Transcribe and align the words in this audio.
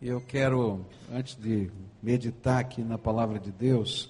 Eu 0.00 0.20
quero, 0.20 0.86
antes 1.12 1.34
de 1.34 1.72
meditar 2.00 2.60
aqui 2.60 2.82
na 2.82 2.96
palavra 2.96 3.36
de 3.36 3.50
Deus, 3.50 4.08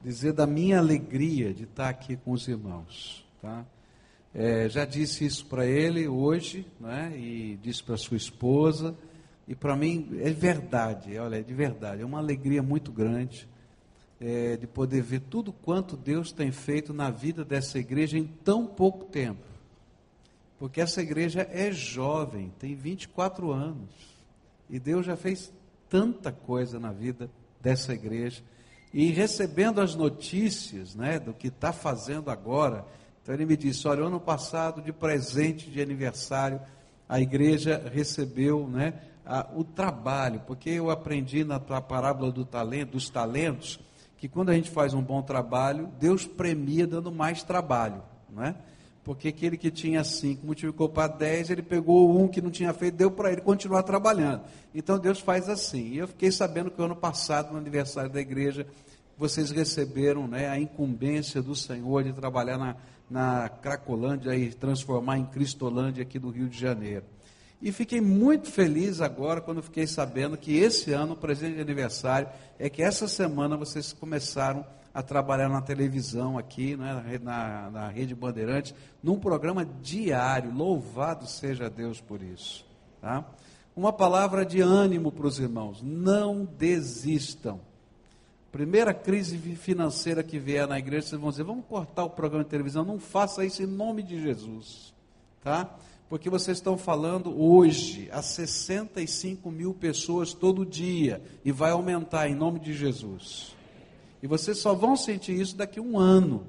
dizer 0.00 0.32
da 0.32 0.46
minha 0.46 0.78
alegria 0.78 1.52
de 1.52 1.64
estar 1.64 1.88
aqui 1.88 2.16
com 2.16 2.30
os 2.30 2.46
irmãos. 2.46 3.26
Tá? 3.42 3.66
É, 4.32 4.68
já 4.68 4.84
disse 4.84 5.26
isso 5.26 5.44
para 5.46 5.66
ele 5.66 6.06
hoje, 6.06 6.64
né? 6.78 7.12
e 7.18 7.58
disse 7.60 7.82
para 7.82 7.96
sua 7.96 8.16
esposa, 8.16 8.96
e 9.48 9.56
para 9.56 9.74
mim 9.74 10.08
é 10.20 10.30
verdade, 10.30 11.18
olha, 11.18 11.40
é 11.40 11.42
de 11.42 11.52
verdade, 11.52 12.02
é 12.02 12.06
uma 12.06 12.18
alegria 12.18 12.62
muito 12.62 12.92
grande 12.92 13.48
é, 14.20 14.56
de 14.56 14.68
poder 14.68 15.02
ver 15.02 15.22
tudo 15.22 15.52
quanto 15.52 15.96
Deus 15.96 16.30
tem 16.30 16.52
feito 16.52 16.94
na 16.94 17.10
vida 17.10 17.44
dessa 17.44 17.76
igreja 17.76 18.16
em 18.16 18.24
tão 18.24 18.68
pouco 18.68 19.06
tempo. 19.06 19.42
Porque 20.60 20.80
essa 20.80 21.02
igreja 21.02 21.44
é 21.50 21.72
jovem, 21.72 22.52
tem 22.60 22.76
24 22.76 23.50
anos. 23.50 24.17
E 24.68 24.78
Deus 24.78 25.06
já 25.06 25.16
fez 25.16 25.52
tanta 25.88 26.30
coisa 26.30 26.78
na 26.78 26.92
vida 26.92 27.30
dessa 27.60 27.92
igreja. 27.92 28.42
E 28.92 29.10
recebendo 29.10 29.80
as 29.80 29.94
notícias 29.94 30.94
né, 30.94 31.18
do 31.18 31.32
que 31.32 31.48
está 31.48 31.72
fazendo 31.72 32.30
agora, 32.30 32.84
então 33.22 33.34
ele 33.34 33.46
me 33.46 33.56
disse: 33.56 33.86
olha, 33.86 34.04
ano 34.04 34.20
passado, 34.20 34.80
de 34.80 34.92
presente 34.92 35.70
de 35.70 35.80
aniversário, 35.80 36.60
a 37.08 37.20
igreja 37.20 37.82
recebeu 37.92 38.66
né, 38.68 38.94
a, 39.24 39.46
o 39.54 39.64
trabalho, 39.64 40.42
porque 40.46 40.70
eu 40.70 40.90
aprendi 40.90 41.44
na 41.44 41.60
parábola 41.60 42.32
do 42.32 42.44
talento, 42.44 42.92
dos 42.92 43.10
talentos 43.10 43.78
que 44.16 44.28
quando 44.28 44.50
a 44.50 44.54
gente 44.54 44.70
faz 44.70 44.94
um 44.94 45.02
bom 45.02 45.22
trabalho, 45.22 45.88
Deus 46.00 46.26
premia 46.26 46.86
dando 46.86 47.12
mais 47.12 47.42
trabalho. 47.42 48.02
Não 48.28 48.44
é? 48.44 48.54
Porque 49.08 49.28
aquele 49.28 49.56
que 49.56 49.70
tinha 49.70 50.04
cinco 50.04 50.44
multiplicou 50.44 50.86
para 50.86 51.08
dez, 51.08 51.48
ele 51.48 51.62
pegou 51.62 52.14
um 52.14 52.28
que 52.28 52.42
não 52.42 52.50
tinha 52.50 52.74
feito, 52.74 52.94
deu 52.94 53.10
para 53.10 53.32
ele 53.32 53.40
continuar 53.40 53.82
trabalhando. 53.82 54.42
Então 54.74 54.98
Deus 54.98 55.18
faz 55.18 55.48
assim. 55.48 55.92
E 55.92 55.96
eu 55.96 56.08
fiquei 56.08 56.30
sabendo 56.30 56.70
que 56.70 56.82
ano 56.82 56.94
passado, 56.94 57.50
no 57.50 57.58
aniversário 57.58 58.10
da 58.10 58.20
igreja, 58.20 58.66
vocês 59.16 59.50
receberam 59.50 60.28
né, 60.28 60.50
a 60.50 60.60
incumbência 60.60 61.40
do 61.40 61.54
Senhor 61.54 62.04
de 62.04 62.12
trabalhar 62.12 62.58
na, 62.58 62.76
na 63.08 63.48
Cracolândia 63.48 64.36
e 64.36 64.52
transformar 64.52 65.16
em 65.16 65.24
Cristolândia 65.24 66.02
aqui 66.02 66.18
do 66.18 66.28
Rio 66.28 66.46
de 66.46 66.60
Janeiro. 66.60 67.06
E 67.62 67.72
fiquei 67.72 68.02
muito 68.02 68.50
feliz 68.50 69.00
agora 69.00 69.40
quando 69.40 69.62
fiquei 69.62 69.86
sabendo 69.86 70.36
que 70.36 70.54
esse 70.54 70.92
ano, 70.92 71.14
o 71.14 71.16
presente 71.16 71.54
de 71.54 71.62
aniversário, 71.62 72.28
é 72.58 72.68
que 72.68 72.82
essa 72.82 73.08
semana 73.08 73.56
vocês 73.56 73.90
começaram 73.90 74.66
a 74.98 75.02
trabalhar 75.02 75.48
na 75.48 75.62
televisão 75.62 76.36
aqui, 76.36 76.76
né, 76.76 77.20
na, 77.22 77.70
na 77.70 77.88
Rede 77.88 78.16
Bandeirantes, 78.16 78.74
num 79.00 79.16
programa 79.16 79.64
diário. 79.64 80.52
Louvado 80.52 81.24
seja 81.24 81.70
Deus 81.70 82.00
por 82.00 82.20
isso. 82.20 82.66
Tá? 83.00 83.24
Uma 83.76 83.92
palavra 83.92 84.44
de 84.44 84.60
ânimo 84.60 85.12
para 85.12 85.28
os 85.28 85.38
irmãos: 85.38 85.80
não 85.84 86.44
desistam. 86.44 87.60
Primeira 88.50 88.92
crise 88.92 89.38
financeira 89.38 90.20
que 90.24 90.36
vier 90.36 90.66
na 90.66 90.80
igreja, 90.80 91.06
vocês 91.06 91.20
vão 91.20 91.30
dizer: 91.30 91.44
vamos 91.44 91.66
cortar 91.66 92.02
o 92.02 92.10
programa 92.10 92.42
de 92.42 92.50
televisão. 92.50 92.84
Não 92.84 92.98
faça 92.98 93.44
isso 93.44 93.62
em 93.62 93.66
nome 93.66 94.02
de 94.02 94.20
Jesus. 94.20 94.92
Tá? 95.44 95.76
Porque 96.08 96.28
vocês 96.28 96.56
estão 96.56 96.76
falando 96.76 97.40
hoje 97.40 98.08
a 98.10 98.20
65 98.20 99.48
mil 99.48 99.72
pessoas 99.72 100.34
todo 100.34 100.66
dia 100.66 101.22
e 101.44 101.52
vai 101.52 101.70
aumentar 101.70 102.28
em 102.28 102.34
nome 102.34 102.58
de 102.58 102.72
Jesus. 102.72 103.56
E 104.22 104.26
vocês 104.26 104.58
só 104.58 104.74
vão 104.74 104.96
sentir 104.96 105.38
isso 105.38 105.56
daqui 105.56 105.78
a 105.78 105.82
um 105.82 105.98
ano, 105.98 106.46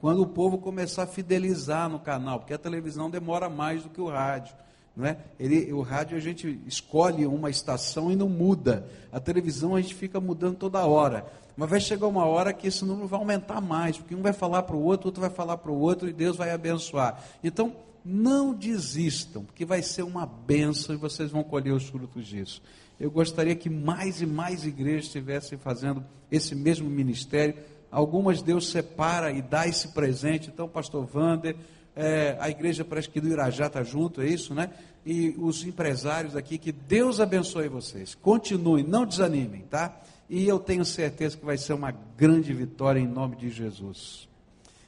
quando 0.00 0.22
o 0.22 0.26
povo 0.26 0.58
começar 0.58 1.04
a 1.04 1.06
fidelizar 1.06 1.88
no 1.88 1.98
canal, 1.98 2.40
porque 2.40 2.54
a 2.54 2.58
televisão 2.58 3.08
demora 3.08 3.48
mais 3.48 3.82
do 3.82 3.88
que 3.88 4.00
o 4.00 4.08
rádio. 4.08 4.54
Não 4.96 5.06
é? 5.06 5.18
Ele, 5.40 5.72
o 5.72 5.80
rádio 5.80 6.16
a 6.16 6.20
gente 6.20 6.60
escolhe 6.66 7.26
uma 7.26 7.50
estação 7.50 8.12
e 8.12 8.16
não 8.16 8.28
muda. 8.28 8.88
A 9.10 9.18
televisão 9.18 9.74
a 9.74 9.80
gente 9.80 9.94
fica 9.94 10.20
mudando 10.20 10.56
toda 10.56 10.86
hora. 10.86 11.26
Mas 11.56 11.70
vai 11.70 11.80
chegar 11.80 12.06
uma 12.06 12.24
hora 12.24 12.52
que 12.52 12.66
esse 12.66 12.84
número 12.84 13.06
vai 13.06 13.18
aumentar 13.18 13.60
mais, 13.60 13.96
porque 13.96 14.14
um 14.14 14.22
vai 14.22 14.32
falar 14.32 14.62
para 14.64 14.76
o 14.76 14.82
outro, 14.82 15.08
outro 15.08 15.20
vai 15.20 15.30
falar 15.30 15.56
para 15.56 15.70
o 15.70 15.78
outro 15.78 16.08
e 16.08 16.12
Deus 16.12 16.36
vai 16.36 16.50
abençoar. 16.50 17.22
Então, 17.42 17.74
não 18.04 18.52
desistam, 18.52 19.44
porque 19.44 19.64
vai 19.64 19.82
ser 19.82 20.02
uma 20.02 20.26
benção 20.26 20.94
e 20.94 20.98
vocês 20.98 21.30
vão 21.30 21.42
colher 21.42 21.72
os 21.72 21.88
frutos 21.88 22.26
disso. 22.26 22.60
Eu 22.98 23.10
gostaria 23.10 23.54
que 23.54 23.68
mais 23.68 24.20
e 24.20 24.26
mais 24.26 24.64
igrejas 24.64 25.06
estivessem 25.06 25.58
fazendo 25.58 26.04
esse 26.30 26.54
mesmo 26.54 26.88
ministério. 26.88 27.56
Algumas 27.90 28.42
Deus 28.42 28.70
separa 28.70 29.32
e 29.32 29.42
dá 29.42 29.66
esse 29.66 29.88
presente. 29.88 30.48
Então, 30.52 30.68
pastor 30.68 31.04
Vander, 31.04 31.56
é, 31.96 32.36
a 32.40 32.48
igreja 32.48 32.84
parece 32.84 33.08
que 33.08 33.20
do 33.20 33.28
Irajá 33.28 33.66
está 33.66 33.82
junto, 33.82 34.20
é 34.20 34.26
isso, 34.26 34.54
né? 34.54 34.70
E 35.04 35.34
os 35.38 35.64
empresários 35.64 36.34
aqui, 36.34 36.56
que 36.56 36.72
Deus 36.72 37.20
abençoe 37.20 37.68
vocês. 37.68 38.14
Continuem, 38.14 38.84
não 38.84 39.04
desanimem, 39.04 39.62
tá? 39.62 40.00
E 40.28 40.46
eu 40.46 40.58
tenho 40.58 40.84
certeza 40.84 41.36
que 41.36 41.44
vai 41.44 41.58
ser 41.58 41.74
uma 41.74 41.92
grande 42.16 42.52
vitória 42.52 42.98
em 42.98 43.06
nome 43.06 43.36
de 43.36 43.50
Jesus. 43.50 44.28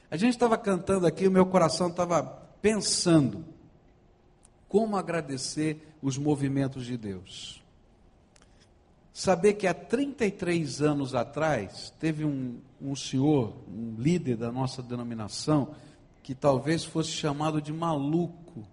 A 0.09 0.17
gente 0.17 0.33
estava 0.33 0.57
cantando 0.57 1.05
aqui, 1.05 1.27
o 1.27 1.31
meu 1.31 1.45
coração 1.45 1.89
estava 1.89 2.23
pensando 2.61 3.45
como 4.67 4.97
agradecer 4.97 5.93
os 6.01 6.17
movimentos 6.17 6.85
de 6.85 6.97
Deus 6.97 7.61
saber 9.17 9.53
que 9.53 9.65
há 9.65 9.73
33 9.73 10.79
anos 10.79 11.15
atrás 11.15 11.91
teve 11.99 12.23
um, 12.23 12.59
um 12.79 12.95
senhor, 12.95 13.51
um 13.67 13.95
líder 13.97 14.37
da 14.37 14.51
nossa 14.51 14.83
denominação, 14.83 15.69
que 16.21 16.35
talvez 16.35 16.85
fosse 16.85 17.09
chamado 17.09 17.59
de 17.59 17.73
maluco, 17.73 18.63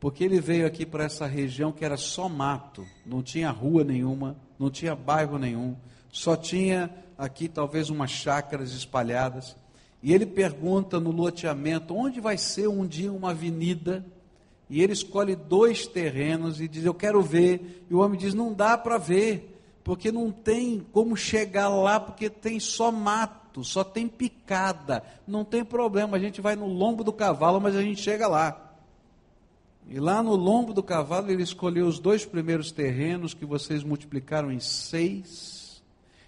porque 0.00 0.24
ele 0.24 0.40
veio 0.40 0.66
aqui 0.66 0.84
para 0.84 1.04
essa 1.04 1.26
região 1.26 1.70
que 1.70 1.84
era 1.84 1.96
só 1.96 2.28
mato, 2.28 2.84
não 3.06 3.22
tinha 3.22 3.52
rua 3.52 3.84
nenhuma, 3.84 4.36
não 4.58 4.68
tinha 4.68 4.96
bairro 4.96 5.38
nenhum, 5.38 5.76
só 6.10 6.34
tinha 6.34 6.90
aqui 7.16 7.48
talvez 7.48 7.90
umas 7.90 8.10
chácaras 8.10 8.72
espalhadas. 8.72 9.56
E 10.02 10.12
ele 10.12 10.26
pergunta 10.26 10.98
no 10.98 11.12
loteamento 11.12 11.94
onde 11.94 12.20
vai 12.20 12.36
ser 12.36 12.66
um 12.66 12.84
dia 12.84 13.12
uma 13.12 13.30
avenida 13.30 14.04
e 14.68 14.82
ele 14.82 14.92
escolhe 14.92 15.36
dois 15.36 15.86
terrenos 15.86 16.60
e 16.60 16.68
diz: 16.68 16.84
Eu 16.84 16.94
quero 16.94 17.20
ver. 17.22 17.84
E 17.90 17.94
o 17.94 17.98
homem 17.98 18.18
diz: 18.18 18.34
Não 18.34 18.52
dá 18.52 18.76
para 18.78 18.98
ver, 18.98 19.60
porque 19.82 20.10
não 20.10 20.30
tem 20.30 20.84
como 20.92 21.16
chegar 21.16 21.68
lá, 21.68 22.00
porque 22.00 22.30
tem 22.30 22.58
só 22.58 22.90
mato, 22.90 23.62
só 23.62 23.84
tem 23.84 24.08
picada. 24.08 25.02
Não 25.26 25.44
tem 25.44 25.64
problema, 25.64 26.16
a 26.16 26.20
gente 26.20 26.40
vai 26.40 26.56
no 26.56 26.66
lombo 26.66 27.04
do 27.04 27.12
cavalo, 27.12 27.60
mas 27.60 27.76
a 27.76 27.82
gente 27.82 28.00
chega 28.00 28.26
lá. 28.26 28.60
E 29.86 30.00
lá 30.00 30.22
no 30.22 30.34
lombo 30.34 30.72
do 30.72 30.82
cavalo 30.82 31.30
ele 31.30 31.42
escolheu 31.42 31.86
os 31.86 31.98
dois 31.98 32.24
primeiros 32.24 32.72
terrenos 32.72 33.34
que 33.34 33.44
vocês 33.44 33.84
multiplicaram 33.84 34.50
em 34.50 34.60
seis. 34.60 35.82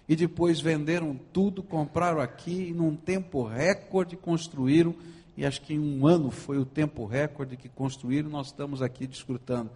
E 0.07 0.15
depois 0.15 0.61
venderam 0.61 1.19
tudo, 1.33 1.61
compraram 1.61 2.21
aqui 2.21 2.69
e 2.69 2.73
num 2.73 2.95
tempo 2.95 3.43
recorde 3.43 4.15
construíram 4.15 4.95
e 5.37 5.45
acho 5.45 5.61
que 5.61 5.75
em 5.75 5.79
um 5.79 6.07
ano 6.07 6.31
foi 6.31 6.57
o 6.57 6.65
tempo 6.65 7.05
recorde 7.05 7.55
que 7.55 7.69
construíram, 7.69 8.27
nós 8.27 8.47
estamos 8.47 8.81
aqui 8.81 9.05
desfrutando. 9.05 9.69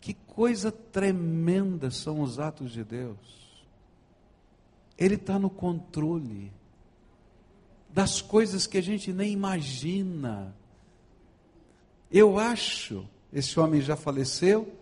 Que 0.00 0.14
coisa 0.14 0.70
tremenda 0.70 1.90
são 1.90 2.20
os 2.20 2.38
atos 2.38 2.70
de 2.70 2.84
Deus. 2.84 3.18
Ele 4.96 5.16
está 5.16 5.40
no 5.40 5.50
controle 5.50 6.52
das 7.90 8.22
coisas 8.22 8.64
que 8.64 8.78
a 8.78 8.80
gente 8.80 9.12
nem 9.12 9.32
imagina. 9.32 10.54
Eu 12.08 12.38
acho, 12.38 13.04
esse 13.32 13.58
homem 13.58 13.80
já 13.80 13.96
faleceu, 13.96 14.72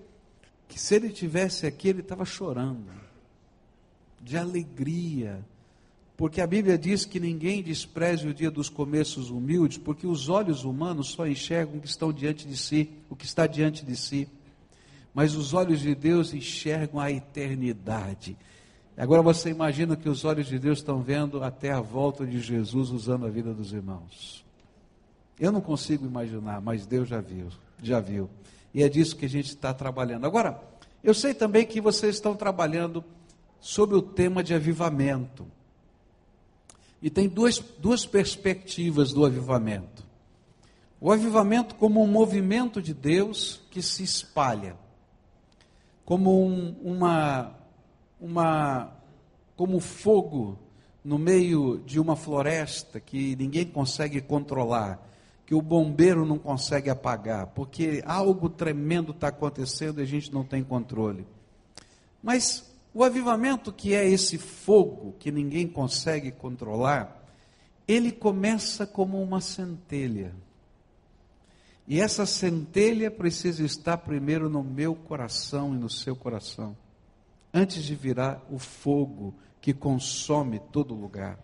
que 0.69 0.79
se 0.79 0.95
ele 0.95 1.09
tivesse 1.09 1.67
aqui, 1.67 1.89
ele 1.89 2.01
estava 2.01 2.27
chorando, 2.27 2.91
de 4.21 4.37
alegria, 4.37 5.43
porque 6.21 6.43
a 6.43 6.47
Bíblia 6.47 6.77
diz 6.77 7.07
que 7.07 7.19
ninguém 7.19 7.63
despreze 7.63 8.29
o 8.29 8.35
dia 8.35 8.51
dos 8.51 8.69
começos 8.69 9.31
humildes, 9.31 9.79
porque 9.79 10.07
os 10.07 10.29
olhos 10.29 10.65
humanos 10.65 11.13
só 11.13 11.27
enxergam 11.27 11.79
o 11.79 11.81
que 11.81 11.87
estão 11.87 12.13
diante 12.13 12.47
de 12.47 12.59
si, 12.59 12.91
o 13.09 13.17
que 13.17 13.25
está 13.25 13.47
diante 13.47 13.87
de 13.87 13.97
si. 13.97 14.29
Mas 15.15 15.35
os 15.35 15.55
olhos 15.55 15.81
de 15.81 15.95
Deus 15.95 16.35
enxergam 16.35 17.01
a 17.01 17.11
eternidade. 17.11 18.37
Agora 18.99 19.23
você 19.23 19.49
imagina 19.49 19.97
que 19.97 20.11
os 20.11 20.23
olhos 20.27 20.47
de 20.47 20.59
Deus 20.59 20.81
estão 20.81 21.01
vendo 21.01 21.43
até 21.43 21.73
a 21.73 21.81
volta 21.81 22.27
de 22.27 22.39
Jesus 22.39 22.91
usando 22.91 23.25
a 23.25 23.31
vida 23.31 23.55
dos 23.55 23.73
irmãos. 23.73 24.45
Eu 25.39 25.51
não 25.51 25.63
consigo 25.63 26.05
imaginar, 26.05 26.61
mas 26.61 26.85
Deus 26.85 27.09
já 27.09 27.23
viu, 27.23 27.49
já 27.83 27.99
viu. 27.99 28.29
E 28.75 28.83
é 28.83 28.91
disso 28.91 29.17
que 29.17 29.25
a 29.25 29.31
gente 29.31 29.47
está 29.47 29.73
trabalhando. 29.73 30.27
Agora, 30.27 30.61
eu 31.03 31.15
sei 31.15 31.33
também 31.33 31.65
que 31.65 31.81
vocês 31.81 32.17
estão 32.17 32.37
trabalhando 32.37 33.03
sobre 33.59 33.97
o 33.97 34.03
tema 34.03 34.45
de 34.45 34.53
avivamento. 34.53 35.47
E 37.03 37.09
tem 37.09 37.29
duas, 37.29 37.59
duas 37.79 38.05
perspectivas 38.05 39.13
do 39.13 39.25
avivamento. 39.25 40.07
O 41.01 41.11
avivamento 41.11 41.75
como 41.77 42.03
um 42.03 42.07
movimento 42.07 42.83
de 42.83 42.93
Deus 42.93 43.63
que 43.71 43.81
se 43.81 44.03
espalha, 44.03 44.77
como 46.05 46.45
um, 46.47 46.77
uma, 46.83 47.55
uma, 48.21 48.93
como 49.57 49.81
fogo 49.81 50.59
no 51.03 51.19
meio 51.19 51.79
de 51.87 51.99
uma 51.99 52.17
floresta 52.17 53.01
que 53.01 53.35
ninguém 53.37 53.65
consegue 53.65 54.21
controlar, 54.21 55.01
que 55.47 55.55
o 55.55 55.63
bombeiro 55.63 56.27
não 56.27 56.39
consegue 56.39 56.91
apagar, 56.91 57.47
porque 57.49 58.03
algo 58.05 58.51
tremendo 58.51 59.13
está 59.13 59.29
acontecendo 59.29 60.01
e 60.01 60.03
a 60.03 60.07
gente 60.07 60.33
não 60.33 60.45
tem 60.45 60.63
controle. 60.63 61.27
Mas 62.23 62.70
o 62.93 63.05
avivamento, 63.05 63.73
que 63.73 63.95
é 63.95 64.09
esse 64.09 64.37
fogo 64.37 65.15
que 65.19 65.31
ninguém 65.31 65.67
consegue 65.69 66.33
controlar, 66.33 67.25
ele 67.87 68.11
começa 68.11 68.87
como 68.87 69.23
uma 69.23 69.41
centelha. 69.41 70.35
E 71.87 72.01
essa 72.01 72.25
centelha 72.27 73.11
precisa 73.11 73.65
estar 73.65 73.97
primeiro 73.99 74.49
no 74.49 74.63
meu 74.63 74.95
coração 74.95 75.75
e 75.75 75.79
no 75.79 75.91
seu 75.91 76.15
coração, 76.15 76.77
antes 77.53 77.83
de 77.83 77.95
virar 77.95 78.45
o 78.51 78.59
fogo 78.59 79.35
que 79.61 79.75
consome 79.75 80.61
todo 80.73 80.95
lugar. 80.95 81.39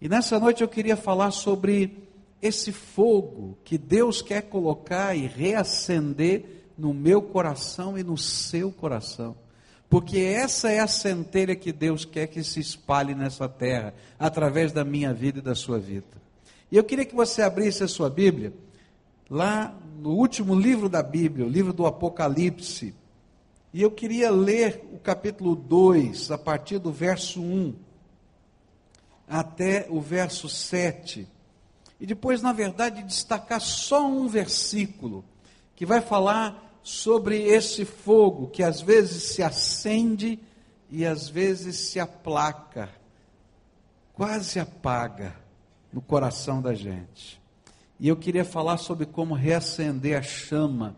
E 0.00 0.08
nessa 0.08 0.38
noite 0.38 0.62
eu 0.62 0.68
queria 0.68 0.96
falar 0.96 1.30
sobre 1.30 2.08
esse 2.40 2.72
fogo 2.72 3.58
que 3.64 3.78
Deus 3.78 4.20
quer 4.20 4.42
colocar 4.42 5.16
e 5.16 5.26
reacender 5.26 6.64
no 6.76 6.92
meu 6.92 7.22
coração 7.22 7.96
e 7.96 8.02
no 8.02 8.16
seu 8.16 8.70
coração. 8.70 9.36
Porque 9.94 10.18
essa 10.18 10.72
é 10.72 10.80
a 10.80 10.88
centelha 10.88 11.54
que 11.54 11.70
Deus 11.70 12.04
quer 12.04 12.26
que 12.26 12.42
se 12.42 12.58
espalhe 12.58 13.14
nessa 13.14 13.48
terra, 13.48 13.94
através 14.18 14.72
da 14.72 14.84
minha 14.84 15.14
vida 15.14 15.38
e 15.38 15.40
da 15.40 15.54
sua 15.54 15.78
vida. 15.78 16.20
E 16.68 16.76
eu 16.76 16.82
queria 16.82 17.04
que 17.04 17.14
você 17.14 17.42
abrisse 17.42 17.84
a 17.84 17.86
sua 17.86 18.10
Bíblia, 18.10 18.52
lá 19.30 19.72
no 20.00 20.10
último 20.10 20.52
livro 20.52 20.88
da 20.88 21.00
Bíblia, 21.00 21.46
o 21.46 21.48
livro 21.48 21.72
do 21.72 21.86
Apocalipse. 21.86 22.92
E 23.72 23.80
eu 23.80 23.88
queria 23.88 24.32
ler 24.32 24.84
o 24.92 24.98
capítulo 24.98 25.54
2, 25.54 26.32
a 26.32 26.38
partir 26.38 26.80
do 26.80 26.90
verso 26.90 27.40
1 27.40 27.76
até 29.28 29.86
o 29.88 30.00
verso 30.00 30.48
7. 30.48 31.28
E 32.00 32.04
depois, 32.04 32.42
na 32.42 32.52
verdade, 32.52 33.00
destacar 33.04 33.60
só 33.60 34.04
um 34.04 34.26
versículo 34.26 35.24
que 35.76 35.86
vai 35.86 36.00
falar 36.00 36.63
sobre 36.84 37.42
esse 37.42 37.84
fogo 37.84 38.46
que 38.48 38.62
às 38.62 38.80
vezes 38.80 39.22
se 39.22 39.42
acende 39.42 40.38
e 40.90 41.04
às 41.04 41.28
vezes 41.28 41.76
se 41.76 41.98
aplaca, 41.98 42.90
quase 44.12 44.60
apaga 44.60 45.34
no 45.92 46.00
coração 46.00 46.62
da 46.62 46.74
gente. 46.74 47.40
E 47.98 48.06
eu 48.06 48.16
queria 48.16 48.44
falar 48.44 48.76
sobre 48.76 49.06
como 49.06 49.34
reacender 49.34 50.16
a 50.16 50.22
chama 50.22 50.94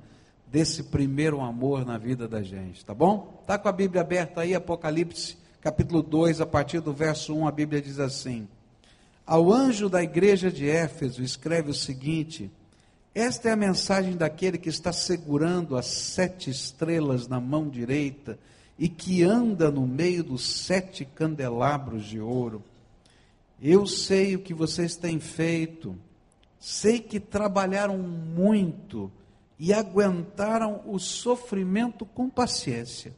desse 0.47 0.83
primeiro 0.83 1.41
amor 1.41 1.87
na 1.87 1.97
vida 1.97 2.27
da 2.27 2.43
gente, 2.43 2.85
tá 2.85 2.93
bom? 2.93 3.43
Tá 3.47 3.56
com 3.56 3.69
a 3.69 3.73
Bíblia 3.73 4.00
aberta 4.00 4.41
aí, 4.41 4.55
Apocalipse, 4.55 5.38
capítulo 5.61 6.03
2, 6.03 6.41
a 6.41 6.47
partir 6.47 6.81
do 6.81 6.93
verso 6.93 7.35
1, 7.35 7.47
a 7.47 7.53
Bíblia 7.53 7.81
diz 7.81 7.99
assim: 7.99 8.49
ao 9.27 9.53
anjo 9.53 9.88
da 9.88 10.03
igreja 10.03 10.53
de 10.53 10.69
Éfeso, 10.69 11.23
escreve 11.23 11.71
o 11.71 11.75
seguinte: 11.75 12.50
Esta 13.19 13.49
é 13.49 13.53
a 13.53 13.57
mensagem 13.57 14.15
daquele 14.15 14.59
que 14.59 14.69
está 14.69 14.93
segurando 14.93 15.75
as 15.75 15.87
sete 15.87 16.51
estrelas 16.51 17.27
na 17.27 17.41
mão 17.41 17.67
direita 17.67 18.39
e 18.79 18.91
que 18.91 19.23
anda 19.23 19.71
no 19.71 19.87
meio 19.87 20.23
dos 20.23 20.47
sete 20.47 21.07
candelabros 21.07 22.05
de 22.05 22.21
ouro. 22.21 22.63
Eu 23.59 23.87
sei 23.87 24.37
o 24.37 24.41
que 24.41 24.53
vocês 24.53 24.97
têm 24.97 25.19
feito, 25.19 25.97
sei 26.61 27.01
que 27.01 27.19
trabalharam 27.19 27.97
muito 27.97 29.11
e 29.59 29.73
aguentaram 29.73 30.83
o 30.85 30.99
sofrimento 30.99 32.05
com 32.05 32.29
paciência. 32.29 33.17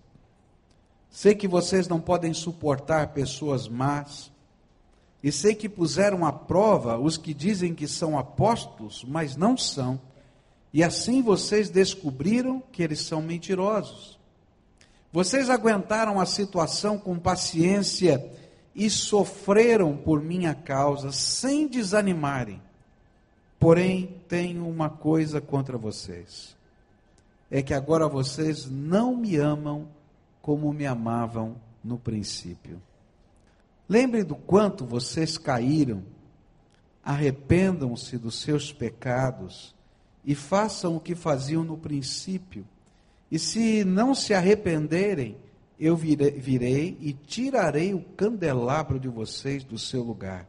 Sei 1.11 1.35
que 1.35 1.49
vocês 1.49 1.89
não 1.89 2.01
podem 2.01 2.33
suportar 2.33 3.15
pessoas 3.15 3.67
más 3.67 4.31
e 5.29 5.33
sei 5.33 5.55
que 5.55 5.69
puseram 5.69 6.25
à 6.25 6.33
prova 6.33 6.99
os 6.99 7.19
que 7.19 7.35
dizem 7.35 7.75
que 7.75 7.87
são 7.87 8.19
apóstolos, 8.19 9.05
mas 9.07 9.37
não 9.37 9.59
são. 9.59 10.01
E 10.73 10.83
assim 10.83 11.21
vocês 11.21 11.69
descobriram 11.69 12.63
que 12.73 12.83
eles 12.83 13.03
são 13.03 13.21
mentirosos. 13.21 14.19
Vocês 15.13 15.51
aguentaram 15.51 16.19
a 16.19 16.25
situação 16.25 16.97
com 16.97 17.19
paciência 17.19 18.27
e 18.75 18.89
sofreram 18.89 19.99
por 19.99 20.23
minha 20.23 20.55
causa, 20.55 21.13
sem 21.13 21.69
desanimarem. 21.69 22.63
Porém, 23.61 24.15
tenho 24.29 24.67
uma 24.67 24.89
coisa 24.89 25.43
contra 25.43 25.77
vocês: 25.77 26.57
é 27.51 27.61
que 27.61 27.75
agora 27.75 28.09
vocês 28.09 28.65
não 28.65 29.15
me 29.15 29.37
amam 29.37 29.89
como 30.41 30.73
me 30.73 30.87
amavam 30.87 31.57
no 31.85 31.99
princípio. 31.99 32.81
Lembrem 33.89 34.23
do 34.23 34.37
quanto 34.37 34.85
vocês 34.85 35.39
caíram, 35.39 36.03
arrependam-se 37.03 38.19
dos 38.19 38.41
seus 38.41 38.71
pecados 38.71 39.75
e 40.25 40.35
façam 40.35 40.97
o 40.97 41.01
que 41.01 41.15
faziam 41.15 41.65
no 41.65 41.79
princípio. 41.79 42.67
E 43.31 43.39
se 43.39 43.85
não 43.85 44.15
se 44.15 44.35
arrependerem, 44.35 45.37
eu 45.81 45.97
virei, 45.97 46.33
virei 46.33 46.99
e 47.01 47.13
tirarei 47.15 47.95
o 47.95 48.01
candelabro 48.01 49.01
de 49.01 49.09
vocês 49.09 49.65
do 49.65 49.79
seu 49.79 50.03
lugar. 50.03 50.47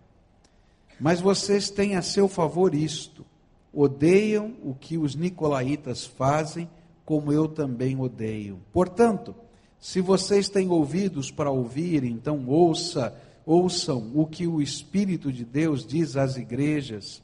Mas 1.00 1.21
vocês 1.21 1.69
têm 1.69 1.95
a 1.95 2.01
seu 2.01 2.27
favor 2.27 2.75
isto: 2.75 3.25
odeiam 3.71 4.56
o 4.62 4.75
que 4.75 4.97
os 4.97 5.15
nicolaítas 5.15 6.06
fazem, 6.06 6.69
como 7.06 7.31
eu 7.31 7.47
também 7.47 7.97
odeio. 7.97 8.59
Portanto, 8.74 9.33
se 9.80 10.01
vocês 10.01 10.50
têm 10.50 10.68
ouvidos 10.69 11.31
para 11.31 11.50
ouvir, 11.50 12.03
então 12.03 12.45
ouça 12.47 13.15
ouçam 13.50 14.12
o 14.13 14.28
que 14.28 14.46
o 14.46 14.62
Espírito 14.62 15.34
de 15.34 15.44
Deus 15.44 15.84
diz 15.84 16.16
às 16.16 16.38
igrejas. 16.38 17.19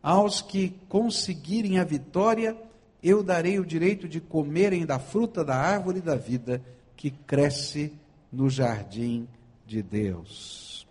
Aos 0.00 0.40
que 0.40 0.72
conseguirem 0.88 1.80
a 1.80 1.84
vitória, 1.84 2.56
eu 3.02 3.24
darei 3.24 3.58
o 3.58 3.66
direito 3.66 4.08
de 4.08 4.20
comerem 4.20 4.86
da 4.86 5.00
fruta 5.00 5.44
da 5.44 5.56
árvore 5.56 6.00
da 6.00 6.14
vida 6.14 6.62
que 6.96 7.10
cresce 7.10 7.92
no 8.32 8.48
jardim 8.48 9.26
de 9.66 9.82
Deus. 9.82 10.86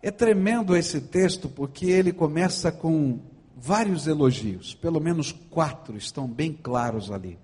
É 0.00 0.12
tremendo 0.12 0.76
esse 0.76 1.00
texto 1.00 1.48
porque 1.48 1.86
ele 1.86 2.12
começa 2.12 2.70
com 2.70 3.18
vários 3.56 4.06
elogios, 4.06 4.72
pelo 4.76 5.00
menos 5.00 5.32
quatro 5.32 5.96
estão 5.96 6.28
bem 6.28 6.52
claros 6.52 7.10
ali. 7.10 7.36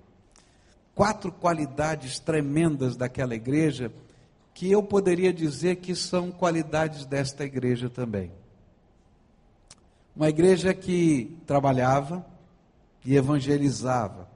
Quatro 0.95 1.33
qualidades 1.33 2.21
tremendas 2.21 2.95
daquela 2.95 3.35
igreja 3.35 3.91
que 4.55 4.71
eu 4.71 4.83
poderia 4.83 5.33
dizer 5.33 5.77
que 5.77 5.97
são 5.97 6.31
qualidades 6.31 7.05
desta 7.05 7.45
igreja 7.45 7.91
também. 7.91 8.31
Uma 10.15 10.29
igreja 10.29 10.73
que 10.73 11.37
trabalhava 11.45 12.25
e 13.05 13.17
evangelizava. 13.17 14.29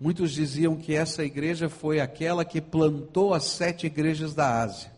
Muitos 0.00 0.30
diziam 0.30 0.76
que 0.76 0.94
essa 0.94 1.24
igreja 1.24 1.68
foi 1.68 1.98
aquela 1.98 2.44
que 2.44 2.60
plantou 2.60 3.34
as 3.34 3.44
sete 3.46 3.86
igrejas 3.86 4.32
da 4.32 4.62
Ásia. 4.62 4.92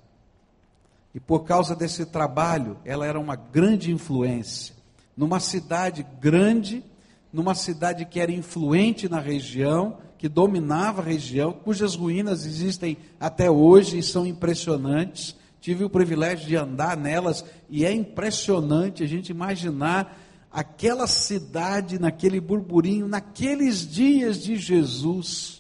E 1.15 1.19
por 1.19 1.45
causa 1.45 1.75
desse 1.75 2.05
trabalho, 2.05 2.77
ela 2.85 3.07
era 3.07 3.19
uma 3.19 3.35
grande 3.35 3.91
influência. 3.91 4.75
Numa 5.17 5.41
cidade 5.41 6.07
grande, 6.21 6.85
numa 7.33 7.55
cidade 7.55 8.05
que 8.05 8.21
era 8.21 8.31
influente 8.31 9.09
na 9.09 9.19
região, 9.19 9.97
que 10.21 10.29
dominava 10.29 11.01
a 11.01 11.05
região, 11.05 11.51
cujas 11.51 11.95
ruínas 11.95 12.45
existem 12.45 12.99
até 13.19 13.51
hoje 13.51 13.97
e 13.97 14.03
são 14.03 14.27
impressionantes. 14.27 15.35
Tive 15.63 15.83
o 15.83 15.89
privilégio 15.89 16.47
de 16.47 16.57
andar 16.57 16.95
nelas 16.95 17.43
e 17.71 17.87
é 17.87 17.93
impressionante 17.93 19.03
a 19.03 19.07
gente 19.07 19.31
imaginar 19.31 20.21
aquela 20.53 21.07
cidade 21.07 21.99
naquele 21.99 22.39
burburinho, 22.39 23.09
naqueles 23.09 23.91
dias 23.91 24.43
de 24.43 24.57
Jesus, 24.57 25.59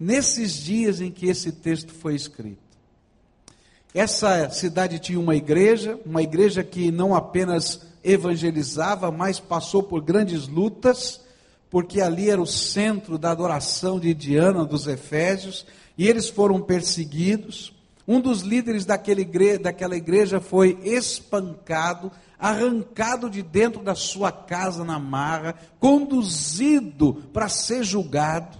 nesses 0.00 0.54
dias 0.54 1.00
em 1.00 1.12
que 1.12 1.28
esse 1.28 1.52
texto 1.52 1.92
foi 1.92 2.16
escrito. 2.16 2.58
Essa 3.94 4.50
cidade 4.50 4.98
tinha 4.98 5.20
uma 5.20 5.36
igreja, 5.36 5.96
uma 6.04 6.24
igreja 6.24 6.64
que 6.64 6.90
não 6.90 7.14
apenas 7.14 7.86
evangelizava, 8.02 9.12
mas 9.12 9.38
passou 9.38 9.80
por 9.80 10.02
grandes 10.02 10.48
lutas 10.48 11.21
porque 11.72 12.02
ali 12.02 12.28
era 12.28 12.38
o 12.38 12.46
centro 12.46 13.16
da 13.16 13.30
adoração 13.30 13.98
de 13.98 14.12
Diana 14.12 14.62
dos 14.62 14.86
Efésios, 14.86 15.64
e 15.96 16.06
eles 16.06 16.28
foram 16.28 16.60
perseguidos. 16.60 17.74
Um 18.06 18.20
dos 18.20 18.42
líderes 18.42 18.84
igreja, 19.22 19.58
daquela 19.58 19.96
igreja 19.96 20.38
foi 20.38 20.78
espancado, 20.84 22.12
arrancado 22.38 23.30
de 23.30 23.40
dentro 23.40 23.82
da 23.82 23.94
sua 23.94 24.30
casa 24.30 24.84
na 24.84 24.98
marra, 24.98 25.54
conduzido 25.80 27.14
para 27.32 27.48
ser 27.48 27.82
julgado. 27.82 28.58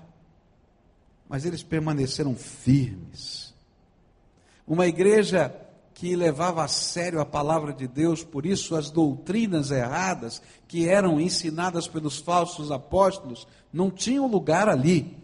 Mas 1.29 1.45
eles 1.45 1.63
permaneceram 1.63 2.35
firmes. 2.35 3.53
Uma 4.67 4.87
igreja 4.87 5.55
que 5.95 6.17
levava 6.17 6.65
a 6.65 6.69
sério 6.69 7.21
a 7.21 7.25
palavra 7.25 7.73
de 7.73 7.87
Deus, 7.87 8.25
por 8.25 8.47
isso 8.47 8.75
as 8.75 8.91
doutrinas 8.91 9.71
erradas 9.71 10.43
que 10.67 10.89
eram 10.89 11.21
ensinadas 11.21 11.87
pelos 11.87 12.19
falsos 12.19 12.71
apóstolos 12.71 13.47
não 13.73 13.91
tinham 13.91 14.27
lugar 14.27 14.69
ali. 14.69 15.17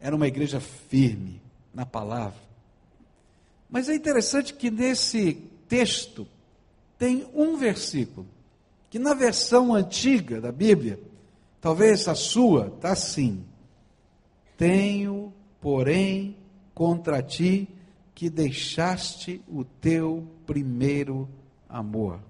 Era 0.00 0.14
uma 0.16 0.26
igreja 0.26 0.60
firme 0.60 1.40
na 1.72 1.86
palavra. 1.86 2.40
Mas 3.70 3.88
é 3.88 3.94
interessante 3.94 4.52
que 4.52 4.70
nesse 4.70 5.34
texto 5.68 6.26
tem 6.98 7.26
um 7.34 7.56
versículo 7.56 8.26
que 8.90 8.98
na 8.98 9.14
versão 9.14 9.74
antiga 9.74 10.38
da 10.38 10.52
Bíblia, 10.52 11.00
talvez 11.62 12.06
a 12.08 12.14
sua, 12.14 12.66
está 12.66 12.92
assim: 12.92 13.42
Tenho 14.58 15.32
porém 15.62 16.36
contra 16.74 17.22
ti 17.22 17.68
que 18.22 18.30
deixaste 18.30 19.42
o 19.48 19.64
teu 19.64 20.24
primeiro 20.46 21.28
amor. 21.68 22.20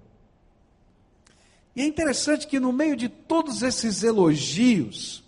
E 1.75 1.83
é 1.83 1.85
interessante 1.85 2.47
que 2.47 2.59
no 2.59 2.73
meio 2.73 2.95
de 2.95 3.07
todos 3.07 3.61
esses 3.61 4.01
elogios, 4.01 5.23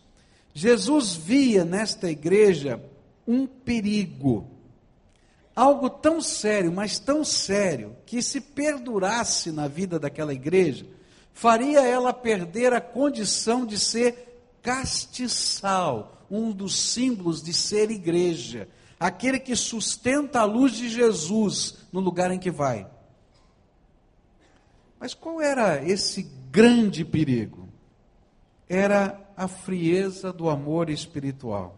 Jesus 0.55 1.13
via 1.13 1.63
nesta 1.63 2.09
igreja 2.09 2.83
um 3.27 3.45
perigo. 3.45 4.49
Algo 5.55 5.87
tão 5.87 6.19
sério, 6.19 6.71
mas 6.71 6.97
tão 6.97 7.23
sério, 7.23 7.95
que 8.03 8.19
se 8.23 8.41
perdurasse 8.41 9.51
na 9.51 9.67
vida 9.67 9.99
daquela 9.99 10.33
igreja, 10.33 10.87
faria 11.31 11.85
ela 11.85 12.11
perder 12.11 12.73
a 12.73 12.81
condição 12.81 13.67
de 13.67 13.77
ser 13.77 14.57
castiçal, 14.63 16.25
um 16.27 16.51
dos 16.51 16.75
símbolos 16.75 17.43
de 17.43 17.53
ser 17.53 17.91
igreja, 17.91 18.67
aquele 18.99 19.39
que 19.39 19.55
sustenta 19.55 20.39
a 20.39 20.45
luz 20.45 20.73
de 20.73 20.89
Jesus 20.89 21.77
no 21.91 21.99
lugar 21.99 22.31
em 22.31 22.39
que 22.39 22.51
vai. 22.51 22.87
Mas 24.99 25.13
qual 25.13 25.41
era 25.41 25.83
esse 25.83 26.23
grande 26.49 27.03
perigo? 27.03 27.67
Era 28.67 29.21
a 29.35 29.47
frieza 29.47 30.31
do 30.31 30.49
amor 30.49 30.89
espiritual. 30.89 31.77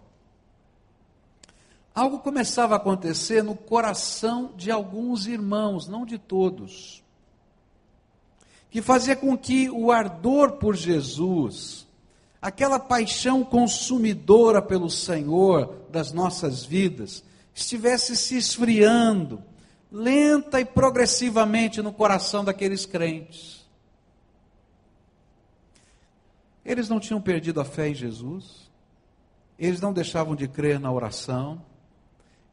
Algo 1.94 2.20
começava 2.20 2.76
a 2.76 2.78
acontecer 2.78 3.44
no 3.44 3.56
coração 3.56 4.54
de 4.56 4.70
alguns 4.70 5.26
irmãos, 5.26 5.88
não 5.88 6.06
de 6.06 6.20
todos, 6.20 7.04
que 8.70 8.84
fazia 8.84 9.16
com 9.16 9.36
que 9.36 9.68
o 9.72 9.92
ardor 9.92 10.54
por 10.54 10.76
Jesus, 10.76 11.87
aquela 12.48 12.80
paixão 12.80 13.44
consumidora 13.44 14.62
pelo 14.62 14.90
Senhor 14.90 15.82
das 15.90 16.14
nossas 16.14 16.64
vidas, 16.64 17.22
estivesse 17.54 18.16
se 18.16 18.38
esfriando, 18.38 19.44
lenta 19.92 20.62
e 20.62 20.64
progressivamente 20.64 21.82
no 21.82 21.92
coração 21.92 22.46
daqueles 22.46 22.86
crentes. 22.86 23.68
Eles 26.64 26.88
não 26.88 27.02
tinham 27.02 27.20
perdido 27.20 27.60
a 27.60 27.66
fé 27.66 27.90
em 27.90 27.94
Jesus, 27.94 28.72
eles 29.60 29.82
não 29.82 29.92
deixavam 29.92 30.34
de 30.34 30.48
crer 30.48 30.80
na 30.80 30.90
oração, 30.90 31.62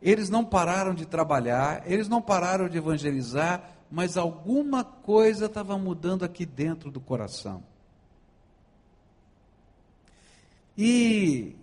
eles 0.02 0.28
não 0.28 0.44
pararam 0.44 0.92
de 0.92 1.06
trabalhar, 1.06 1.84
eles 1.86 2.08
não 2.08 2.20
pararam 2.20 2.68
de 2.68 2.78
evangelizar, 2.78 3.70
mas 3.88 4.16
alguma 4.16 4.82
coisa 4.82 5.46
estava 5.46 5.78
mudando 5.78 6.24
aqui 6.24 6.44
dentro 6.44 6.90
do 6.90 7.00
coração. 7.00 7.62
E 10.76 11.56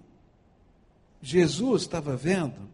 Jesus 1.22 1.84
estava 1.84 2.15
vendo 2.15 2.70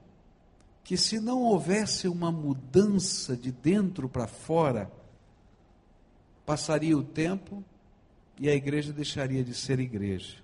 que 0.83 0.95
se 0.95 1.19
não 1.19 1.41
houvesse 1.41 2.07
uma 2.07 2.31
mudança 2.31 3.35
de 3.35 3.51
dentro 3.51 4.07
para 4.07 4.27
fora, 4.27 4.91
passaria 6.45 6.97
o 6.97 7.03
tempo 7.03 7.63
e 8.39 8.47
a 8.47 8.55
igreja 8.55 8.93
deixaria 8.93 9.43
de 9.43 9.53
ser 9.53 9.79
igreja. 9.79 10.37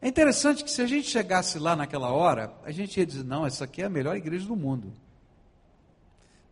É 0.00 0.08
interessante 0.08 0.64
que 0.64 0.70
se 0.70 0.82
a 0.82 0.86
gente 0.86 1.08
chegasse 1.08 1.60
lá 1.60 1.76
naquela 1.76 2.10
hora, 2.10 2.52
a 2.64 2.72
gente 2.72 2.98
ia 2.98 3.06
dizer: 3.06 3.22
não, 3.22 3.46
essa 3.46 3.64
aqui 3.64 3.82
é 3.82 3.84
a 3.84 3.90
melhor 3.90 4.16
igreja 4.16 4.44
do 4.44 4.56
mundo. 4.56 4.92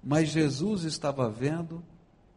Mas 0.03 0.29
Jesus 0.29 0.85
estava 0.85 1.29
vendo 1.29 1.83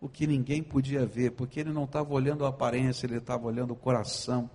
o 0.02 0.10
que 0.10 0.26
ninguém 0.26 0.64
podia 0.64 1.06
ver, 1.06 1.32
porque 1.32 1.60
ele 1.60 1.72
não 1.72 1.84
estava 1.84 2.12
olhando 2.12 2.46
a 2.46 2.50
aparência, 2.50 3.06
ele 3.06 3.18
estava 3.18 3.46
olhando 3.46 3.72
o 3.72 3.76
coração. 3.76 4.50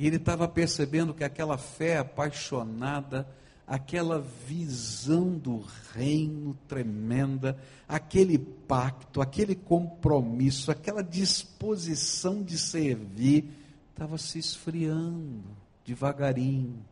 E 0.00 0.06
ele 0.06 0.16
estava 0.16 0.48
percebendo 0.48 1.12
que 1.12 1.22
aquela 1.22 1.58
fé 1.58 1.98
apaixonada, 1.98 3.28
aquela 3.66 4.18
visão 4.18 5.36
do 5.36 5.62
reino 5.92 6.56
tremenda, 6.66 7.54
aquele 7.86 8.38
pacto, 8.38 9.20
aquele 9.20 9.54
compromisso, 9.54 10.70
aquela 10.70 11.02
disposição 11.02 12.42
de 12.42 12.56
servir, 12.56 13.50
estava 13.90 14.16
se 14.16 14.38
esfriando 14.38 15.44
devagarinho. 15.84 16.82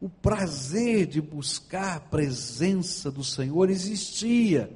O 0.00 0.08
prazer 0.08 1.04
de 1.04 1.20
buscar 1.20 1.96
a 1.96 2.00
presença 2.00 3.10
do 3.10 3.22
Senhor 3.22 3.68
existia, 3.68 4.70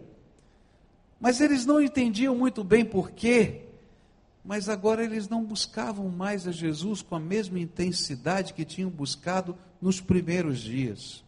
mas 1.18 1.40
eles 1.40 1.64
não 1.64 1.80
entendiam 1.80 2.36
muito 2.36 2.62
bem 2.62 2.84
por 2.84 3.10
quê. 3.12 3.69
Mas 4.44 4.68
agora 4.68 5.04
eles 5.04 5.28
não 5.28 5.44
buscavam 5.44 6.08
mais 6.08 6.46
a 6.46 6.52
Jesus 6.52 7.02
com 7.02 7.14
a 7.14 7.20
mesma 7.20 7.58
intensidade 7.58 8.54
que 8.54 8.64
tinham 8.64 8.90
buscado 8.90 9.56
nos 9.80 10.00
primeiros 10.00 10.60
dias. 10.60 11.22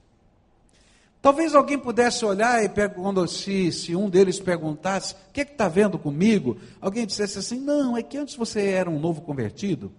Talvez 1.20 1.54
alguém 1.54 1.78
pudesse 1.78 2.24
olhar 2.24 2.64
e 2.64 2.68
quando 2.88 3.26
se, 3.28 3.70
se 3.70 3.94
um 3.94 4.10
deles 4.10 4.40
perguntasse, 4.40 5.14
o 5.14 5.32
que 5.32 5.42
é 5.42 5.44
está 5.44 5.68
vendo 5.68 5.96
comigo? 5.98 6.58
Alguém 6.80 7.06
dissesse 7.06 7.38
assim, 7.38 7.60
não, 7.60 7.96
é 7.96 8.02
que 8.02 8.18
antes 8.18 8.34
você 8.34 8.70
era 8.70 8.90
um 8.90 8.98
novo 8.98 9.20
convertido, 9.20 9.92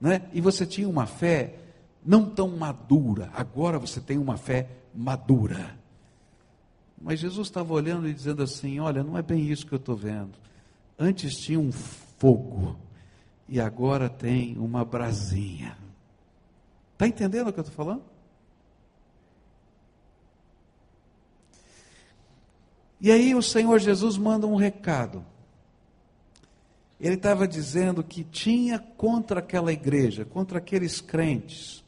né? 0.00 0.22
e 0.32 0.40
você 0.40 0.64
tinha 0.64 0.88
uma 0.88 1.06
fé 1.06 1.54
não 2.06 2.24
tão 2.24 2.48
madura, 2.48 3.30
agora 3.34 3.78
você 3.78 4.00
tem 4.00 4.16
uma 4.16 4.36
fé 4.36 4.68
madura. 4.94 5.76
Mas 7.00 7.18
Jesus 7.18 7.48
estava 7.48 7.72
olhando 7.72 8.06
e 8.08 8.12
dizendo 8.12 8.42
assim: 8.42 8.78
olha, 8.78 9.02
não 9.02 9.16
é 9.16 9.22
bem 9.22 9.50
isso 9.50 9.66
que 9.66 9.72
eu 9.72 9.78
estou 9.78 9.96
vendo. 9.96 10.32
Antes 10.98 11.36
tinha 11.38 11.58
um 11.58 11.72
fogo, 12.20 12.76
e 13.48 13.58
agora 13.58 14.10
tem 14.10 14.58
uma 14.58 14.84
brasinha. 14.84 15.76
Está 16.92 17.08
entendendo 17.08 17.48
o 17.48 17.52
que 17.52 17.58
eu 17.58 17.62
estou 17.62 17.74
falando? 17.74 18.04
E 23.00 23.10
aí 23.10 23.34
o 23.34 23.42
Senhor 23.42 23.78
Jesus 23.78 24.18
manda 24.18 24.46
um 24.46 24.54
recado. 24.54 25.24
Ele 27.00 27.14
estava 27.14 27.48
dizendo 27.48 28.04
que 28.04 28.22
tinha 28.22 28.78
contra 28.78 29.40
aquela 29.40 29.72
igreja, 29.72 30.26
contra 30.26 30.58
aqueles 30.58 31.00
crentes, 31.00 31.82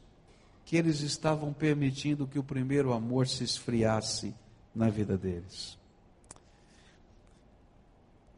que 0.65 0.79
eles 0.79 1.03
estavam 1.03 1.53
permitindo 1.53 2.27
que 2.27 2.39
o 2.39 2.43
primeiro 2.43 2.95
amor 2.95 3.29
se 3.29 3.45
esfriasse 3.45 4.35
na 4.75 4.89
vida 4.89 5.19
deles. 5.19 5.77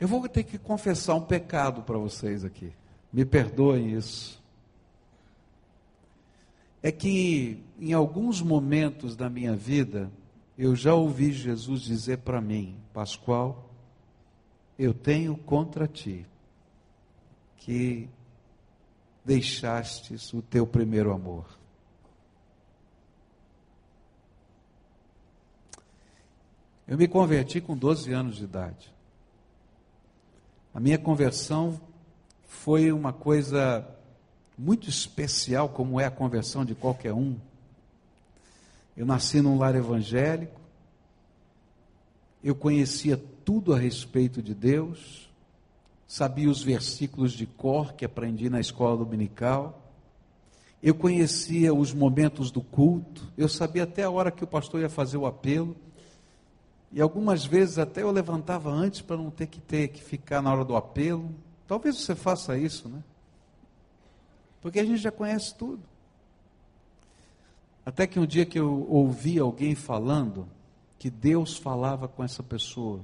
Eu 0.04 0.08
vou 0.08 0.28
ter 0.28 0.44
que 0.44 0.58
confessar 0.58 1.14
um 1.14 1.22
pecado 1.22 1.80
para 1.80 1.96
vocês 1.96 2.44
aqui. 2.44 2.70
Me 3.10 3.24
perdoem 3.24 3.94
isso. 3.94 4.38
É 6.82 6.92
que 6.92 7.64
em 7.80 7.94
alguns 7.94 8.42
momentos 8.42 9.16
da 9.16 9.30
minha 9.30 9.56
vida, 9.56 10.12
eu 10.58 10.76
já 10.76 10.92
ouvi 10.92 11.32
Jesus 11.32 11.80
dizer 11.80 12.18
para 12.18 12.38
mim, 12.38 12.76
Pascoal, 12.92 13.70
eu 14.78 14.92
tenho 14.92 15.38
contra 15.38 15.88
ti 15.88 16.26
que 17.56 18.06
deixastes 19.24 20.34
o 20.34 20.42
teu 20.42 20.66
primeiro 20.66 21.14
amor. 21.14 21.46
Eu 26.86 26.98
me 26.98 27.08
converti 27.08 27.58
com 27.58 27.74
12 27.74 28.12
anos 28.12 28.36
de 28.36 28.44
idade. 28.44 28.92
A 30.74 30.80
minha 30.80 30.98
conversão 30.98 31.80
foi 32.48 32.90
uma 32.90 33.12
coisa 33.12 33.86
muito 34.58 34.88
especial, 34.88 35.68
como 35.68 36.00
é 36.00 36.04
a 36.04 36.10
conversão 36.10 36.64
de 36.64 36.74
qualquer 36.74 37.12
um. 37.12 37.36
Eu 38.96 39.06
nasci 39.06 39.40
num 39.40 39.56
lar 39.56 39.76
evangélico, 39.76 40.60
eu 42.42 42.56
conhecia 42.56 43.16
tudo 43.44 43.72
a 43.72 43.78
respeito 43.78 44.42
de 44.42 44.52
Deus, 44.52 45.30
sabia 46.08 46.50
os 46.50 46.60
versículos 46.60 47.32
de 47.32 47.46
cor 47.46 47.92
que 47.92 48.04
aprendi 48.04 48.50
na 48.50 48.58
escola 48.58 48.96
dominical, 48.96 49.80
eu 50.82 50.96
conhecia 50.96 51.72
os 51.72 51.94
momentos 51.94 52.50
do 52.50 52.60
culto, 52.60 53.32
eu 53.38 53.48
sabia 53.48 53.84
até 53.84 54.02
a 54.02 54.10
hora 54.10 54.32
que 54.32 54.42
o 54.42 54.46
pastor 54.46 54.80
ia 54.80 54.90
fazer 54.90 55.18
o 55.18 55.26
apelo, 55.26 55.76
e 56.94 57.00
algumas 57.00 57.44
vezes 57.44 57.76
até 57.76 58.02
eu 58.02 58.12
levantava 58.12 58.70
antes 58.70 59.00
para 59.00 59.16
não 59.16 59.28
ter 59.28 59.48
que 59.48 59.60
ter 59.60 59.88
que 59.88 60.00
ficar 60.00 60.40
na 60.40 60.52
hora 60.52 60.64
do 60.64 60.76
apelo. 60.76 61.28
Talvez 61.66 61.96
você 61.96 62.14
faça 62.14 62.56
isso, 62.56 62.88
né? 62.88 63.02
Porque 64.62 64.78
a 64.78 64.84
gente 64.84 64.98
já 64.98 65.10
conhece 65.10 65.52
tudo. 65.56 65.82
Até 67.84 68.06
que 68.06 68.20
um 68.20 68.24
dia 68.24 68.46
que 68.46 68.60
eu 68.60 68.86
ouvi 68.88 69.40
alguém 69.40 69.74
falando 69.74 70.46
que 70.96 71.10
Deus 71.10 71.58
falava 71.58 72.06
com 72.06 72.22
essa 72.22 72.44
pessoa. 72.44 73.00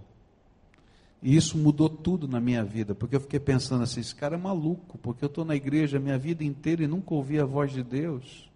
E 1.21 1.35
isso 1.35 1.59
mudou 1.59 1.89
tudo 1.89 2.29
na 2.29 2.39
minha 2.39 2.65
vida, 2.65 2.95
porque 2.95 3.17
eu 3.17 3.21
fiquei 3.21 3.41
pensando 3.41 3.83
assim: 3.83 3.99
esse 3.99 4.15
cara 4.15 4.37
é 4.37 4.39
maluco, 4.39 4.99
porque 4.99 5.25
eu 5.25 5.29
estou 5.29 5.45
na 5.45 5.57
igreja 5.57 5.97
a 5.97 6.01
minha 6.01 6.17
vida 6.17 6.45
inteira 6.45 6.85
e 6.85 6.87
nunca 6.87 7.13
ouvi 7.13 7.41
a 7.41 7.45
voz 7.45 7.73
de 7.73 7.83
Deus. 7.83 8.49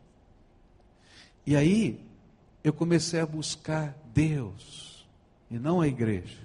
E 1.45 1.57
aí, 1.57 2.01
eu 2.63 2.73
comecei 2.73 3.19
a 3.19 3.27
buscar 3.27 3.99
Deus 4.15 4.94
e 5.55 5.59
não 5.59 5.81
a 5.81 5.87
igreja. 5.87 6.39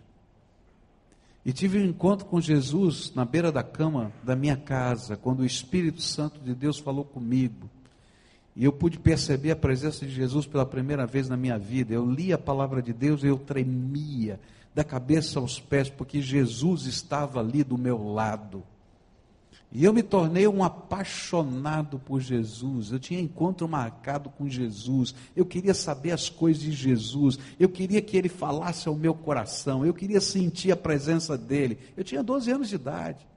E 1.44 1.52
tive 1.52 1.80
um 1.80 1.86
encontro 1.86 2.28
com 2.28 2.40
Jesus 2.40 3.12
na 3.16 3.26
beira 3.26 3.52
da 3.52 3.64
cama 3.64 4.12
da 4.24 4.36
minha 4.36 4.56
casa, 4.56 5.18
quando 5.18 5.40
o 5.40 5.46
Espírito 5.46 6.00
Santo 6.00 6.40
de 6.40 6.54
Deus 6.54 6.78
falou 6.78 7.04
comigo. 7.04 7.68
E 8.56 8.64
eu 8.64 8.72
pude 8.72 9.00
perceber 9.00 9.50
a 9.50 9.56
presença 9.56 10.06
de 10.06 10.12
Jesus 10.12 10.46
pela 10.46 10.66
primeira 10.66 11.08
vez 11.08 11.28
na 11.28 11.36
minha 11.36 11.58
vida. 11.58 11.92
Eu 11.92 12.06
li 12.06 12.32
a 12.32 12.38
palavra 12.38 12.84
de 12.84 12.94
Deus 12.94 13.24
e 13.24 13.28
eu 13.28 13.38
tremia 13.40 14.40
da 14.76 14.84
cabeça 14.84 15.40
aos 15.40 15.60
pés, 15.60 15.90
porque 15.90 16.22
Jesus 16.22 16.86
estava 16.86 17.40
ali 17.40 17.64
do 17.64 17.80
meu 17.80 18.14
lado. 18.14 18.64
E 19.72 19.84
eu 19.84 19.94
me 19.94 20.02
tornei 20.02 20.48
um 20.48 20.64
apaixonado 20.64 22.00
por 22.00 22.20
Jesus. 22.20 22.92
Eu 22.92 23.00
tinha 23.00 23.20
encontro 23.20 23.68
marcado 23.68 24.30
com 24.30 24.50
Jesus. 24.50 25.14
Eu 25.36 25.46
queria 25.46 25.76
saber 25.76 26.12
as 26.12 26.28
coisas 26.28 26.62
de 26.62 26.72
Jesus. 26.72 27.38
Eu 27.60 27.70
queria 27.70 28.02
que 28.02 28.18
ele 28.18 28.30
falasse 28.30 28.88
ao 28.88 28.96
meu 28.96 29.14
coração. 29.14 29.86
Eu 29.86 29.94
queria 29.94 30.20
sentir 30.20 30.72
a 30.72 30.78
presença 30.78 31.38
dele. 31.38 31.78
Eu 31.96 32.04
tinha 32.04 32.24
12 32.24 32.52
anos 32.52 32.70
de 32.70 32.76
idade. 32.76 33.28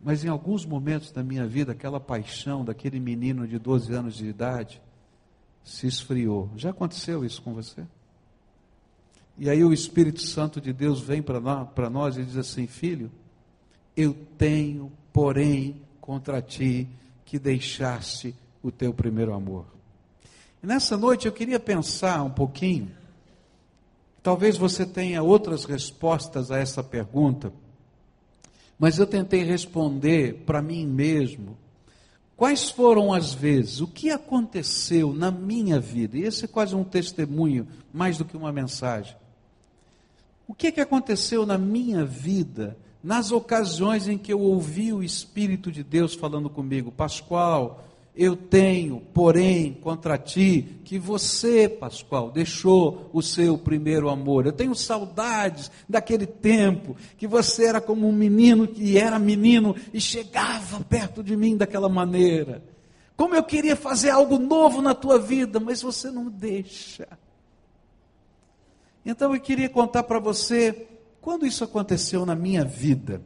Mas 0.00 0.24
em 0.24 0.28
alguns 0.28 0.64
momentos 0.64 1.10
da 1.10 1.22
minha 1.22 1.46
vida, 1.46 1.72
aquela 1.72 1.98
paixão 1.98 2.64
daquele 2.64 3.00
menino 3.00 3.46
de 3.46 3.58
12 3.58 3.92
anos 3.92 4.14
de 4.16 4.26
idade 4.26 4.80
se 5.64 5.86
esfriou. 5.88 6.50
Já 6.56 6.70
aconteceu 6.70 7.24
isso 7.24 7.42
com 7.42 7.54
você? 7.54 7.84
E 9.38 9.48
aí 9.48 9.64
o 9.64 9.72
Espírito 9.72 10.20
Santo 10.20 10.60
de 10.60 10.72
Deus 10.72 11.00
vem 11.00 11.22
para 11.22 11.90
nós, 11.90 12.16
e 12.16 12.24
diz 12.24 12.36
assim: 12.36 12.66
Filho, 12.66 13.10
eu 13.96 14.16
tenho, 14.36 14.92
porém, 15.12 15.80
contra 16.00 16.40
ti 16.42 16.88
que 17.24 17.38
deixaste 17.38 18.34
o 18.62 18.70
teu 18.70 18.92
primeiro 18.92 19.32
amor. 19.32 19.66
E 20.62 20.66
nessa 20.66 20.96
noite 20.96 21.26
eu 21.26 21.32
queria 21.32 21.58
pensar 21.58 22.22
um 22.22 22.30
pouquinho. 22.30 22.90
Talvez 24.22 24.56
você 24.56 24.86
tenha 24.86 25.22
outras 25.22 25.64
respostas 25.64 26.50
a 26.50 26.58
essa 26.58 26.82
pergunta 26.82 27.52
mas 28.82 28.98
eu 28.98 29.06
tentei 29.06 29.44
responder 29.44 30.42
para 30.44 30.60
mim 30.60 30.84
mesmo. 30.84 31.56
Quais 32.36 32.68
foram 32.68 33.12
as 33.12 33.32
vezes, 33.32 33.80
o 33.80 33.86
que 33.86 34.10
aconteceu 34.10 35.12
na 35.12 35.30
minha 35.30 35.78
vida? 35.78 36.18
E 36.18 36.22
esse 36.22 36.46
é 36.46 36.48
quase 36.48 36.74
um 36.74 36.82
testemunho, 36.82 37.68
mais 37.94 38.18
do 38.18 38.24
que 38.24 38.36
uma 38.36 38.50
mensagem. 38.50 39.14
O 40.52 40.54
que, 40.54 40.66
é 40.66 40.70
que 40.70 40.82
aconteceu 40.82 41.46
na 41.46 41.56
minha 41.56 42.04
vida, 42.04 42.76
nas 43.02 43.32
ocasiões 43.32 44.06
em 44.06 44.18
que 44.18 44.30
eu 44.30 44.38
ouvi 44.38 44.92
o 44.92 45.02
Espírito 45.02 45.72
de 45.72 45.82
Deus 45.82 46.14
falando 46.14 46.50
comigo? 46.50 46.92
Pascoal, 46.92 47.82
eu 48.14 48.36
tenho, 48.36 49.00
porém, 49.14 49.72
contra 49.72 50.18
ti, 50.18 50.78
que 50.84 50.98
você, 50.98 51.70
Pascoal, 51.70 52.30
deixou 52.30 53.08
o 53.14 53.22
seu 53.22 53.56
primeiro 53.56 54.10
amor. 54.10 54.44
Eu 54.44 54.52
tenho 54.52 54.74
saudades 54.74 55.70
daquele 55.88 56.26
tempo 56.26 56.98
que 57.16 57.26
você 57.26 57.64
era 57.64 57.80
como 57.80 58.06
um 58.06 58.12
menino 58.12 58.68
que 58.68 58.98
era 58.98 59.18
menino 59.18 59.74
e 59.90 59.98
chegava 59.98 60.80
perto 60.84 61.24
de 61.24 61.34
mim 61.34 61.56
daquela 61.56 61.88
maneira. 61.88 62.62
Como 63.16 63.34
eu 63.34 63.42
queria 63.42 63.74
fazer 63.74 64.10
algo 64.10 64.38
novo 64.38 64.82
na 64.82 64.94
tua 64.94 65.18
vida, 65.18 65.58
mas 65.58 65.80
você 65.80 66.10
não 66.10 66.28
deixa. 66.28 67.08
Então 69.04 69.34
eu 69.34 69.40
queria 69.40 69.68
contar 69.68 70.04
para 70.04 70.18
você 70.18 70.88
quando 71.20 71.46
isso 71.46 71.64
aconteceu 71.64 72.24
na 72.26 72.34
minha 72.34 72.64
vida. 72.64 73.22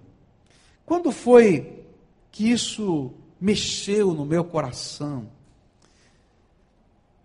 Quando 0.85 1.11
foi 1.11 1.85
que 2.31 2.51
isso 2.51 3.13
mexeu 3.41 4.13
no 4.13 4.25
meu 4.25 4.45
coração. 4.45 5.29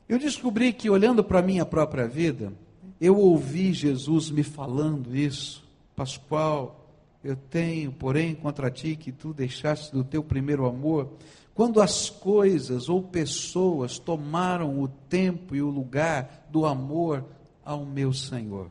Eu 0.07 0.19
descobri 0.19 0.73
que, 0.73 0.89
olhando 0.89 1.23
para 1.23 1.39
a 1.39 1.43
minha 1.43 1.65
própria 1.65 2.07
vida, 2.07 2.51
eu 2.99 3.17
ouvi 3.17 3.73
Jesus 3.73 4.29
me 4.29 4.43
falando 4.43 5.15
isso. 5.15 5.63
Pascoal, 5.95 6.89
eu 7.23 7.35
tenho, 7.35 7.91
porém, 7.91 8.35
contra 8.35 8.69
ti 8.69 8.95
que 8.95 9.11
tu 9.11 9.33
deixaste 9.33 9.91
do 9.91 10.03
teu 10.03 10.23
primeiro 10.23 10.65
amor. 10.65 11.09
Quando 11.53 11.81
as 11.81 12.09
coisas 12.09 12.89
ou 12.89 13.01
pessoas 13.01 13.99
tomaram 13.99 14.81
o 14.81 14.87
tempo 14.87 15.55
e 15.55 15.61
o 15.61 15.69
lugar 15.69 16.47
do 16.49 16.65
amor 16.65 17.25
ao 17.71 17.85
meu 17.85 18.13
Senhor. 18.13 18.69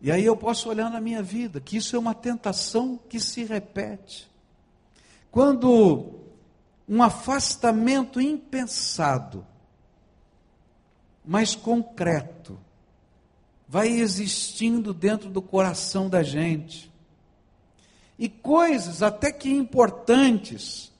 E 0.00 0.12
aí 0.12 0.24
eu 0.24 0.36
posso 0.36 0.68
olhar 0.68 0.90
na 0.90 1.00
minha 1.00 1.22
vida 1.22 1.60
que 1.60 1.76
isso 1.76 1.96
é 1.96 1.98
uma 1.98 2.14
tentação 2.14 2.98
que 3.08 3.18
se 3.18 3.44
repete. 3.44 4.30
Quando 5.30 6.20
um 6.88 7.02
afastamento 7.02 8.20
impensado, 8.20 9.44
mas 11.24 11.54
concreto, 11.54 12.58
vai 13.68 13.88
existindo 13.88 14.94
dentro 14.94 15.28
do 15.28 15.42
coração 15.42 16.08
da 16.08 16.22
gente. 16.22 16.90
E 18.18 18.28
coisas 18.28 19.02
até 19.02 19.30
que 19.30 19.50
importantes, 19.50 20.90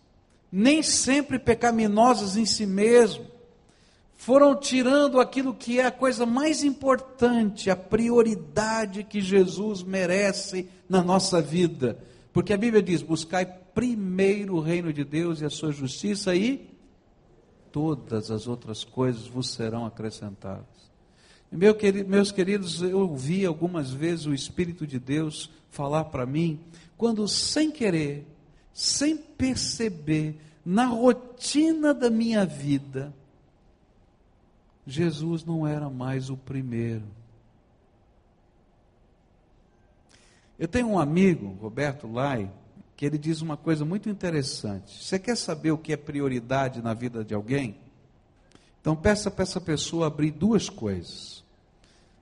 nem 0.53 0.83
sempre 0.83 1.39
pecaminosas 1.39 2.37
em 2.37 2.45
si 2.45 2.67
mesmo, 2.67 3.38
foram 4.19 4.57
tirando 4.57 5.21
aquilo 5.21 5.55
que 5.55 5.79
é 5.79 5.87
a 5.87 5.93
coisa 5.93 6.27
mais 6.27 6.65
importante, 6.65 7.71
a 7.71 7.77
prioridade 7.77 9.05
que 9.05 9.21
Jesus 9.21 9.85
merece 9.85 10.69
na 10.89 11.01
nossa 11.03 11.41
vida. 11.41 11.97
Porque 12.33 12.53
a 12.53 12.57
Bíblia 12.57 12.83
diz: 12.83 13.01
buscai 13.01 13.47
primeiro 13.47 14.57
o 14.57 14.61
reino 14.61 14.93
de 14.93 15.05
Deus 15.05 15.41
e 15.41 15.45
a 15.45 15.51
sua 15.51 15.71
justiça, 15.71 16.35
e 16.35 16.69
todas 17.71 18.29
as 18.33 18.49
outras 18.49 18.83
coisas 18.83 19.29
vos 19.29 19.51
serão 19.51 19.87
acrescentadas. 19.87 20.67
Meu 21.51 21.75
querido, 21.77 22.11
meus 22.11 22.33
queridos, 22.33 22.83
eu 22.83 22.99
ouvi 22.99 23.47
algumas 23.47 23.93
vezes 23.93 24.27
o 24.27 24.35
Espírito 24.35 24.85
de 24.85 24.99
Deus 24.99 25.49
falar 25.71 26.07
para 26.07 26.27
mim, 26.27 26.59
quando 26.97 27.27
sem 27.29 27.71
querer, 27.71 28.27
sem 28.75 29.17
perceber, 29.17 30.41
na 30.67 30.87
rotina 30.87 31.95
da 31.95 32.11
minha 32.11 32.45
vida, 32.45 33.15
Jesus 34.89 35.45
não 35.45 35.67
era 35.67 35.91
mais 35.91 36.31
o 36.31 36.37
primeiro. 36.37 37.05
Eu 40.59 40.67
tenho 40.67 40.89
um 40.89 40.99
amigo, 40.99 41.59
Roberto 41.61 42.11
Lai, 42.11 42.51
que 42.97 43.05
ele 43.05 43.19
diz 43.19 43.43
uma 43.43 43.57
coisa 43.57 43.85
muito 43.85 44.09
interessante. 44.09 45.05
Você 45.05 45.19
quer 45.19 45.37
saber 45.37 45.73
o 45.73 45.79
que 45.79 45.93
é 45.93 45.97
prioridade 45.97 46.81
na 46.81 46.95
vida 46.95 47.23
de 47.23 47.35
alguém? 47.35 47.77
Então 48.81 48.97
peça 48.97 49.31
para 49.31 49.43
essa 49.43 49.61
pessoa 49.61 50.07
abrir 50.07 50.31
duas 50.31 50.71
coisas. 50.71 51.45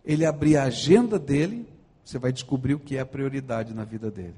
Ele 0.04 0.26
abrir 0.26 0.56
a 0.56 0.64
agenda 0.64 1.20
dele, 1.20 1.68
você 2.04 2.18
vai 2.18 2.32
descobrir 2.32 2.74
o 2.74 2.80
que 2.80 2.96
é 2.96 3.00
a 3.00 3.06
prioridade 3.06 3.72
na 3.72 3.84
vida 3.84 4.10
dele. 4.10 4.36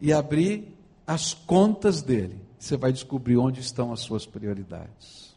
E 0.00 0.12
abrir 0.12 0.76
as 1.06 1.34
contas 1.34 2.02
dele, 2.02 2.38
você 2.58 2.76
vai 2.76 2.92
descobrir 2.92 3.36
onde 3.36 3.60
estão 3.60 3.92
as 3.92 4.00
suas 4.00 4.26
prioridades. 4.26 5.29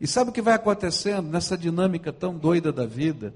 E 0.00 0.06
sabe 0.06 0.30
o 0.30 0.32
que 0.32 0.42
vai 0.42 0.54
acontecendo 0.54 1.28
nessa 1.28 1.56
dinâmica 1.56 2.12
tão 2.12 2.36
doida 2.36 2.72
da 2.72 2.86
vida? 2.86 3.34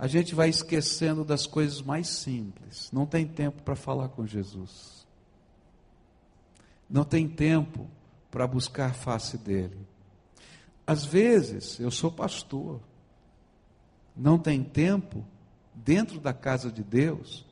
a 0.00 0.06
gente 0.06 0.34
vai 0.34 0.48
esquecendo 0.48 1.22
das 1.22 1.46
coisas 1.46 1.82
mais 1.82 2.08
simples. 2.08 2.90
Não 2.90 3.04
tem 3.04 3.26
tempo 3.26 3.62
para 3.62 3.76
falar 3.76 4.08
com 4.08 4.26
Jesus. 4.26 5.06
Não 6.88 7.04
tem 7.04 7.28
tempo 7.28 7.86
para 8.30 8.46
buscar 8.46 8.86
a 8.86 8.94
face 8.94 9.36
dele. 9.36 9.76
Às 10.86 11.04
vezes, 11.04 11.78
eu 11.78 11.90
sou 11.90 12.10
pastor. 12.10 12.80
Não 14.16 14.38
tem 14.38 14.64
tempo 14.64 15.22
dentro 15.74 16.18
da 16.18 16.32
casa 16.32 16.72
de 16.72 16.82
Deus, 16.82 17.44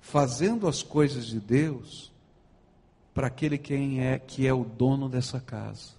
fazendo 0.00 0.66
as 0.66 0.82
coisas 0.82 1.26
de 1.26 1.38
Deus 1.38 2.10
para 3.12 3.26
aquele 3.26 3.58
quem 3.58 4.00
é 4.00 4.18
que 4.18 4.46
é 4.46 4.54
o 4.54 4.64
dono 4.64 5.10
dessa 5.10 5.38
casa. 5.40 5.95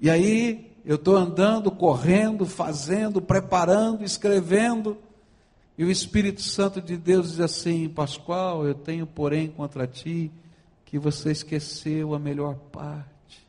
E 0.00 0.08
aí 0.08 0.72
eu 0.84 0.96
estou 0.96 1.16
andando, 1.16 1.70
correndo, 1.70 2.46
fazendo, 2.46 3.20
preparando, 3.20 4.04
escrevendo, 4.04 4.96
e 5.76 5.84
o 5.84 5.90
Espírito 5.90 6.42
Santo 6.42 6.80
de 6.80 6.96
Deus 6.96 7.30
diz 7.30 7.40
assim: 7.40 7.88
Pascoal, 7.88 8.66
eu 8.66 8.74
tenho, 8.74 9.06
porém, 9.06 9.48
contra 9.48 9.86
ti 9.86 10.30
que 10.84 10.98
você 10.98 11.30
esqueceu 11.30 12.14
a 12.14 12.18
melhor 12.18 12.56
parte, 12.72 13.46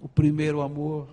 o 0.00 0.08
primeiro 0.08 0.62
amor. 0.62 1.08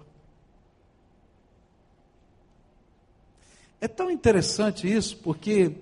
É 3.81 3.87
tão 3.87 4.11
interessante 4.11 4.87
isso, 4.89 5.17
porque 5.17 5.75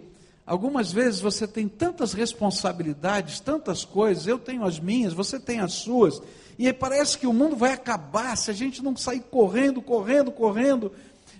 algumas 0.49 0.91
vezes 0.91 1.19
você 1.19 1.47
tem 1.47 1.67
tantas 1.67 2.11
responsabilidades, 2.11 3.39
tantas 3.39 3.85
coisas, 3.85 4.25
eu 4.25 4.39
tenho 4.39 4.65
as 4.65 4.79
minhas, 4.79 5.13
você 5.13 5.39
tem 5.39 5.59
as 5.59 5.73
suas, 5.73 6.19
e 6.57 6.73
parece 6.73 7.19
que 7.19 7.27
o 7.27 7.33
mundo 7.33 7.55
vai 7.55 7.71
acabar 7.71 8.35
se 8.35 8.49
a 8.49 8.53
gente 8.53 8.83
não 8.83 8.97
sair 8.97 9.19
correndo, 9.19 9.79
correndo, 9.79 10.31
correndo. 10.31 10.91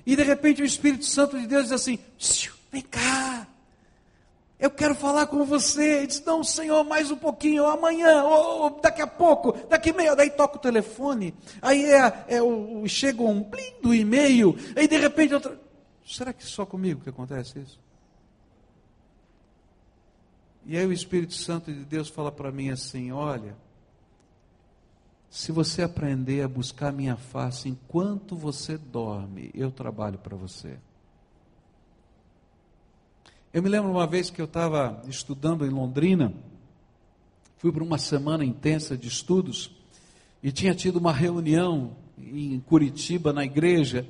E 0.06 0.16
de 0.16 0.22
repente 0.22 0.62
o 0.62 0.66
Espírito 0.66 1.06
Santo 1.06 1.40
de 1.40 1.48
Deus 1.48 1.64
diz 1.64 1.72
assim: 1.72 1.98
vem 2.72 2.84
cá, 2.84 3.48
eu 4.60 4.70
quero 4.70 4.94
falar 4.94 5.26
com 5.26 5.44
você. 5.44 5.98
Ele 5.98 6.08
diz: 6.08 6.24
não, 6.24 6.44
Senhor, 6.44 6.84
mais 6.84 7.10
um 7.10 7.18
pouquinho, 7.18 7.64
ou 7.64 7.70
amanhã, 7.70 8.24
ou 8.24 8.80
daqui 8.80 9.02
a 9.02 9.08
pouco, 9.08 9.54
daqui 9.68 9.92
meia. 9.92 10.16
Daí 10.16 10.30
toca 10.30 10.58
o 10.58 10.62
telefone, 10.62 11.34
aí 11.64 11.84
é, 11.84 12.26
é 12.28 12.42
o, 12.44 12.88
chega 12.88 13.24
um 13.24 13.42
blim 13.42 13.74
do 13.82 13.92
e-mail, 13.92 14.56
aí 14.76 14.88
de 14.88 14.98
repente 14.98 15.34
outra. 15.34 15.60
Será 16.06 16.32
que 16.32 16.46
só 16.46 16.64
comigo 16.64 17.02
que 17.02 17.10
acontece 17.10 17.60
isso? 17.60 17.89
E 20.70 20.78
aí 20.78 20.86
o 20.86 20.94
Espírito 20.94 21.34
Santo 21.34 21.74
de 21.74 21.84
Deus 21.84 22.10
fala 22.10 22.32
para 22.32 22.52
mim 22.52 22.70
assim: 22.70 23.12
olha, 23.12 23.58
se 25.28 25.52
você 25.52 25.82
aprender 25.82 26.44
a 26.44 26.48
buscar 26.48 26.94
minha 26.94 27.16
face 27.16 27.68
enquanto 27.68 28.36
você 28.36 28.78
dorme, 28.78 29.50
eu 29.56 29.72
trabalho 29.72 30.20
para 30.20 30.38
você. 30.38 30.78
Eu 33.52 33.64
me 33.64 33.70
lembro 33.70 33.90
uma 33.90 34.06
vez 34.06 34.30
que 34.30 34.40
eu 34.40 34.46
estava 34.46 35.02
estudando 35.08 35.66
em 35.66 35.72
Londrina, 35.72 36.32
fui 37.58 37.72
para 37.72 37.84
uma 37.84 37.98
semana 37.98 38.46
intensa 38.46 38.96
de 38.96 39.08
estudos 39.08 39.72
e 40.44 40.52
tinha 40.52 40.76
tido 40.76 40.98
uma 40.98 41.12
reunião 41.12 41.98
em 42.16 42.60
Curitiba, 42.60 43.34
na 43.34 43.44
igreja, 43.44 44.08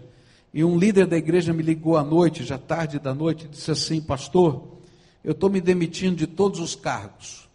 e 0.53 0.61
um 0.61 0.77
líder 0.77 1.07
da 1.07 1.15
igreja 1.15 1.53
me 1.53 1.63
ligou 1.63 1.95
à 1.95 2.03
noite, 2.03 2.43
já 2.43 2.57
tarde 2.57 2.99
da 2.99 3.13
noite, 3.13 3.45
e 3.45 3.47
disse 3.47 3.71
assim: 3.71 4.01
Pastor, 4.01 4.78
eu 5.23 5.31
estou 5.31 5.49
me 5.49 5.61
demitindo 5.61 6.15
de 6.15 6.27
todos 6.27 6.59
os 6.59 6.75
cargos, 6.75 7.49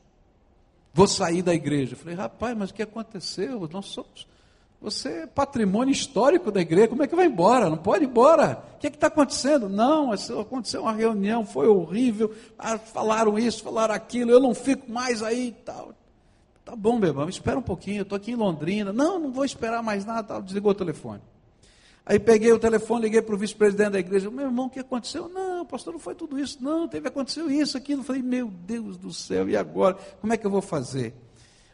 vou 0.92 1.06
sair 1.06 1.42
da 1.42 1.54
igreja. 1.54 1.94
Eu 1.94 1.98
falei: 1.98 2.14
Rapaz, 2.14 2.56
mas 2.56 2.70
o 2.70 2.74
que 2.74 2.82
aconteceu? 2.82 3.68
Nós 3.72 3.86
somos 3.86 4.26
você 4.84 5.22
é 5.22 5.26
patrimônio 5.26 5.90
histórico 5.90 6.52
da 6.52 6.60
igreja, 6.60 6.88
como 6.88 7.02
é 7.02 7.06
que 7.06 7.16
vai 7.16 7.24
embora? 7.24 7.70
Não 7.70 7.78
pode 7.78 8.04
ir 8.04 8.06
embora. 8.06 8.62
O 8.74 8.78
que 8.78 8.86
é 8.86 8.90
está 8.90 9.06
acontecendo? 9.06 9.66
Não, 9.66 10.12
aconteceu 10.12 10.82
uma 10.82 10.92
reunião, 10.92 11.46
foi 11.46 11.66
horrível. 11.66 12.34
Ah, 12.58 12.76
falaram 12.76 13.38
isso, 13.38 13.64
falaram 13.64 13.94
aquilo, 13.94 14.30
eu 14.30 14.38
não 14.38 14.54
fico 14.54 14.92
mais 14.92 15.22
aí 15.22 15.48
e 15.48 15.52
tal. 15.52 15.92
Tá 16.66 16.76
bom, 16.76 16.98
meu 16.98 17.08
irmão, 17.08 17.26
espera 17.30 17.58
um 17.58 17.62
pouquinho, 17.62 18.00
eu 18.00 18.02
estou 18.02 18.16
aqui 18.16 18.32
em 18.32 18.36
Londrina. 18.36 18.92
Não, 18.92 19.18
não 19.18 19.32
vou 19.32 19.46
esperar 19.46 19.82
mais 19.82 20.04
nada, 20.04 20.22
tal. 20.22 20.42
desligou 20.42 20.72
o 20.72 20.74
telefone. 20.74 21.22
Aí 22.06 22.18
peguei 22.18 22.52
o 22.52 22.58
telefone, 22.58 23.04
liguei 23.04 23.22
para 23.22 23.34
o 23.34 23.38
vice-presidente 23.38 23.92
da 23.92 23.98
igreja. 23.98 24.30
Meu 24.30 24.46
irmão, 24.46 24.66
o 24.66 24.70
que 24.70 24.78
aconteceu? 24.78 25.28
Não, 25.28 25.64
pastor, 25.64 25.92
não 25.92 26.00
foi 26.00 26.14
tudo 26.14 26.38
isso. 26.38 26.62
Não, 26.62 26.86
teve 26.86 27.08
aconteceu 27.08 27.50
isso, 27.50 27.78
aquilo. 27.78 28.02
Falei, 28.02 28.20
meu 28.20 28.48
Deus 28.48 28.98
do 28.98 29.12
céu, 29.12 29.48
e 29.48 29.56
agora? 29.56 29.94
Como 30.20 30.32
é 30.32 30.36
que 30.36 30.46
eu 30.46 30.50
vou 30.50 30.60
fazer? 30.60 31.14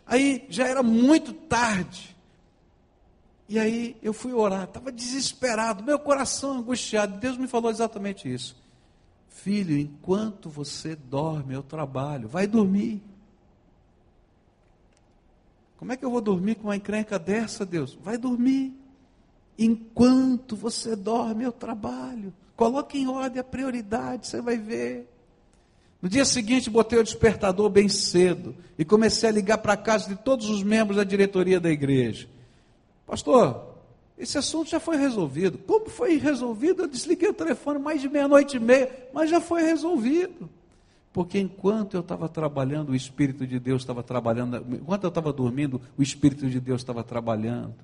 Aí 0.07 0.47
já 0.49 0.69
era 0.69 0.83
muito 0.83 1.33
tarde. 1.33 2.17
E 3.49 3.59
aí 3.59 3.97
eu 4.01 4.13
fui 4.13 4.33
orar, 4.33 4.63
estava 4.63 4.93
desesperado, 4.93 5.83
meu 5.83 5.99
coração 5.99 6.59
angustiado. 6.59 7.19
Deus 7.19 7.37
me 7.37 7.49
falou 7.49 7.69
exatamente 7.69 8.33
isso. 8.33 8.57
Filho, 9.29 9.77
enquanto 9.77 10.49
você 10.49 10.95
dorme, 10.95 11.55
eu 11.55 11.63
trabalho. 11.63 12.29
Vai 12.29 12.47
dormir. 12.47 13.03
Como 15.77 15.91
é 15.93 15.97
que 15.97 16.05
eu 16.05 16.11
vou 16.11 16.21
dormir 16.21 16.55
com 16.57 16.65
uma 16.65 16.77
encrenca 16.77 17.19
dessa, 17.19 17.67
Deus? 17.67 17.99
Vai 18.01 18.17
dormir. 18.17 18.80
Enquanto 19.63 20.57
você 20.57 20.97
dorme, 20.97 21.45
eu 21.45 21.53
trabalho. 21.53 22.33
Coloque 22.57 22.97
em 22.97 23.07
ordem 23.07 23.41
a 23.41 23.45
prioridade, 23.45 24.27
você 24.27 24.41
vai 24.41 24.57
ver. 24.57 25.07
No 26.01 26.09
dia 26.09 26.25
seguinte, 26.25 26.71
botei 26.71 26.99
o 26.99 27.05
despertador 27.05 27.69
bem 27.69 27.87
cedo 27.87 28.57
e 28.79 28.87
comecei 28.87 29.29
a 29.29 29.33
ligar 29.33 29.59
para 29.59 29.75
a 29.75 29.77
casa 29.77 30.09
de 30.09 30.17
todos 30.17 30.49
os 30.49 30.63
membros 30.63 30.97
da 30.97 31.05
diretoria 31.05 31.61
da 31.61 31.71
igreja. 31.71 32.27
Pastor, 33.07 33.75
esse 34.17 34.39
assunto 34.39 34.71
já 34.71 34.81
foi 34.81 34.97
resolvido. 34.97 35.59
Como 35.59 35.91
foi 35.91 36.17
resolvido? 36.17 36.85
Eu 36.85 36.89
desliguei 36.89 37.29
o 37.29 37.35
telefone 37.35 37.79
mais 37.79 38.01
de 38.01 38.09
meia-noite 38.09 38.57
e 38.57 38.61
meia, 38.61 38.91
mas 39.13 39.29
já 39.29 39.43
foi 39.43 39.63
resolvido. 39.63 40.49
Porque 41.13 41.39
enquanto 41.39 41.95
eu 41.95 42.01
estava 42.01 42.31
trabalhando, 42.31 42.93
o 42.93 42.97
Espírito 42.97 43.47
de 43.47 43.59
Deus 43.59 43.83
estava 43.83 44.03
trabalhando. 44.03 44.57
Enquanto 44.75 45.05
eu 45.05 45.09
estava 45.09 45.35
dormindo, 45.35 45.83
o 45.99 46.03
Espírito 46.03 46.49
de 46.49 46.59
Deus 46.61 46.81
estava 46.81 47.05
trabalhando. 47.05 47.75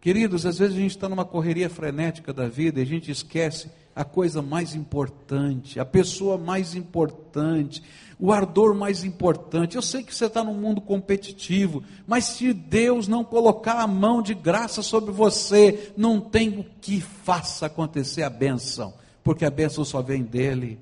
Queridos, 0.00 0.46
às 0.46 0.58
vezes 0.58 0.76
a 0.76 0.80
gente 0.80 0.92
está 0.92 1.08
numa 1.08 1.26
correria 1.26 1.68
frenética 1.68 2.32
da 2.32 2.48
vida 2.48 2.80
e 2.80 2.82
a 2.82 2.86
gente 2.86 3.10
esquece 3.10 3.70
a 3.94 4.02
coisa 4.02 4.40
mais 4.40 4.74
importante, 4.74 5.78
a 5.78 5.84
pessoa 5.84 6.38
mais 6.38 6.74
importante, 6.74 7.82
o 8.18 8.32
ardor 8.32 8.74
mais 8.74 9.04
importante. 9.04 9.76
Eu 9.76 9.82
sei 9.82 10.02
que 10.02 10.14
você 10.14 10.24
está 10.24 10.42
num 10.42 10.54
mundo 10.54 10.80
competitivo, 10.80 11.82
mas 12.06 12.24
se 12.24 12.54
Deus 12.54 13.08
não 13.08 13.22
colocar 13.22 13.80
a 13.80 13.86
mão 13.86 14.22
de 14.22 14.32
graça 14.32 14.80
sobre 14.80 15.12
você, 15.12 15.92
não 15.98 16.18
tem 16.18 16.60
o 16.60 16.64
que 16.80 17.00
faça 17.00 17.66
acontecer 17.66 18.22
a 18.22 18.30
bênção, 18.30 18.94
porque 19.22 19.44
a 19.44 19.50
bênção 19.50 19.84
só 19.84 20.00
vem 20.00 20.22
dele. 20.22 20.78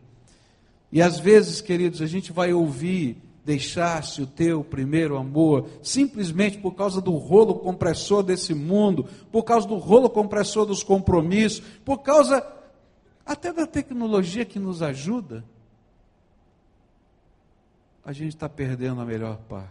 E 0.92 1.02
às 1.02 1.18
vezes, 1.18 1.60
queridos, 1.60 2.00
a 2.00 2.06
gente 2.06 2.32
vai 2.32 2.52
ouvir 2.52 3.16
deixaste 3.48 4.20
o 4.20 4.26
teu 4.26 4.62
primeiro 4.62 5.16
amor, 5.16 5.70
simplesmente 5.82 6.58
por 6.58 6.74
causa 6.74 7.00
do 7.00 7.12
rolo 7.12 7.54
compressor 7.54 8.22
desse 8.22 8.52
mundo, 8.52 9.06
por 9.32 9.42
causa 9.42 9.66
do 9.66 9.78
rolo 9.78 10.10
compressor 10.10 10.66
dos 10.66 10.82
compromissos, 10.82 11.60
por 11.82 12.02
causa 12.02 12.46
até 13.24 13.50
da 13.50 13.66
tecnologia 13.66 14.44
que 14.44 14.58
nos 14.58 14.82
ajuda 14.82 15.42
a 18.04 18.12
gente 18.12 18.34
está 18.34 18.48
perdendo 18.48 19.00
a 19.02 19.04
melhor 19.04 19.36
parte. 19.36 19.68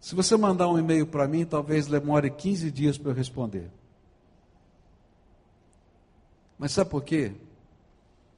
Se 0.00 0.14
você 0.14 0.38
mandar 0.38 0.68
um 0.68 0.78
e-mail 0.78 1.06
para 1.06 1.28
mim, 1.28 1.44
talvez 1.44 1.86
demore 1.86 2.30
15 2.30 2.70
dias 2.70 2.96
para 2.96 3.10
eu 3.10 3.14
responder. 3.14 3.70
Mas 6.58 6.72
sabe 6.72 6.88
por 6.88 7.04
quê? 7.04 7.32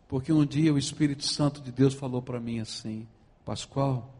Porque 0.08 0.32
um 0.32 0.44
dia 0.44 0.74
o 0.74 0.78
Espírito 0.78 1.24
Santo 1.24 1.60
de 1.60 1.70
Deus 1.70 1.94
falou 1.94 2.20
para 2.20 2.40
mim 2.40 2.58
assim: 2.58 3.06
Pascoal, 3.44 4.14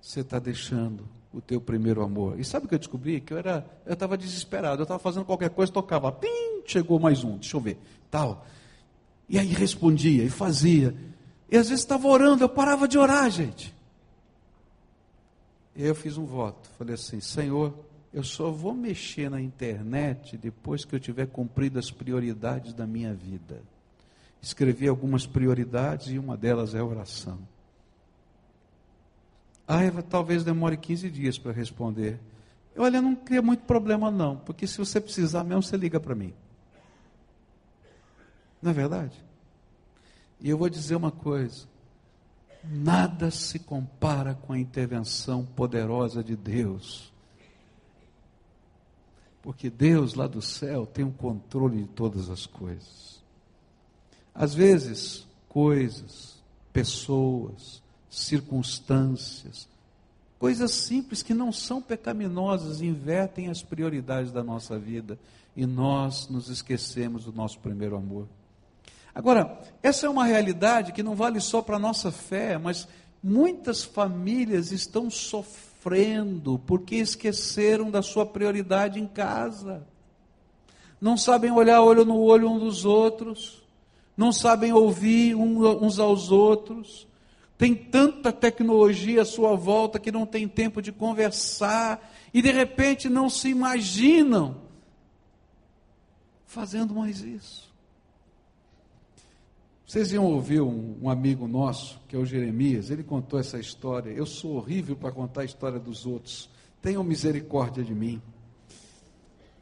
você 0.00 0.20
está 0.20 0.38
deixando 0.38 1.08
o 1.32 1.40
teu 1.40 1.60
primeiro 1.60 2.02
amor. 2.02 2.38
E 2.38 2.44
sabe 2.44 2.66
o 2.66 2.68
que 2.68 2.74
eu 2.74 2.78
descobri? 2.78 3.20
Que 3.20 3.32
eu 3.32 3.38
era, 3.38 3.66
eu 3.84 3.94
estava 3.94 4.16
desesperado, 4.16 4.80
eu 4.80 4.84
estava 4.84 5.00
fazendo 5.00 5.24
qualquer 5.24 5.50
coisa, 5.50 5.72
tocava, 5.72 6.12
pim, 6.12 6.62
chegou 6.66 7.00
mais 7.00 7.24
um, 7.24 7.38
deixa 7.38 7.56
eu 7.56 7.60
ver, 7.60 7.78
tal. 8.10 8.46
E 9.28 9.38
aí 9.38 9.48
respondia 9.48 10.22
e 10.22 10.30
fazia. 10.30 10.94
E 11.50 11.56
às 11.56 11.68
vezes 11.68 11.82
estava 11.82 12.06
orando, 12.06 12.44
eu 12.44 12.48
parava 12.48 12.86
de 12.86 12.98
orar, 12.98 13.30
gente. 13.30 13.74
E 15.74 15.82
aí 15.82 15.88
eu 15.88 15.94
fiz 15.94 16.16
um 16.16 16.24
voto. 16.24 16.68
Falei 16.78 16.94
assim: 16.94 17.20
Senhor, 17.20 17.74
eu 18.12 18.22
só 18.22 18.50
vou 18.50 18.74
mexer 18.74 19.28
na 19.28 19.40
internet 19.40 20.36
depois 20.36 20.84
que 20.84 20.94
eu 20.94 21.00
tiver 21.00 21.26
cumprido 21.26 21.78
as 21.78 21.90
prioridades 21.90 22.72
da 22.72 22.86
minha 22.86 23.12
vida. 23.12 23.60
Escrevi 24.40 24.86
algumas 24.86 25.26
prioridades 25.26 26.08
e 26.08 26.18
uma 26.18 26.36
delas 26.36 26.74
é 26.74 26.78
a 26.78 26.84
oração. 26.84 27.38
Ah, 29.66 29.80
talvez 30.08 30.44
demore 30.44 30.76
15 30.76 31.10
dias 31.10 31.38
para 31.38 31.52
responder. 31.52 32.20
Olha, 32.76 33.00
não 33.00 33.14
cria 33.14 33.40
muito 33.40 33.64
problema 33.64 34.10
não, 34.10 34.36
porque 34.36 34.66
se 34.66 34.78
você 34.78 35.00
precisar 35.00 35.44
mesmo, 35.44 35.62
você 35.62 35.76
liga 35.76 35.98
para 36.00 36.14
mim. 36.14 36.34
Não 38.60 38.70
é 38.70 38.74
verdade? 38.74 39.24
E 40.40 40.50
eu 40.50 40.58
vou 40.58 40.68
dizer 40.68 40.96
uma 40.96 41.10
coisa: 41.10 41.66
nada 42.64 43.30
se 43.30 43.58
compara 43.58 44.34
com 44.34 44.52
a 44.52 44.58
intervenção 44.58 45.44
poderosa 45.44 46.22
de 46.22 46.36
Deus. 46.36 47.12
Porque 49.42 49.68
Deus 49.68 50.14
lá 50.14 50.26
do 50.26 50.40
céu 50.40 50.86
tem 50.86 51.04
o 51.04 51.08
um 51.08 51.12
controle 51.12 51.82
de 51.82 51.88
todas 51.88 52.30
as 52.30 52.46
coisas. 52.46 53.22
Às 54.34 54.54
vezes, 54.54 55.26
coisas, 55.50 56.42
pessoas, 56.72 57.82
circunstâncias, 58.14 59.68
coisas 60.38 60.72
simples 60.72 61.22
que 61.22 61.34
não 61.34 61.52
são 61.52 61.80
pecaminosas 61.80 62.80
invertem 62.80 63.48
as 63.48 63.62
prioridades 63.62 64.30
da 64.30 64.42
nossa 64.42 64.78
vida 64.78 65.18
e 65.56 65.66
nós 65.66 66.28
nos 66.28 66.48
esquecemos 66.48 67.24
do 67.24 67.32
nosso 67.32 67.58
primeiro 67.58 67.96
amor. 67.96 68.26
Agora, 69.14 69.60
essa 69.82 70.06
é 70.06 70.10
uma 70.10 70.24
realidade 70.24 70.92
que 70.92 71.02
não 71.02 71.14
vale 71.14 71.40
só 71.40 71.62
para 71.62 71.76
a 71.76 71.80
nossa 71.80 72.10
fé, 72.10 72.58
mas 72.58 72.88
muitas 73.22 73.84
famílias 73.84 74.72
estão 74.72 75.08
sofrendo 75.08 76.58
porque 76.66 76.96
esqueceram 76.96 77.90
da 77.90 78.02
sua 78.02 78.26
prioridade 78.26 78.98
em 78.98 79.06
casa. 79.06 79.86
Não 81.00 81.16
sabem 81.16 81.52
olhar 81.52 81.80
olho 81.82 82.04
no 82.04 82.18
olho 82.18 82.50
um 82.50 82.58
dos 82.58 82.84
outros, 82.84 83.62
não 84.16 84.32
sabem 84.32 84.72
ouvir 84.72 85.34
uns 85.34 85.98
aos 85.98 86.32
outros. 86.32 87.06
Tem 87.56 87.74
tanta 87.74 88.32
tecnologia 88.32 89.22
à 89.22 89.24
sua 89.24 89.54
volta 89.54 89.98
que 89.98 90.10
não 90.10 90.26
tem 90.26 90.48
tempo 90.48 90.82
de 90.82 90.90
conversar 90.90 92.12
e 92.32 92.42
de 92.42 92.50
repente 92.50 93.08
não 93.08 93.30
se 93.30 93.48
imaginam 93.48 94.62
fazendo 96.46 96.94
mais 96.94 97.20
isso. 97.20 97.72
Vocês 99.86 100.12
iam 100.12 100.24
ouvir 100.24 100.60
um, 100.60 100.96
um, 101.02 101.10
amigo 101.10 101.46
nosso, 101.46 102.00
que 102.08 102.16
é 102.16 102.18
o 102.18 102.24
Jeremias, 102.24 102.90
ele 102.90 103.04
contou 103.04 103.38
essa 103.38 103.58
história. 103.58 104.10
Eu 104.10 104.26
sou 104.26 104.56
horrível 104.56 104.96
para 104.96 105.12
contar 105.12 105.42
a 105.42 105.44
história 105.44 105.78
dos 105.78 106.06
outros. 106.06 106.50
Tenham 106.80 107.04
misericórdia 107.04 107.84
de 107.84 107.94
mim. 107.94 108.20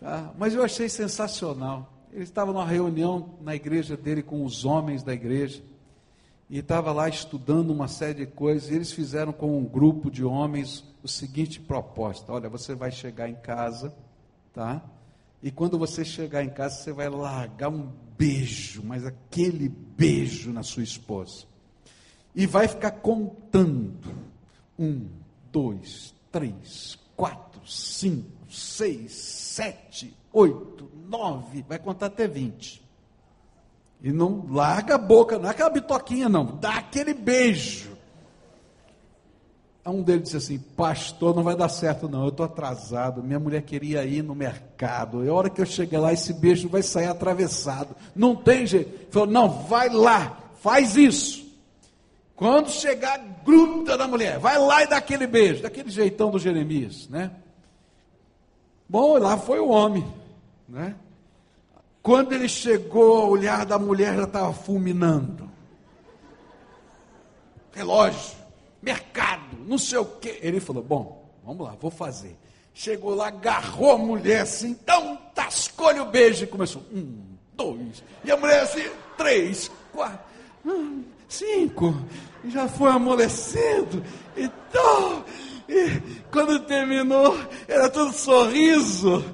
Tá? 0.01 0.33
Mas 0.39 0.55
eu 0.55 0.63
achei 0.63 0.89
sensacional. 0.89 1.93
Ele 2.13 2.25
estava 2.25 2.53
numa 2.53 2.67
reunião 2.67 3.35
na 3.43 3.55
igreja 3.55 3.97
dele 3.97 4.23
com 4.23 4.45
os 4.45 4.65
homens 4.65 5.03
da 5.03 5.13
igreja. 5.13 5.63
E 6.53 6.59
estava 6.59 6.93
lá 6.93 7.09
estudando 7.09 7.71
uma 7.71 7.89
série 7.89 8.27
de 8.27 8.27
coisas. 8.27 8.69
E 8.69 8.75
eles 8.75 8.93
fizeram 8.93 9.33
com 9.33 9.57
um 9.57 9.65
grupo 9.65 10.11
de 10.11 10.23
homens 10.23 10.85
o 11.03 11.09
seguinte 11.09 11.59
proposta: 11.59 12.31
Olha, 12.31 12.47
você 12.47 12.75
vai 12.75 12.91
chegar 12.93 13.27
em 13.27 13.35
casa, 13.35 13.91
tá? 14.53 14.85
E 15.43 15.51
quando 15.51 15.79
você 15.79 16.05
chegar 16.05 16.45
em 16.45 16.51
casa, 16.51 16.77
você 16.77 16.93
vai 16.93 17.09
largar 17.09 17.71
um 17.71 17.91
beijo, 18.19 18.83
mas 18.85 19.07
aquele 19.07 19.67
beijo 19.67 20.53
na 20.53 20.63
sua 20.63 20.83
esposa. 20.83 21.47
e 22.35 22.45
vai 22.45 22.69
ficar 22.69 22.91
contando. 22.91 24.15
Um, 24.79 25.09
dois, 25.51 26.15
três, 26.31 26.99
quatro, 27.17 27.67
cinco, 27.67 28.53
seis, 28.53 29.13
sete, 29.13 30.15
oito, 30.31 30.91
nove, 31.09 31.65
vai 31.67 31.79
contar 31.79 32.07
até 32.07 32.29
vinte. 32.29 32.83
E 34.03 34.13
não 34.13 34.45
larga 34.51 34.97
a 34.97 34.99
boca, 34.99 35.39
não 35.39 35.47
é 35.49 35.51
aquela 35.53 35.71
bitoquinha, 35.71 36.29
não, 36.29 36.45
dá 36.45 36.75
aquele 36.75 37.15
beijo. 37.15 37.93
Um 39.85 40.03
deles 40.03 40.25
disse 40.25 40.37
assim: 40.37 40.59
Pastor, 40.59 41.35
não 41.35 41.43
vai 41.43 41.57
dar 41.57 41.69
certo, 41.69 42.09
não. 42.09 42.23
Eu 42.23 42.29
estou 42.29 42.47
atrasado. 42.47 43.23
Minha 43.23 43.41
mulher 43.41 43.63
queria 43.63 44.05
ir 44.05 44.23
no 44.23 44.35
mercado. 44.35 45.25
E 45.25 45.29
a 45.29 45.35
hora 45.35 45.51
que 45.51 45.61
eu 45.61 45.67
chegar 45.67 46.01
lá, 46.01 46.13
esse 46.13 46.33
beijo 46.33 46.69
vai 46.69 46.83
sair 46.83 47.07
atravessado. 47.07 47.97
Não 48.15 48.37
tem 48.37 48.65
jeito. 48.65 48.95
Ele 48.95 49.09
falou: 49.11 49.29
Não, 49.29 49.49
vai 49.49 49.89
lá, 49.89 50.39
faz 50.61 50.97
isso. 50.97 51.45
Quando 52.37 52.71
chegar, 52.71 53.19
gruda 53.45 53.97
na 53.97 54.07
mulher, 54.07 54.39
vai 54.39 54.59
lá 54.59 54.83
e 54.83 54.87
dá 54.87 54.97
aquele 54.97 55.27
beijo, 55.27 55.63
daquele 55.63 55.91
jeitão 55.91 56.31
do 56.31 56.39
Jeremias, 56.39 57.09
né? 57.09 57.31
Bom, 58.89 59.17
lá 59.19 59.37
foi 59.37 59.59
o 59.59 59.69
homem, 59.69 60.05
né? 60.69 60.95
Quando 62.03 62.33
ele 62.33 62.49
chegou, 62.49 63.27
o 63.27 63.31
olhar 63.31 63.65
da 63.65 63.79
mulher 63.79 64.17
já 64.17 64.25
estava 64.25 64.53
fulminando. 64.53 65.49
Relógio, 67.73 68.37
mercado, 68.83 69.57
não 69.67 69.79
sei 69.79 69.99
o 69.99 70.05
quê. 70.05 70.39
Ele 70.43 70.59
falou: 70.59 70.83
Bom, 70.83 71.31
vamos 71.45 71.67
lá, 71.67 71.77
vou 71.81 71.91
fazer. 71.91 72.37
Chegou 72.75 73.15
lá, 73.15 73.29
agarrou 73.29 73.93
a 73.93 73.99
mulher 73.99 74.41
assim, 74.41 74.71
então 74.71 75.19
tascou-lhe 75.35 76.01
o 76.01 76.07
beijo 76.07 76.45
e 76.45 76.47
começou. 76.47 76.83
Um, 76.93 77.23
dois. 77.55 78.03
E 78.25 78.31
a 78.31 78.37
mulher 78.37 78.63
assim, 78.63 78.85
três, 79.17 79.71
quatro, 79.93 80.19
cinco. 81.29 81.95
E 82.43 82.51
já 82.51 82.67
foi 82.67 82.91
amolecendo. 82.91 84.03
Então, 84.37 85.25
e 85.69 86.01
quando 86.33 86.61
terminou, 86.61 87.39
era 87.69 87.89
tudo 87.89 88.13
sorriso. 88.13 89.25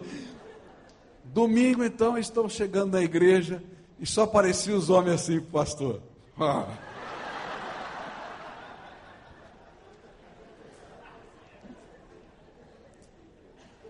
Domingo, 1.32 1.84
então, 1.84 2.16
estão 2.18 2.48
chegando 2.48 2.92
na 2.92 3.02
igreja 3.02 3.62
e 3.98 4.06
só 4.06 4.22
apareciam 4.24 4.78
os 4.78 4.90
homens 4.90 5.22
assim, 5.22 5.40
pastor. 5.40 6.02
Ah. 6.38 6.66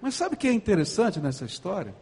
Mas 0.00 0.14
sabe 0.14 0.34
o 0.34 0.38
que 0.38 0.48
é 0.48 0.52
interessante 0.52 1.20
nessa 1.20 1.44
história? 1.44 1.94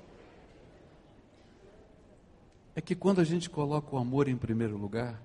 É 2.74 2.80
que 2.80 2.94
quando 2.94 3.20
a 3.20 3.24
gente 3.24 3.48
coloca 3.48 3.94
o 3.94 3.98
amor 3.98 4.28
em 4.28 4.36
primeiro 4.36 4.76
lugar, 4.76 5.20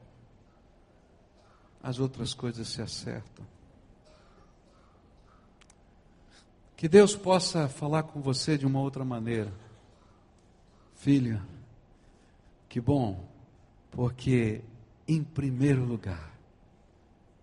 as 1.84 2.00
outras 2.00 2.34
coisas 2.34 2.68
se 2.70 2.82
acertam. 2.82 3.46
Que 6.76 6.88
Deus 6.88 7.16
possa 7.16 7.68
falar 7.68 8.04
com 8.04 8.22
você 8.22 8.58
de 8.58 8.66
uma 8.66 8.80
outra 8.80 9.06
maneira. 9.06 9.52
Filha, 11.02 11.42
que 12.70 12.80
bom, 12.80 13.28
porque 13.90 14.62
em 15.08 15.24
primeiro 15.24 15.84
lugar 15.84 16.32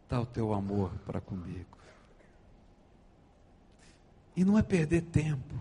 está 0.04 0.20
o 0.20 0.24
teu 0.24 0.54
amor 0.54 0.92
para 1.04 1.20
comigo. 1.20 1.76
E 4.36 4.44
não 4.44 4.56
é 4.56 4.62
perder 4.62 5.02
tempo. 5.02 5.56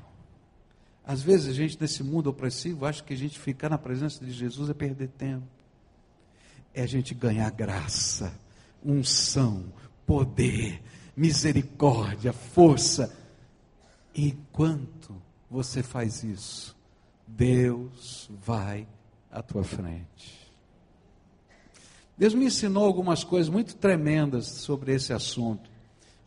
Às 1.03 1.23
vezes 1.23 1.47
a 1.47 1.53
gente, 1.53 1.81
nesse 1.81 2.03
mundo 2.03 2.29
opressivo, 2.29 2.85
acha 2.85 3.03
que 3.03 3.15
a 3.15 3.17
gente 3.17 3.39
ficar 3.39 3.67
na 3.67 3.79
presença 3.79 4.23
de 4.23 4.31
Jesus 4.31 4.69
é 4.69 4.75
perder 4.75 5.07
tempo. 5.07 5.47
É 6.75 6.83
a 6.83 6.87
gente 6.87 7.15
ganhar 7.15 7.49
graça, 7.49 8.31
unção, 8.85 9.73
poder, 10.05 10.83
misericórdia, 11.15 12.31
força. 12.31 13.11
Enquanto 14.13 15.19
você 15.49 15.81
faz 15.81 16.23
isso, 16.23 16.76
Deus 17.27 18.29
vai 18.41 18.87
à 19.29 19.41
tua 19.41 19.63
frente. 19.63 20.47
Deus 22.17 22.33
me 22.33 22.45
ensinou 22.45 22.85
algumas 22.85 23.23
coisas 23.23 23.49
muito 23.49 23.75
tremendas 23.75 24.47
sobre 24.47 24.93
esse 24.93 25.13
assunto. 25.13 25.69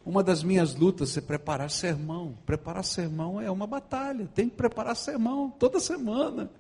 Uma 0.04 0.22
das 0.22 0.42
minhas 0.42 0.74
lutas 0.74 1.16
é 1.16 1.20
preparar 1.20 1.70
sermão. 1.70 2.36
Preparar 2.46 2.84
sermão 2.84 3.40
é 3.40 3.50
uma 3.50 3.66
batalha. 3.66 4.28
Tem 4.34 4.48
que 4.48 4.56
preparar 4.56 4.94
sermão 4.94 5.50
toda 5.50 5.80
semana. 5.80 6.50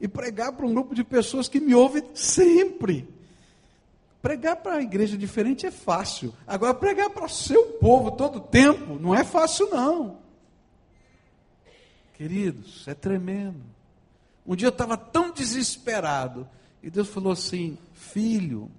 E 0.00 0.06
pregar 0.06 0.52
para 0.52 0.66
um 0.66 0.72
grupo 0.72 0.94
de 0.94 1.02
pessoas 1.02 1.48
que 1.48 1.58
me 1.58 1.74
ouvem 1.74 2.04
sempre. 2.14 3.08
Pregar 4.22 4.56
para 4.56 4.76
a 4.76 4.82
igreja 4.82 5.16
diferente 5.16 5.66
é 5.66 5.70
fácil. 5.70 6.32
Agora, 6.46 6.74
pregar 6.74 7.10
para 7.10 7.24
o 7.24 7.28
seu 7.28 7.64
povo 7.80 8.12
todo 8.12 8.38
tempo 8.38 8.98
não 9.00 9.14
é 9.14 9.24
fácil, 9.24 9.68
não. 9.70 10.18
Queridos, 12.20 12.86
é 12.86 12.92
tremendo. 12.92 13.62
Um 14.46 14.54
dia 14.54 14.66
eu 14.66 14.72
estava 14.72 14.94
tão 14.94 15.32
desesperado. 15.32 16.46
E 16.82 16.90
Deus 16.90 17.08
falou 17.08 17.32
assim: 17.32 17.78
Filho, 17.94 18.70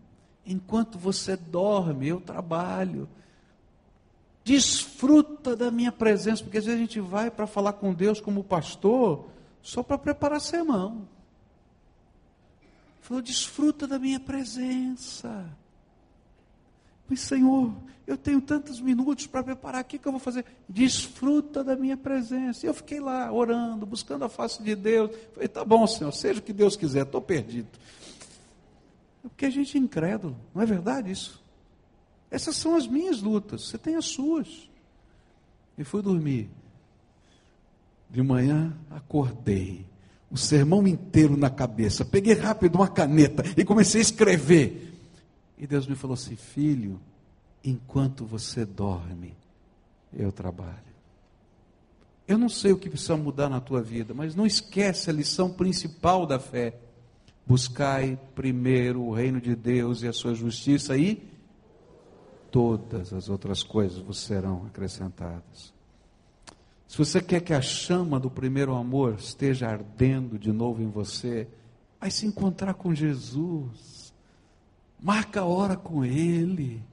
enquanto 0.46 1.00
você 1.00 1.36
dorme, 1.36 2.08
eu 2.08 2.22
trabalho. 2.22 3.10
Desfruta 4.44 5.56
da 5.56 5.72
minha 5.72 5.92
presença, 5.92 6.44
porque 6.44 6.60
às 6.60 6.66
vezes 6.66 6.80
a 6.80 6.84
gente 6.84 7.00
vai 7.00 7.32
para 7.32 7.48
falar 7.48 7.74
com 7.74 7.96
Deus 7.96 8.22
como 8.22 8.44
pastor, 8.44 9.26
só 9.60 9.82
para 9.82 9.98
preparar 9.98 10.40
sermão. 10.40 11.08
Falou: 13.02 13.24
desfruta 13.24 13.88
da 13.88 13.98
minha 13.98 14.20
presença. 14.20 15.50
Mas, 17.12 17.19
Senhor, 17.19 17.74
eu 18.08 18.15
tenho 18.15 18.39
tantos 18.39 18.80
minutos 18.80 19.28
para 19.28 19.43
preparar, 19.43 19.82
o 19.82 19.86
que, 19.86 19.97
que 19.97 20.08
eu 20.08 20.13
vou 20.13 20.21
fazer? 20.21 20.45
Desfruta 20.69 21.62
da 21.62 21.76
minha 21.76 21.97
presença. 21.97 22.65
E 22.65 22.69
eu 22.69 22.74
fiquei 22.74 23.02
lá 23.02 23.30
orando, 23.30 23.86
buscando 23.86 24.24
a 24.24 24.30
face 24.30 24.63
de 24.63 24.74
Deus. 24.76 25.12
Falei, 25.34 25.50
tá 25.50 25.65
bom, 25.65 25.86
Senhor, 25.86 26.13
seja 26.13 26.39
o 26.39 26.41
que 26.41 26.54
Deus 26.54 26.78
quiser, 26.78 27.04
estou 27.04 27.21
perdido. 27.21 27.67
Porque 29.24 29.45
a 29.45 29.50
gente 29.50 29.78
é 29.78 29.82
incrédulo, 29.82 30.38
não 30.56 30.62
é 30.62 30.65
verdade 30.65 31.12
isso? 31.12 31.43
Essas 32.32 32.56
são 32.56 32.78
as 32.78 32.88
minhas 32.88 33.21
lutas, 33.21 33.67
você 33.67 33.78
tem 33.78 33.97
as 33.97 34.06
suas. 34.06 34.69
E 35.78 35.84
fui 35.84 36.02
dormir. 36.02 36.50
De 38.10 38.24
manhã 38.24 38.74
acordei, 38.89 39.86
o 40.30 40.38
sermão 40.38 40.88
inteiro 40.88 41.36
na 41.36 41.50
cabeça. 41.50 42.06
Peguei 42.06 42.36
rápido 42.36 42.76
uma 42.76 42.88
caneta 42.88 43.43
e 43.58 43.65
comecei 43.65 44.00
a 44.00 44.02
escrever. 44.02 44.91
E 45.62 45.67
Deus 45.67 45.86
me 45.86 45.95
falou 45.95 46.15
assim: 46.15 46.36
Filho, 46.36 47.00
enquanto 47.63 48.26
você 48.26 48.65
dorme, 48.65 49.36
eu 50.12 50.32
trabalho. 50.32 50.91
Eu 52.28 52.38
não 52.38 52.50
sei 52.50 52.71
o 52.71 52.78
que 52.78 52.89
precisa 52.89 53.15
mudar 53.15 53.47
na 53.47 53.62
tua 53.62 53.82
vida, 53.82 54.12
mas 54.12 54.34
não 54.34 54.45
esquece 54.45 55.12
a 55.12 55.13
lição 55.13 55.54
principal 55.54 56.26
da 56.26 56.39
fé. 56.39 56.80
Buscai 57.45 58.19
primeiro 58.34 59.04
o 59.04 59.13
reino 59.13 59.39
de 59.39 59.56
Deus 59.56 60.02
e 60.02 60.08
a 60.08 60.13
sua 60.13 60.34
justiça 60.34 60.97
e 60.97 61.21
todas 62.50 63.13
as 63.13 63.30
outras 63.30 63.62
coisas 63.62 64.00
vos 64.00 64.19
serão 64.19 64.65
acrescentadas. 64.65 65.74
Se 66.88 66.97
você 66.97 67.21
quer 67.21 67.41
que 67.41 67.54
a 67.54 67.62
chama 67.62 68.19
do 68.19 68.30
primeiro 68.30 68.76
amor 68.76 69.15
esteja 69.15 69.67
ardendo 69.67 70.39
de 70.39 70.52
novo 70.52 70.82
em 70.82 70.89
você, 70.89 71.47
vai 72.00 72.10
se 72.10 72.26
encontrar 72.26 72.74
com 72.74 72.93
Jesus. 72.95 74.01
Marca 75.02 75.42
a 75.42 75.46
hora 75.46 75.76
com 75.76 76.06
Ele. 76.06 76.84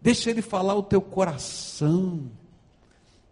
Deixa 0.00 0.30
Ele 0.30 0.40
falar 0.40 0.74
o 0.74 0.82
teu 0.82 1.02
coração. 1.02 2.30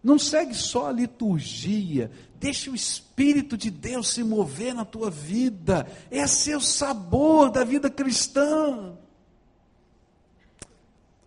Não 0.03 0.19
segue 0.19 0.55
só 0.55 0.89
a 0.89 0.93
liturgia. 0.93 2.11
Deixa 2.41 2.71
o 2.71 2.75
Espírito 2.75 3.57
de 3.57 3.71
Deus 3.71 4.09
se 4.09 4.25
mover 4.25 4.75
na 4.75 4.85
tua 4.85 5.09
vida. 5.09 5.87
Esse 6.11 6.51
é 6.51 6.57
o 6.57 6.61
sabor 6.61 7.51
da 7.51 7.63
vida 7.63 7.89
cristã. 7.89 8.95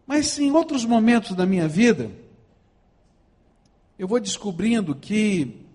Mas 0.05 0.37
em 0.37 0.51
outros 0.51 0.83
momentos 0.83 1.33
da 1.35 1.45
minha 1.45 1.67
vida, 1.67 2.11
eu 3.97 4.07
vou 4.07 4.19
descobrindo 4.19 4.93
que 4.93 5.65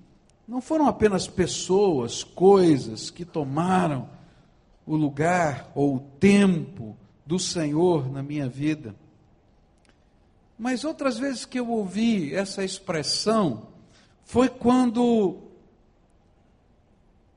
não 0.47 0.61
foram 0.61 0.87
apenas 0.87 1.27
pessoas, 1.27 2.23
coisas 2.23 3.09
que 3.09 3.25
tomaram 3.25 4.09
o 4.91 4.97
lugar 4.97 5.71
ou 5.73 5.95
o 5.95 6.01
tempo 6.01 6.97
do 7.25 7.39
Senhor 7.39 8.11
na 8.11 8.25
minha 8.25 8.49
vida. 8.49 8.93
Mas 10.59 10.83
outras 10.83 11.17
vezes 11.17 11.45
que 11.45 11.61
eu 11.61 11.71
ouvi 11.71 12.35
essa 12.35 12.65
expressão 12.65 13.69
foi 14.25 14.49
quando 14.49 15.39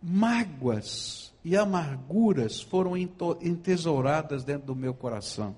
mágoas 0.01 1.31
e 1.45 1.55
amarguras 1.55 2.59
foram 2.59 2.97
entesouradas 2.97 4.43
dentro 4.43 4.65
do 4.65 4.75
meu 4.75 4.95
coração. 4.95 5.55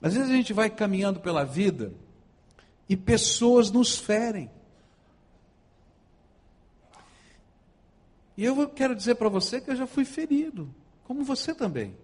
Às 0.00 0.14
vezes 0.14 0.30
a 0.30 0.34
gente 0.34 0.54
vai 0.54 0.70
caminhando 0.70 1.20
pela 1.20 1.44
vida 1.44 1.92
e 2.88 2.96
pessoas 2.96 3.70
nos 3.70 3.98
ferem. 3.98 4.50
E 8.36 8.44
eu 8.44 8.68
quero 8.68 8.94
dizer 8.94 9.14
para 9.14 9.28
você 9.28 9.60
que 9.60 9.70
eu 9.70 9.76
já 9.76 9.86
fui 9.86 10.04
ferido, 10.04 10.68
como 11.04 11.24
você 11.24 11.54
também. 11.54 11.94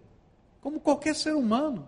como 0.61 0.79
qualquer 0.79 1.15
ser 1.17 1.35
humano. 1.35 1.87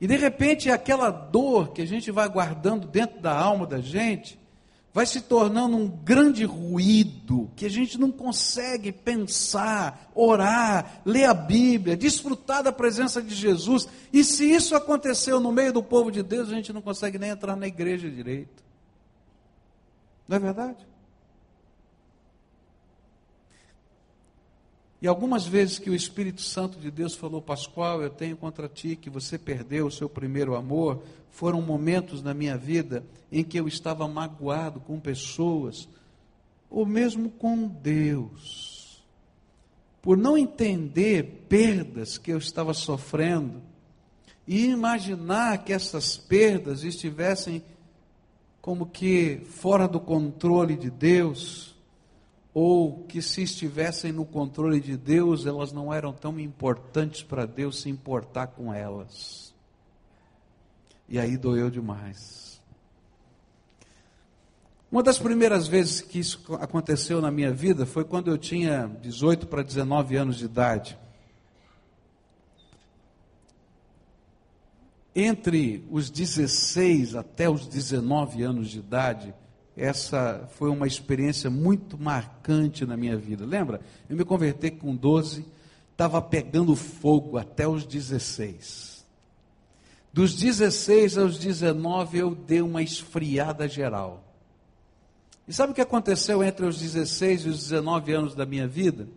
E 0.00 0.06
de 0.06 0.16
repente 0.16 0.70
aquela 0.70 1.10
dor 1.10 1.72
que 1.72 1.82
a 1.82 1.86
gente 1.86 2.10
vai 2.10 2.28
guardando 2.28 2.86
dentro 2.86 3.20
da 3.20 3.36
alma 3.36 3.66
da 3.66 3.80
gente, 3.80 4.38
vai 4.92 5.06
se 5.06 5.22
tornando 5.22 5.76
um 5.76 5.88
grande 5.88 6.44
ruído 6.44 7.50
que 7.56 7.64
a 7.64 7.68
gente 7.68 7.98
não 7.98 8.10
consegue 8.10 8.92
pensar, 8.92 10.10
orar, 10.14 11.00
ler 11.04 11.24
a 11.24 11.34
Bíblia, 11.34 11.96
desfrutar 11.96 12.62
da 12.62 12.70
presença 12.70 13.22
de 13.22 13.34
Jesus. 13.34 13.88
E 14.12 14.22
se 14.22 14.44
isso 14.44 14.76
aconteceu 14.76 15.40
no 15.40 15.50
meio 15.50 15.72
do 15.72 15.82
povo 15.82 16.10
de 16.10 16.22
Deus, 16.22 16.50
a 16.50 16.54
gente 16.54 16.72
não 16.72 16.82
consegue 16.82 17.18
nem 17.18 17.30
entrar 17.30 17.56
na 17.56 17.66
igreja 17.66 18.10
direito. 18.10 18.62
Não 20.28 20.36
é 20.36 20.40
verdade? 20.40 20.91
E 25.02 25.08
algumas 25.08 25.44
vezes 25.44 25.80
que 25.80 25.90
o 25.90 25.96
Espírito 25.96 26.40
Santo 26.40 26.78
de 26.78 26.88
Deus 26.88 27.16
falou, 27.16 27.42
Pascoal, 27.42 28.00
eu 28.00 28.08
tenho 28.08 28.36
contra 28.36 28.68
ti 28.68 28.94
que 28.94 29.10
você 29.10 29.36
perdeu 29.36 29.88
o 29.88 29.90
seu 29.90 30.08
primeiro 30.08 30.54
amor, 30.54 31.02
foram 31.28 31.60
momentos 31.60 32.22
na 32.22 32.32
minha 32.32 32.56
vida 32.56 33.04
em 33.30 33.42
que 33.42 33.58
eu 33.58 33.66
estava 33.66 34.06
magoado 34.06 34.78
com 34.78 35.00
pessoas, 35.00 35.88
ou 36.70 36.86
mesmo 36.86 37.30
com 37.30 37.66
Deus, 37.66 39.02
por 40.00 40.16
não 40.16 40.38
entender 40.38 41.46
perdas 41.48 42.16
que 42.16 42.30
eu 42.30 42.38
estava 42.38 42.72
sofrendo 42.72 43.60
e 44.46 44.66
imaginar 44.66 45.64
que 45.64 45.72
essas 45.72 46.16
perdas 46.16 46.84
estivessem 46.84 47.64
como 48.60 48.86
que 48.86 49.42
fora 49.46 49.88
do 49.88 49.98
controle 49.98 50.76
de 50.76 50.90
Deus 50.90 51.71
ou 52.54 53.04
que 53.04 53.22
se 53.22 53.42
estivessem 53.42 54.12
no 54.12 54.26
controle 54.26 54.80
de 54.80 54.96
Deus, 54.96 55.46
elas 55.46 55.72
não 55.72 55.92
eram 55.92 56.12
tão 56.12 56.38
importantes 56.38 57.22
para 57.22 57.46
Deus 57.46 57.80
se 57.80 57.88
importar 57.88 58.48
com 58.48 58.72
elas. 58.72 59.54
E 61.08 61.18
aí 61.18 61.36
doeu 61.36 61.70
demais. 61.70 62.60
Uma 64.90 65.02
das 65.02 65.18
primeiras 65.18 65.66
vezes 65.66 66.02
que 66.02 66.18
isso 66.18 66.54
aconteceu 66.60 67.22
na 67.22 67.30
minha 67.30 67.50
vida 67.50 67.86
foi 67.86 68.04
quando 68.04 68.30
eu 68.30 68.36
tinha 68.36 68.86
18 69.00 69.46
para 69.46 69.62
19 69.62 70.16
anos 70.16 70.36
de 70.36 70.44
idade. 70.44 70.98
Entre 75.16 75.86
os 75.90 76.10
16 76.10 77.14
até 77.14 77.48
os 77.48 77.66
19 77.66 78.42
anos 78.42 78.68
de 78.68 78.78
idade, 78.78 79.34
essa 79.76 80.48
foi 80.54 80.70
uma 80.70 80.86
experiência 80.86 81.48
muito 81.48 81.98
marcante 81.98 82.84
na 82.84 82.96
minha 82.96 83.16
vida. 83.16 83.44
Lembra? 83.44 83.80
Eu 84.08 84.16
me 84.16 84.24
converti 84.24 84.70
com 84.70 84.94
12, 84.94 85.46
estava 85.90 86.20
pegando 86.20 86.76
fogo 86.76 87.38
até 87.38 87.66
os 87.66 87.84
16. 87.84 89.04
Dos 90.12 90.34
16 90.34 91.16
aos 91.16 91.38
19 91.38 92.18
eu 92.18 92.34
dei 92.34 92.60
uma 92.60 92.82
esfriada 92.82 93.66
geral. 93.66 94.22
E 95.48 95.52
sabe 95.52 95.72
o 95.72 95.74
que 95.74 95.80
aconteceu 95.80 96.44
entre 96.44 96.66
os 96.66 96.78
16 96.78 97.46
e 97.46 97.48
os 97.48 97.58
19 97.62 98.12
anos 98.12 98.34
da 98.34 98.44
minha 98.44 98.68
vida? 98.68 99.08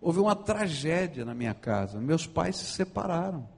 Houve 0.00 0.18
uma 0.18 0.34
tragédia 0.34 1.24
na 1.24 1.32
minha 1.32 1.54
casa. 1.54 2.00
Meus 2.00 2.26
pais 2.26 2.56
se 2.56 2.64
separaram. 2.64 3.48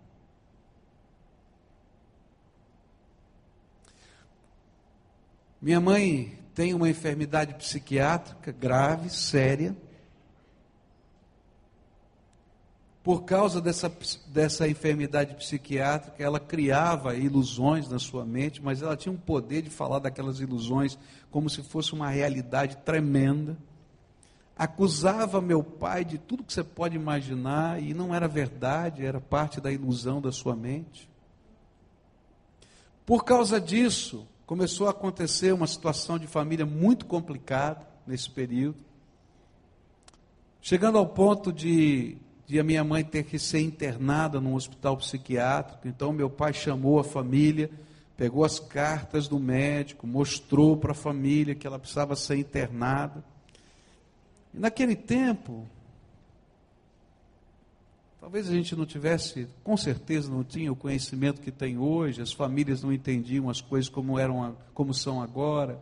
Minha 5.64 5.80
mãe 5.80 6.38
tem 6.54 6.74
uma 6.74 6.90
enfermidade 6.90 7.54
psiquiátrica 7.54 8.52
grave, 8.52 9.08
séria. 9.08 9.74
Por 13.02 13.24
causa 13.24 13.62
dessa, 13.62 13.90
dessa 14.26 14.68
enfermidade 14.68 15.34
psiquiátrica, 15.36 16.22
ela 16.22 16.38
criava 16.38 17.14
ilusões 17.14 17.88
na 17.88 17.98
sua 17.98 18.26
mente, 18.26 18.62
mas 18.62 18.82
ela 18.82 18.94
tinha 18.94 19.10
um 19.10 19.16
poder 19.16 19.62
de 19.62 19.70
falar 19.70 20.00
daquelas 20.00 20.38
ilusões 20.38 20.98
como 21.30 21.48
se 21.48 21.62
fosse 21.62 21.94
uma 21.94 22.10
realidade 22.10 22.76
tremenda. 22.84 23.56
Acusava 24.54 25.40
meu 25.40 25.64
pai 25.64 26.04
de 26.04 26.18
tudo 26.18 26.44
que 26.44 26.52
você 26.52 26.62
pode 26.62 26.94
imaginar 26.94 27.82
e 27.82 27.94
não 27.94 28.14
era 28.14 28.28
verdade, 28.28 29.02
era 29.02 29.18
parte 29.18 29.62
da 29.62 29.72
ilusão 29.72 30.20
da 30.20 30.30
sua 30.30 30.54
mente. 30.54 31.08
Por 33.06 33.24
causa 33.24 33.58
disso, 33.58 34.28
começou 34.46 34.86
a 34.86 34.90
acontecer 34.90 35.52
uma 35.52 35.66
situação 35.66 36.18
de 36.18 36.26
família 36.26 36.66
muito 36.66 37.06
complicada 37.06 37.86
nesse 38.06 38.30
período, 38.30 38.78
chegando 40.60 40.98
ao 40.98 41.06
ponto 41.06 41.52
de, 41.52 42.16
de 42.46 42.60
a 42.60 42.64
minha 42.64 42.84
mãe 42.84 43.02
ter 43.02 43.24
que 43.24 43.38
ser 43.38 43.60
internada 43.60 44.40
num 44.40 44.54
hospital 44.54 44.96
psiquiátrico. 44.96 45.88
Então, 45.88 46.12
meu 46.12 46.28
pai 46.28 46.52
chamou 46.52 46.98
a 46.98 47.04
família, 47.04 47.70
pegou 48.16 48.44
as 48.44 48.58
cartas 48.58 49.26
do 49.26 49.38
médico, 49.38 50.06
mostrou 50.06 50.76
para 50.76 50.92
a 50.92 50.94
família 50.94 51.54
que 51.54 51.66
ela 51.66 51.78
precisava 51.78 52.14
ser 52.14 52.36
internada. 52.36 53.24
E 54.52 54.58
naquele 54.58 54.94
tempo, 54.94 55.66
Talvez 58.24 58.48
a 58.48 58.52
gente 58.52 58.74
não 58.74 58.86
tivesse, 58.86 59.46
com 59.62 59.76
certeza 59.76 60.30
não 60.30 60.42
tinha 60.42 60.72
o 60.72 60.76
conhecimento 60.76 61.42
que 61.42 61.50
tem 61.50 61.76
hoje, 61.76 62.22
as 62.22 62.32
famílias 62.32 62.82
não 62.82 62.90
entendiam 62.90 63.50
as 63.50 63.60
coisas 63.60 63.86
como 63.86 64.18
eram, 64.18 64.56
como 64.72 64.94
são 64.94 65.20
agora. 65.20 65.78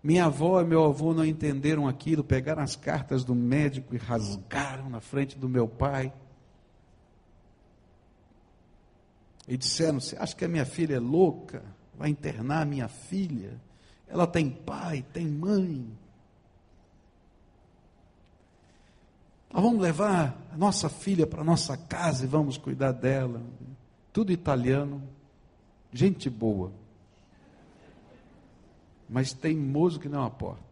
Minha 0.00 0.26
avó 0.26 0.60
e 0.60 0.64
meu 0.64 0.84
avô 0.84 1.12
não 1.12 1.24
entenderam 1.24 1.88
aquilo, 1.88 2.22
pegaram 2.22 2.62
as 2.62 2.76
cartas 2.76 3.24
do 3.24 3.34
médico 3.34 3.96
e 3.96 3.98
rasgaram 3.98 4.88
na 4.88 5.00
frente 5.00 5.36
do 5.36 5.48
meu 5.48 5.66
pai. 5.66 6.12
E 9.48 9.56
disseram: 9.56 9.98
Você 9.98 10.16
acha 10.16 10.36
que 10.36 10.44
a 10.44 10.48
minha 10.48 10.64
filha 10.64 10.94
é 10.94 11.00
louca? 11.00 11.64
Vai 11.98 12.10
internar 12.10 12.62
a 12.62 12.64
minha 12.64 12.86
filha? 12.86 13.60
Ela 14.06 14.28
tem 14.28 14.50
pai, 14.50 15.04
tem 15.12 15.26
mãe. 15.26 15.84
Nós 19.52 19.62
vamos 19.62 19.80
levar 19.80 20.36
a 20.52 20.56
nossa 20.56 20.88
filha 20.88 21.26
para 21.26 21.44
nossa 21.44 21.76
casa 21.76 22.24
e 22.24 22.28
vamos 22.28 22.56
cuidar 22.56 22.92
dela. 22.92 23.42
Tudo 24.12 24.32
italiano, 24.32 25.02
gente 25.92 26.28
boa. 26.28 26.72
Mas 29.08 29.32
teimoso 29.32 30.00
que 30.00 30.08
não 30.08 30.24
aporta. 30.24 30.66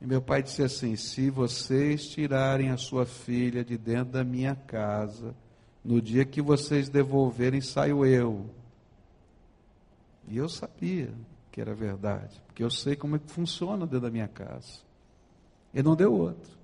E 0.00 0.06
meu 0.06 0.22
pai 0.22 0.42
disse 0.42 0.62
assim: 0.62 0.94
se 0.96 1.30
vocês 1.30 2.08
tirarem 2.08 2.70
a 2.70 2.76
sua 2.76 3.04
filha 3.04 3.64
de 3.64 3.76
dentro 3.76 4.12
da 4.12 4.24
minha 4.24 4.54
casa, 4.54 5.34
no 5.84 6.00
dia 6.00 6.24
que 6.24 6.40
vocês 6.40 6.88
devolverem, 6.88 7.60
saio 7.60 8.04
eu. 8.04 8.48
E 10.28 10.36
eu 10.36 10.48
sabia 10.48 11.12
que 11.50 11.60
era 11.60 11.74
verdade, 11.74 12.40
porque 12.46 12.62
eu 12.62 12.70
sei 12.70 12.94
como 12.94 13.16
é 13.16 13.18
que 13.18 13.30
funciona 13.30 13.86
dentro 13.86 14.02
da 14.02 14.10
minha 14.10 14.28
casa. 14.28 14.80
E 15.72 15.82
não 15.82 15.96
deu 15.96 16.12
outro. 16.12 16.57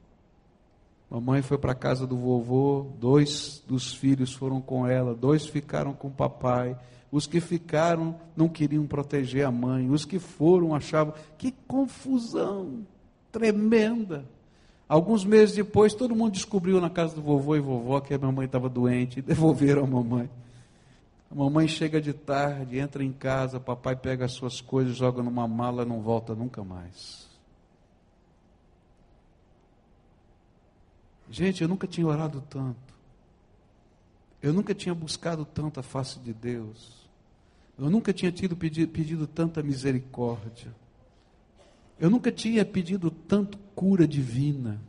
Mamãe 1.14 1.42
foi 1.42 1.57
para 1.57 1.70
a 1.70 1.77
casa 1.77 2.09
do 2.09 2.16
vovô, 2.16 2.88
dois 2.98 3.62
dos 3.68 3.94
filhos 3.94 4.33
foram 4.33 4.61
com 4.61 4.85
ela, 4.85 5.14
dois 5.14 5.46
ficaram 5.46 5.92
com 5.92 6.09
o 6.09 6.11
papai. 6.11 6.77
Os 7.09 7.24
que 7.24 7.40
ficaram 7.40 8.16
não 8.37 8.48
queriam 8.48 8.85
proteger 8.85 9.46
a 9.46 9.50
mãe, 9.53 9.88
os 9.88 10.05
que 10.05 10.18
foram 10.18 10.74
achavam 10.74 11.14
que 11.38 11.53
confusão 11.68 12.85
tremenda. 13.31 14.24
Alguns 14.88 15.24
meses 15.24 15.55
depois, 15.55 15.94
todo 15.94 16.16
mundo 16.16 16.33
descobriu 16.33 16.81
na 16.81 16.90
casa 16.90 17.14
do 17.14 17.22
vovô 17.22 17.55
e 17.55 17.61
vovó 17.61 18.00
que 18.00 18.12
a 18.12 18.18
mamãe 18.18 18.46
estava 18.46 18.68
doente 18.68 19.20
e 19.20 19.22
devolveram 19.22 19.85
a 19.85 19.87
mamãe. 19.87 20.29
A 21.31 21.35
mamãe 21.37 21.68
chega 21.68 22.00
de 22.00 22.12
tarde, 22.12 22.81
entra 22.81 23.05
em 23.05 23.12
casa, 23.12 23.61
papai 23.61 23.94
pega 23.94 24.24
as 24.24 24.33
suas 24.33 24.61
coisas, 24.61 24.96
joga 24.96 25.22
numa 25.22 25.46
mala, 25.46 25.85
não 25.85 26.00
volta 26.00 26.35
nunca 26.35 26.64
mais. 26.64 27.34
Gente, 31.31 31.62
eu 31.62 31.68
nunca 31.68 31.87
tinha 31.87 32.07
orado 32.07 32.43
tanto. 32.49 32.95
Eu 34.43 34.53
nunca 34.53 34.75
tinha 34.75 34.95
buscado 34.95 35.45
tanto 35.45 35.81
a 35.81 35.83
face 35.83 36.18
de 36.18 36.33
Deus. 36.33 37.09
Eu 37.79 37.91
nunca 37.91 38.12
tinha 38.12 38.31
tido 38.31 38.55
pedido, 38.55 38.93
pedido 38.93 39.27
tanta 39.27 39.62
misericórdia. 39.62 40.75
Eu 41.99 42.11
nunca 42.11 42.31
tinha 42.31 42.64
pedido 42.64 43.11
tanto 43.11 43.59
cura 43.75 44.07
divina. 44.07 44.81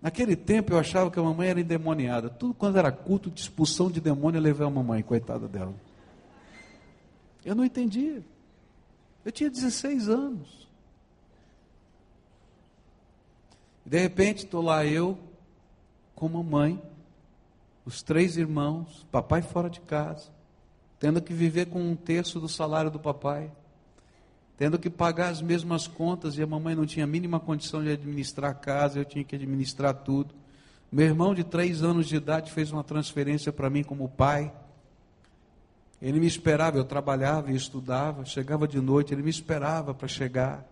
Naquele 0.00 0.36
tempo 0.36 0.72
eu 0.72 0.78
achava 0.78 1.10
que 1.10 1.18
a 1.18 1.22
mamãe 1.22 1.48
era 1.48 1.60
endemoniada. 1.60 2.30
Tudo 2.30 2.54
quando 2.54 2.78
era 2.78 2.92
culto 2.92 3.30
de 3.30 3.40
expulsão 3.40 3.90
de 3.90 4.00
demônio, 4.00 4.38
eu 4.38 4.42
levei 4.42 4.66
a 4.66 4.70
mamãe, 4.70 5.02
coitada 5.02 5.48
dela. 5.48 5.74
Eu 7.44 7.54
não 7.54 7.64
entendia. 7.64 8.22
Eu 9.24 9.32
tinha 9.32 9.50
16 9.50 10.08
anos. 10.08 10.67
De 13.88 13.98
repente, 13.98 14.44
estou 14.44 14.60
lá 14.60 14.84
eu, 14.84 15.18
com 16.14 16.28
mamãe, 16.28 16.78
os 17.86 18.02
três 18.02 18.36
irmãos, 18.36 19.06
papai 19.10 19.40
fora 19.40 19.70
de 19.70 19.80
casa, 19.80 20.28
tendo 21.00 21.22
que 21.22 21.32
viver 21.32 21.68
com 21.68 21.80
um 21.80 21.96
terço 21.96 22.38
do 22.38 22.50
salário 22.50 22.90
do 22.90 23.00
papai, 23.00 23.50
tendo 24.58 24.78
que 24.78 24.90
pagar 24.90 25.28
as 25.28 25.40
mesmas 25.40 25.86
contas 25.86 26.36
e 26.36 26.42
a 26.42 26.46
mamãe 26.46 26.74
não 26.74 26.84
tinha 26.84 27.06
a 27.06 27.08
mínima 27.08 27.40
condição 27.40 27.82
de 27.82 27.90
administrar 27.90 28.50
a 28.50 28.54
casa, 28.54 28.98
eu 28.98 29.06
tinha 29.06 29.24
que 29.24 29.34
administrar 29.34 29.94
tudo. 29.94 30.34
Meu 30.92 31.06
irmão 31.06 31.34
de 31.34 31.42
três 31.42 31.82
anos 31.82 32.06
de 32.06 32.16
idade 32.16 32.52
fez 32.52 32.70
uma 32.70 32.84
transferência 32.84 33.50
para 33.50 33.70
mim 33.70 33.82
como 33.82 34.06
pai. 34.06 34.52
Ele 36.02 36.20
me 36.20 36.26
esperava, 36.26 36.76
eu 36.76 36.84
trabalhava 36.84 37.50
e 37.50 37.56
estudava, 37.56 38.26
chegava 38.26 38.68
de 38.68 38.82
noite, 38.82 39.14
ele 39.14 39.22
me 39.22 39.30
esperava 39.30 39.94
para 39.94 40.08
chegar. 40.08 40.62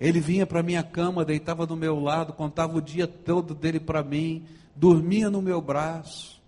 Ele 0.00 0.20
vinha 0.20 0.46
para 0.46 0.62
minha 0.62 0.82
cama, 0.82 1.24
deitava 1.24 1.66
do 1.66 1.76
meu 1.76 1.98
lado, 1.98 2.32
contava 2.32 2.76
o 2.76 2.82
dia 2.82 3.06
todo 3.06 3.54
dele 3.54 3.80
para 3.80 4.02
mim, 4.02 4.46
dormia 4.74 5.28
no 5.28 5.42
meu 5.42 5.60
braço. 5.60 6.40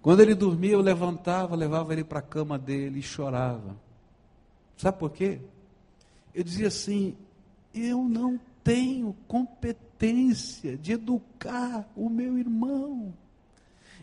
Quando 0.00 0.20
ele 0.20 0.34
dormia, 0.34 0.72
eu 0.72 0.80
levantava, 0.80 1.54
levava 1.54 1.92
ele 1.92 2.02
para 2.02 2.18
a 2.18 2.22
cama 2.22 2.58
dele 2.58 3.00
e 3.00 3.02
chorava. 3.02 3.76
Sabe 4.76 4.98
por 4.98 5.10
quê? 5.10 5.38
Eu 6.34 6.42
dizia 6.42 6.68
assim: 6.68 7.14
eu 7.74 8.02
não 8.02 8.40
tenho 8.64 9.14
competência 9.28 10.76
de 10.76 10.92
educar 10.92 11.88
o 11.94 12.08
meu 12.08 12.38
irmão. 12.38 13.12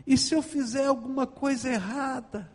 E 0.06 0.16
se 0.16 0.34
eu 0.34 0.42
fizer 0.42 0.86
alguma 0.86 1.26
coisa 1.26 1.68
errada? 1.68 2.50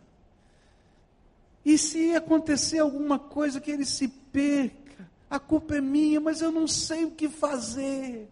E 1.64 1.76
se 1.76 2.14
acontecer 2.14 2.78
alguma 2.78 3.18
coisa 3.18 3.60
que 3.60 3.70
ele 3.70 3.84
se 3.84 4.08
perca? 4.08 4.85
A 5.28 5.38
culpa 5.38 5.76
é 5.76 5.80
minha, 5.80 6.20
mas 6.20 6.40
eu 6.40 6.52
não 6.52 6.66
sei 6.68 7.04
o 7.04 7.10
que 7.10 7.28
fazer. 7.28 8.28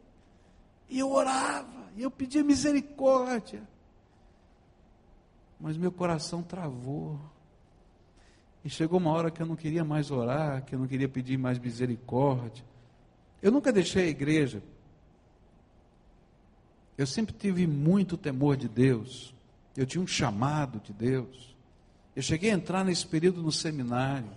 E 0.88 0.99
eu 0.99 1.11
orava, 1.11 1.90
e 1.97 2.03
eu 2.03 2.11
pedia 2.11 2.45
misericórdia. 2.45 3.62
Mas 5.59 5.76
meu 5.76 5.90
coração 5.90 6.42
travou. 6.42 7.18
E 8.64 8.70
chegou 8.70 8.99
uma 8.99 9.11
hora 9.11 9.30
que 9.30 9.42
eu 9.42 9.47
não 9.47 9.57
queria 9.57 9.84
mais 9.84 10.11
orar, 10.11 10.64
que 10.64 10.74
eu 10.74 10.78
não 10.78 10.86
queria 10.86 11.09
pedir 11.09 11.36
mais 11.36 11.59
misericórdia. 11.59 12.64
Eu 13.42 13.53
nunca 13.53 13.72
deixei 13.72 14.05
a 14.05 14.09
igreja. 14.09 14.62
Eu 16.97 17.07
sempre 17.07 17.34
tive 17.34 17.66
muito 17.66 18.16
temor 18.16 18.57
de 18.57 18.68
Deus. 18.68 19.34
Eu 19.76 19.84
tinha 19.84 20.03
um 20.03 20.07
chamado 20.07 20.80
de 20.80 20.92
Deus. 20.92 21.55
Eu 22.14 22.22
cheguei 22.22 22.51
a 22.51 22.55
entrar 22.55 22.84
nesse 22.84 23.07
período 23.07 23.42
no 23.42 23.51
seminário. 23.51 24.30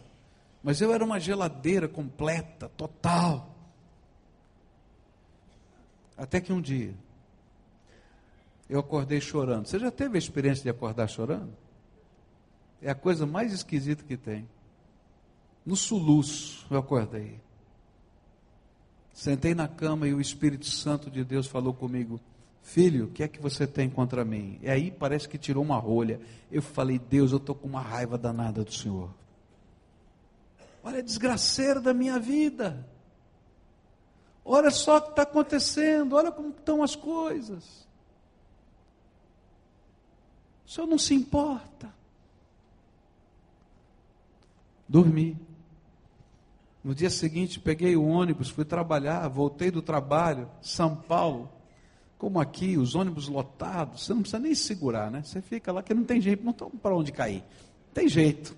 Mas 0.67 0.81
eu 0.81 0.93
era 0.93 1.01
uma 1.01 1.17
geladeira 1.17 1.87
completa, 1.87 2.67
total. 2.75 3.55
Até 6.17 6.41
que 6.41 6.51
um 6.51 6.59
dia, 6.59 6.93
eu 8.69 8.77
acordei 8.77 9.21
chorando. 9.21 9.65
Você 9.65 9.79
já 9.79 9.89
teve 9.89 10.17
a 10.17 10.19
experiência 10.19 10.63
de 10.63 10.69
acordar 10.69 11.07
chorando? 11.07 11.53
É 12.81 12.89
a 12.89 12.95
coisa 12.95 13.25
mais 13.25 13.53
esquisita 13.53 14.03
que 14.03 14.17
tem. 14.17 14.45
No 15.65 15.77
soluço, 15.77 16.67
eu 16.69 16.79
acordei. 16.79 17.39
Sentei 19.13 19.55
na 19.55 19.69
cama 19.69 20.05
e 20.05 20.13
o 20.13 20.19
Espírito 20.19 20.65
Santo 20.65 21.09
de 21.09 21.23
Deus 21.23 21.47
falou 21.47 21.73
comigo: 21.73 22.19
Filho, 22.61 23.05
o 23.05 23.11
que 23.11 23.23
é 23.23 23.29
que 23.29 23.41
você 23.41 23.65
tem 23.65 23.89
contra 23.89 24.25
mim? 24.25 24.59
E 24.61 24.69
aí 24.69 24.91
parece 24.91 25.29
que 25.29 25.37
tirou 25.37 25.63
uma 25.63 25.77
rolha. 25.77 26.19
Eu 26.51 26.61
falei: 26.61 26.99
Deus, 26.99 27.31
eu 27.31 27.37
estou 27.37 27.55
com 27.55 27.69
uma 27.69 27.79
raiva 27.79 28.17
danada 28.17 28.65
do 28.65 28.73
Senhor. 28.73 29.09
Olha 30.87 30.99
a 30.99 31.01
desgraceira 31.01 31.81
da 31.81 31.93
minha 31.93 32.17
vida. 32.17 32.87
Olha 34.45 34.71
só 34.71 34.95
o 34.95 35.01
que 35.01 35.09
está 35.09 35.23
acontecendo. 35.23 36.15
Olha 36.15 36.31
como 36.31 36.47
estão 36.47 36.81
as 36.81 36.95
coisas. 36.95 37.85
O 40.65 40.71
Senhor 40.71 40.87
não 40.87 40.97
se 40.97 41.13
importa. 41.13 41.93
Dormi. 44.87 45.37
No 46.81 46.95
dia 46.95 47.09
seguinte, 47.09 47.59
peguei 47.59 47.97
o 47.97 48.05
ônibus, 48.05 48.49
fui 48.49 48.63
trabalhar, 48.63 49.27
voltei 49.27 49.69
do 49.69 49.81
trabalho, 49.81 50.49
São 50.61 50.95
Paulo, 50.95 51.51
como 52.17 52.39
aqui, 52.39 52.77
os 52.77 52.95
ônibus 52.95 53.27
lotados, 53.27 54.05
você 54.05 54.13
não 54.13 54.21
precisa 54.21 54.39
nem 54.39 54.55
segurar, 54.55 55.11
né? 55.11 55.21
Você 55.21 55.41
fica 55.41 55.69
lá 55.73 55.83
que 55.83 55.93
não 55.93 56.05
tem 56.05 56.21
jeito, 56.21 56.45
não 56.45 56.53
tem 56.53 56.69
para 56.69 56.95
onde 56.95 57.11
cair. 57.11 57.43
Não 57.87 57.93
tem 57.93 58.07
jeito. 58.07 58.55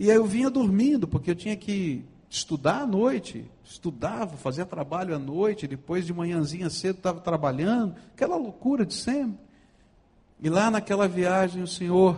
E 0.00 0.12
aí 0.12 0.16
eu 0.16 0.24
vinha 0.24 0.48
dormindo, 0.48 1.08
porque 1.08 1.32
eu 1.32 1.34
tinha 1.34 1.56
que 1.56 2.04
estudar 2.30 2.82
à 2.82 2.86
noite, 2.86 3.44
estudava, 3.64 4.36
fazia 4.36 4.64
trabalho 4.64 5.12
à 5.12 5.18
noite, 5.18 5.66
depois 5.66 6.06
de 6.06 6.14
manhãzinha 6.14 6.70
cedo 6.70 6.98
estava 6.98 7.20
trabalhando, 7.20 7.96
aquela 8.14 8.36
loucura 8.36 8.86
de 8.86 8.94
sempre. 8.94 9.40
E 10.40 10.48
lá 10.48 10.70
naquela 10.70 11.08
viagem 11.08 11.64
o 11.64 11.66
Senhor 11.66 12.16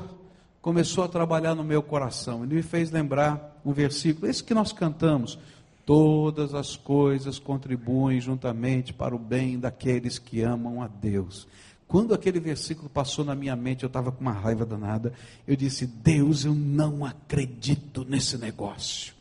começou 0.61 1.05
a 1.05 1.09
trabalhar 1.09 1.55
no 1.55 1.65
meu 1.65 1.83
coração. 1.83 2.45
Ele 2.45 2.57
me 2.57 2.63
fez 2.63 2.91
lembrar 2.91 3.59
um 3.65 3.73
versículo, 3.73 4.27
esse 4.27 4.45
que 4.45 4.53
nós 4.53 4.73
cantamos. 4.73 5.39
Todas 5.87 6.55
as 6.55 6.77
coisas 6.77 7.39
contribuem 7.39 8.21
juntamente 8.21 8.93
para 8.93 9.17
o 9.17 9.19
bem 9.19 9.59
daqueles 9.59 10.19
que 10.19 10.43
amam 10.43 10.83
a 10.83 10.87
Deus. 10.87 11.49
Quando 11.91 12.15
aquele 12.15 12.39
versículo 12.39 12.89
passou 12.89 13.25
na 13.25 13.35
minha 13.35 13.57
mente, 13.57 13.83
eu 13.83 13.89
estava 13.89 14.13
com 14.13 14.21
uma 14.21 14.31
raiva 14.31 14.65
danada. 14.65 15.13
Eu 15.45 15.57
disse: 15.57 15.89
Deus, 15.89 16.45
eu 16.45 16.55
não 16.55 17.05
acredito 17.05 18.05
nesse 18.05 18.39
negócio. 18.39 19.13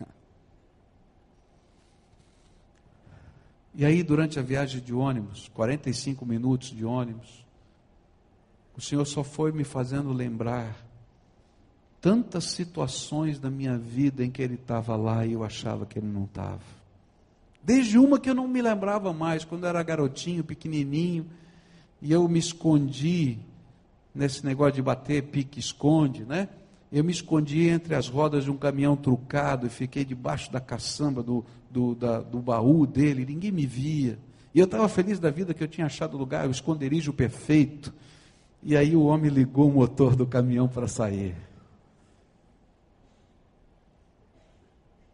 E 3.72 3.84
aí, 3.84 4.02
durante 4.02 4.38
a 4.38 4.42
viagem 4.42 4.80
de 4.80 4.92
ônibus, 4.92 5.48
45 5.50 6.26
minutos 6.26 6.70
de 6.70 6.84
ônibus, 6.84 7.44
o 8.74 8.80
Senhor 8.80 9.04
só 9.04 9.22
foi 9.22 9.52
me 9.52 9.62
fazendo 9.64 10.12
lembrar 10.12 10.74
tantas 12.00 12.44
situações 12.44 13.38
da 13.38 13.50
minha 13.50 13.78
vida 13.78 14.24
em 14.24 14.30
que 14.30 14.42
Ele 14.42 14.54
estava 14.54 14.96
lá 14.96 15.24
e 15.24 15.34
eu 15.34 15.44
achava 15.44 15.86
que 15.86 15.98
Ele 15.98 16.08
não 16.08 16.24
estava. 16.24 16.75
Desde 17.66 17.98
uma 17.98 18.20
que 18.20 18.30
eu 18.30 18.34
não 18.34 18.46
me 18.46 18.62
lembrava 18.62 19.12
mais, 19.12 19.44
quando 19.44 19.66
era 19.66 19.82
garotinho, 19.82 20.44
pequenininho, 20.44 21.26
e 22.00 22.12
eu 22.12 22.28
me 22.28 22.38
escondi 22.38 23.40
nesse 24.14 24.46
negócio 24.46 24.74
de 24.74 24.82
bater 24.82 25.20
pique-esconde, 25.24 26.24
né? 26.24 26.48
Eu 26.92 27.02
me 27.02 27.10
escondi 27.10 27.66
entre 27.66 27.96
as 27.96 28.06
rodas 28.06 28.44
de 28.44 28.52
um 28.52 28.56
caminhão 28.56 28.94
trucado 28.94 29.66
e 29.66 29.68
fiquei 29.68 30.04
debaixo 30.04 30.52
da 30.52 30.60
caçamba 30.60 31.24
do, 31.24 31.44
do, 31.68 31.96
da, 31.96 32.20
do 32.20 32.38
baú 32.38 32.86
dele, 32.86 33.26
ninguém 33.26 33.50
me 33.50 33.66
via. 33.66 34.16
E 34.54 34.60
eu 34.60 34.66
estava 34.66 34.88
feliz 34.88 35.18
da 35.18 35.28
vida 35.28 35.52
que 35.52 35.64
eu 35.64 35.66
tinha 35.66 35.88
achado 35.88 36.14
o 36.14 36.18
lugar, 36.18 36.46
o 36.46 36.52
esconderijo 36.52 37.12
perfeito. 37.12 37.92
E 38.62 38.76
aí 38.76 38.94
o 38.94 39.02
homem 39.02 39.28
ligou 39.28 39.68
o 39.68 39.74
motor 39.74 40.14
do 40.14 40.24
caminhão 40.24 40.68
para 40.68 40.86
sair. 40.86 41.34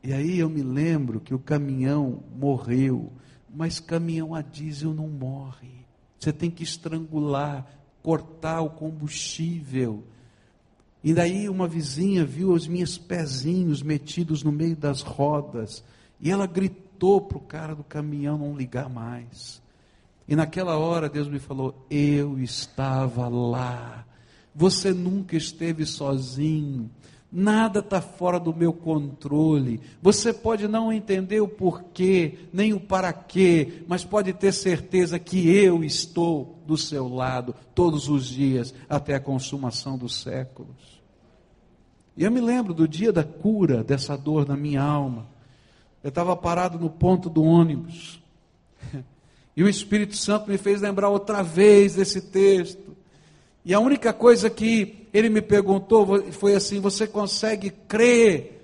E 0.02 0.12
aí 0.12 0.38
eu 0.38 0.50
me 0.50 0.62
lembro 0.62 1.20
que 1.20 1.34
o 1.34 1.38
caminhão 1.38 2.22
morreu, 2.34 3.12
mas 3.54 3.78
caminhão 3.78 4.34
a 4.34 4.42
diesel 4.42 4.92
não 4.92 5.08
morre. 5.08 5.86
Você 6.18 6.32
tem 6.32 6.50
que 6.50 6.64
estrangular, 6.64 7.66
cortar 8.02 8.60
o 8.62 8.70
combustível. 8.70 10.04
E 11.04 11.12
daí 11.12 11.48
uma 11.48 11.68
vizinha 11.68 12.24
viu 12.24 12.52
os 12.52 12.66
meus 12.66 12.98
pezinhos 12.98 13.82
metidos 13.82 14.42
no 14.42 14.52
meio 14.52 14.76
das 14.76 15.02
rodas, 15.02 15.84
e 16.20 16.30
ela 16.30 16.46
gritou 16.46 17.20
para 17.20 17.38
o 17.38 17.42
cara 17.42 17.74
do 17.74 17.84
caminhão 17.84 18.38
não 18.38 18.56
ligar 18.56 18.88
mais. 18.88 19.62
E 20.28 20.36
naquela 20.36 20.76
hora 20.78 21.08
Deus 21.08 21.28
me 21.28 21.38
falou: 21.38 21.86
Eu 21.90 22.38
estava 22.38 23.28
lá. 23.28 24.06
Você 24.54 24.92
nunca 24.92 25.36
esteve 25.36 25.84
sozinho. 25.84 26.90
Nada 27.34 27.78
está 27.78 28.02
fora 28.02 28.38
do 28.38 28.54
meu 28.54 28.74
controle. 28.74 29.80
Você 30.02 30.34
pode 30.34 30.68
não 30.68 30.92
entender 30.92 31.40
o 31.40 31.48
porquê, 31.48 32.40
nem 32.52 32.74
o 32.74 32.80
para 32.80 33.10
quê, 33.10 33.82
mas 33.88 34.04
pode 34.04 34.34
ter 34.34 34.52
certeza 34.52 35.18
que 35.18 35.48
eu 35.48 35.82
estou 35.82 36.58
do 36.66 36.76
seu 36.76 37.08
lado 37.08 37.54
todos 37.74 38.10
os 38.10 38.26
dias, 38.26 38.74
até 38.86 39.14
a 39.14 39.20
consumação 39.20 39.96
dos 39.96 40.20
séculos. 40.20 41.00
E 42.14 42.22
eu 42.22 42.30
me 42.30 42.42
lembro 42.42 42.74
do 42.74 42.86
dia 42.86 43.10
da 43.10 43.24
cura 43.24 43.82
dessa 43.82 44.14
dor 44.14 44.46
na 44.46 44.54
minha 44.54 44.82
alma. 44.82 45.26
Eu 46.04 46.10
estava 46.10 46.36
parado 46.36 46.78
no 46.78 46.90
ponto 46.90 47.30
do 47.30 47.42
ônibus. 47.42 48.20
E 49.54 49.62
o 49.62 49.68
Espírito 49.68 50.16
Santo 50.16 50.50
me 50.50 50.56
fez 50.56 50.80
lembrar 50.80 51.10
outra 51.10 51.42
vez 51.42 51.96
desse 51.96 52.22
texto. 52.22 52.96
E 53.62 53.74
a 53.74 53.78
única 53.78 54.10
coisa 54.10 54.48
que 54.48 55.01
ele 55.12 55.28
me 55.28 55.42
perguntou 55.42 56.32
foi 56.32 56.54
assim: 56.54 56.80
você 56.80 57.06
consegue 57.06 57.70
crer? 57.70 58.60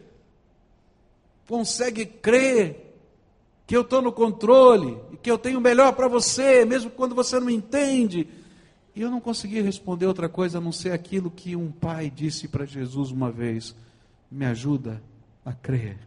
Consegue 1.47 2.07
crer 2.07 2.95
que 3.67 3.77
eu 3.77 3.83
estou 3.83 4.01
no 4.01 4.13
controle 4.13 4.99
que 5.23 5.31
eu 5.31 5.39
tenho 5.39 5.59
o 5.59 5.63
melhor 5.63 5.93
para 5.93 6.09
você, 6.09 6.65
mesmo 6.65 6.91
quando 6.91 7.15
você 7.15 7.39
não 7.39 7.51
entende? 7.51 8.29
E 8.95 9.03
eu 9.03 9.11
não 9.11 9.21
consegui 9.21 9.61
responder 9.61 10.07
outra 10.07 10.29
coisa 10.29 10.59
a 10.59 10.61
não 10.61 10.73
ser 10.73 10.93
aquilo 10.93 11.31
que 11.31 11.55
um 11.55 11.71
pai 11.71 12.11
disse 12.11 12.49
para 12.49 12.65
Jesus 12.65 13.11
uma 13.11 13.31
vez: 13.31 13.75
me 14.31 14.47
ajuda 14.47 15.03
a 15.45 15.53
crer. 15.53 15.99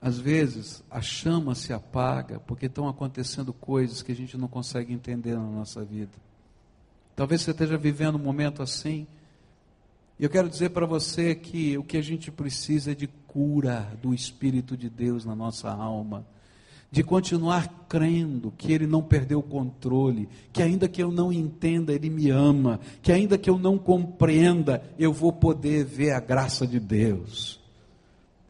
Às 0.00 0.18
vezes, 0.18 0.82
a 0.90 1.00
chama 1.00 1.54
se 1.54 1.72
apaga 1.72 2.40
porque 2.40 2.66
estão 2.66 2.88
acontecendo 2.88 3.52
coisas 3.52 4.02
que 4.02 4.10
a 4.10 4.16
gente 4.16 4.36
não 4.36 4.48
consegue 4.48 4.92
entender 4.92 5.34
na 5.34 5.42
nossa 5.42 5.84
vida. 5.84 6.21
Talvez 7.14 7.42
você 7.42 7.50
esteja 7.50 7.76
vivendo 7.76 8.16
um 8.16 8.22
momento 8.22 8.62
assim, 8.62 9.06
E 10.18 10.24
eu 10.24 10.30
quero 10.30 10.48
dizer 10.48 10.70
para 10.70 10.86
você 10.86 11.34
que 11.34 11.76
o 11.76 11.82
que 11.82 11.96
a 11.96 12.02
gente 12.02 12.30
precisa 12.30 12.92
é 12.92 12.94
de 12.94 13.06
cura 13.06 13.92
do 14.00 14.14
Espírito 14.14 14.76
de 14.76 14.88
Deus 14.88 15.24
na 15.24 15.34
nossa 15.34 15.70
alma 15.70 16.24
de 16.92 17.02
continuar 17.02 17.86
crendo 17.88 18.52
que 18.52 18.70
Ele 18.70 18.86
não 18.86 19.02
perdeu 19.02 19.38
o 19.38 19.42
controle, 19.42 20.28
que 20.52 20.62
ainda 20.62 20.86
que 20.86 21.02
eu 21.02 21.10
não 21.10 21.32
entenda, 21.32 21.90
Ele 21.90 22.10
me 22.10 22.28
ama, 22.28 22.78
que 23.00 23.10
ainda 23.10 23.38
que 23.38 23.48
eu 23.48 23.58
não 23.58 23.78
compreenda, 23.78 24.84
eu 24.98 25.10
vou 25.10 25.32
poder 25.32 25.86
ver 25.86 26.10
a 26.12 26.20
graça 26.20 26.66
de 26.66 26.78
Deus. 26.78 27.58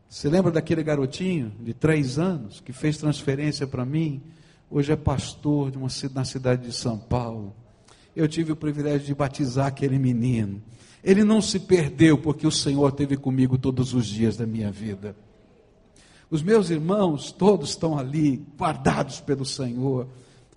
Você 0.08 0.28
lembra 0.28 0.50
daquele 0.50 0.82
garotinho 0.82 1.52
de 1.60 1.72
três 1.72 2.18
anos 2.18 2.60
que 2.60 2.72
fez 2.72 2.98
transferência 2.98 3.64
para 3.64 3.84
mim? 3.84 4.20
Hoje 4.68 4.92
é 4.92 4.96
pastor 4.96 5.70
de 5.70 5.78
uma, 5.78 5.88
na 6.12 6.24
cidade 6.24 6.66
de 6.66 6.72
São 6.72 6.98
Paulo. 6.98 7.54
Eu 8.14 8.28
tive 8.28 8.52
o 8.52 8.56
privilégio 8.56 9.06
de 9.06 9.14
batizar 9.14 9.66
aquele 9.66 9.98
menino. 9.98 10.62
Ele 11.02 11.24
não 11.24 11.40
se 11.40 11.58
perdeu 11.58 12.16
porque 12.16 12.46
o 12.46 12.50
Senhor 12.50 12.88
esteve 12.88 13.16
comigo 13.16 13.58
todos 13.58 13.94
os 13.94 14.06
dias 14.06 14.36
da 14.36 14.46
minha 14.46 14.70
vida. 14.70 15.16
Os 16.30 16.42
meus 16.42 16.70
irmãos 16.70 17.32
todos 17.32 17.70
estão 17.70 17.98
ali, 17.98 18.42
guardados 18.56 19.20
pelo 19.20 19.44
Senhor. 19.44 20.06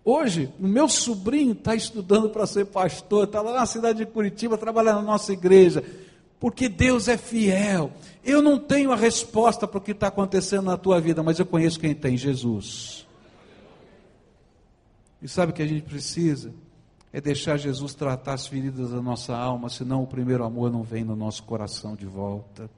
Hoje, 0.04 0.50
o 0.60 0.68
meu 0.68 0.88
sobrinho 0.88 1.54
está 1.54 1.76
estudando 1.76 2.30
para 2.30 2.46
ser 2.46 2.66
pastor, 2.66 3.24
está 3.24 3.42
lá 3.42 3.54
na 3.54 3.66
cidade 3.66 4.00
de 4.00 4.06
Curitiba, 4.06 4.58
trabalhando 4.58 4.98
na 4.98 5.02
nossa 5.02 5.34
igreja, 5.34 5.84
porque 6.40 6.70
Deus 6.70 7.08
é 7.08 7.18
fiel. 7.18 7.92
Eu 8.24 8.42
não 8.42 8.60
tenho 8.60 8.92
a 8.92 8.96
resposta 8.96 9.68
para 9.68 9.80
o 9.80 9.82
que 9.82 9.92
está 9.92 10.08
acontecendo 10.08 10.66
na 10.66 10.78
tua 10.78 11.02
vida, 11.02 11.24
mas 11.24 11.40
eu 11.40 11.46
conheço 11.46 11.80
quem 11.80 11.96
tem: 11.96 12.16
Jesus. 12.16 13.08
E 15.22 15.28
sabe 15.28 15.52
o 15.52 15.56
que 15.56 15.64
a 15.64 15.68
gente 15.68 15.82
precisa? 15.82 16.54
É 17.16 17.22
deixar 17.22 17.56
Jesus 17.56 17.94
tratar 17.94 18.34
as 18.34 18.46
feridas 18.46 18.90
da 18.90 19.02
nossa 19.02 19.34
alma, 19.34 19.70
senão 19.70 20.04
o 20.04 20.06
primeiro 20.06 20.44
amor 20.44 20.70
não 20.70 20.84
vem 20.84 21.06
no 21.06 21.16
nosso 21.16 21.44
coração 21.44 21.96
de 21.96 22.06
volta. 22.06 22.70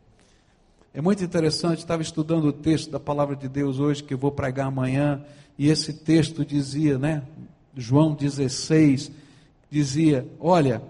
É 0.94 1.02
muito 1.02 1.24
interessante, 1.24 1.80
estava 1.80 2.04
estudando 2.04 2.46
o 2.46 2.54
texto 2.54 2.92
da 2.92 3.00
palavra 3.00 3.36
de 3.36 3.50
Deus 3.50 3.80
hoje, 3.80 4.04
que 4.04 4.14
eu 4.14 4.18
vou 4.20 4.32
pregar 4.32 4.68
amanhã, 4.68 5.24
e 5.58 5.70
esse 5.70 5.92
texto 5.92 6.46
dizia, 6.46 7.00
né? 7.00 7.24
João 7.76 8.14
16, 8.14 9.10
dizia: 9.72 10.24
Olha, 10.40 10.84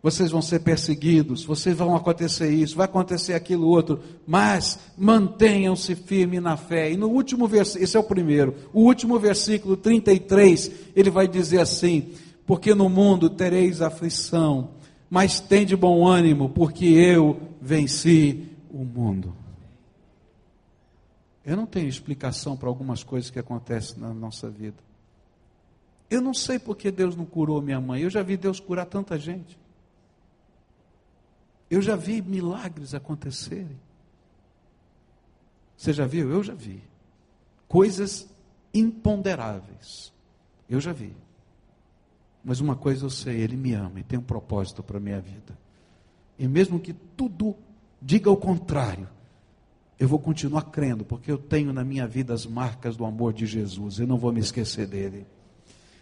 vocês 0.00 0.30
vão 0.30 0.40
ser 0.40 0.60
perseguidos, 0.60 1.42
vocês 1.42 1.76
vão 1.76 1.96
acontecer 1.96 2.50
isso, 2.50 2.76
vai 2.76 2.84
acontecer 2.84 3.34
aquilo 3.34 3.66
outro, 3.66 3.98
mas 4.24 4.78
mantenham-se 4.96 5.96
firmes 5.96 6.40
na 6.40 6.56
fé. 6.56 6.92
E 6.92 6.96
no 6.96 7.08
último 7.08 7.48
versículo, 7.48 7.82
esse 7.82 7.96
é 7.96 8.00
o 8.00 8.04
primeiro, 8.04 8.54
o 8.72 8.82
último 8.82 9.18
versículo 9.18 9.76
33, 9.76 10.70
ele 10.94 11.10
vai 11.10 11.26
dizer 11.26 11.58
assim: 11.58 12.12
Porque 12.46 12.74
no 12.74 12.88
mundo 12.88 13.30
tereis 13.30 13.80
aflição, 13.80 14.70
mas 15.08 15.40
tem 15.40 15.64
de 15.64 15.76
bom 15.76 16.06
ânimo, 16.06 16.48
porque 16.48 16.86
eu 16.86 17.40
venci 17.60 18.48
o 18.70 18.84
mundo. 18.84 19.34
Eu 21.44 21.56
não 21.56 21.66
tenho 21.66 21.88
explicação 21.88 22.56
para 22.56 22.68
algumas 22.68 23.02
coisas 23.02 23.30
que 23.30 23.38
acontecem 23.38 23.98
na 23.98 24.12
nossa 24.12 24.48
vida. 24.48 24.76
Eu 26.08 26.20
não 26.20 26.34
sei 26.34 26.58
porque 26.58 26.90
Deus 26.90 27.16
não 27.16 27.24
curou 27.24 27.62
minha 27.62 27.80
mãe. 27.80 28.02
Eu 28.02 28.10
já 28.10 28.22
vi 28.22 28.36
Deus 28.36 28.58
curar 28.58 28.86
tanta 28.86 29.18
gente. 29.18 29.58
Eu 31.70 31.80
já 31.80 31.94
vi 31.94 32.20
milagres 32.20 32.94
acontecerem. 32.94 33.78
Você 35.76 35.92
já 35.92 36.06
viu? 36.06 36.28
Eu 36.30 36.42
já 36.42 36.52
vi. 36.52 36.82
Coisas 37.68 38.28
imponderáveis. 38.74 40.12
Eu 40.68 40.80
já 40.80 40.92
vi. 40.92 41.14
Mas 42.44 42.60
uma 42.60 42.74
coisa 42.74 43.04
eu 43.04 43.10
sei, 43.10 43.40
Ele 43.40 43.56
me 43.56 43.74
ama 43.74 44.00
e 44.00 44.02
tem 44.02 44.18
um 44.18 44.22
propósito 44.22 44.82
para 44.82 44.96
a 44.96 45.00
minha 45.00 45.20
vida. 45.20 45.58
E 46.38 46.48
mesmo 46.48 46.80
que 46.80 46.92
tudo 46.92 47.54
diga 48.00 48.30
o 48.30 48.36
contrário, 48.36 49.08
eu 49.98 50.08
vou 50.08 50.18
continuar 50.18 50.62
crendo, 50.62 51.04
porque 51.04 51.30
eu 51.30 51.36
tenho 51.36 51.72
na 51.72 51.84
minha 51.84 52.06
vida 52.06 52.32
as 52.32 52.46
marcas 52.46 52.96
do 52.96 53.04
amor 53.04 53.34
de 53.34 53.44
Jesus, 53.44 53.98
eu 53.98 54.06
não 54.06 54.16
vou 54.16 54.32
me 54.32 54.40
esquecer 54.40 54.86
dele. 54.86 55.26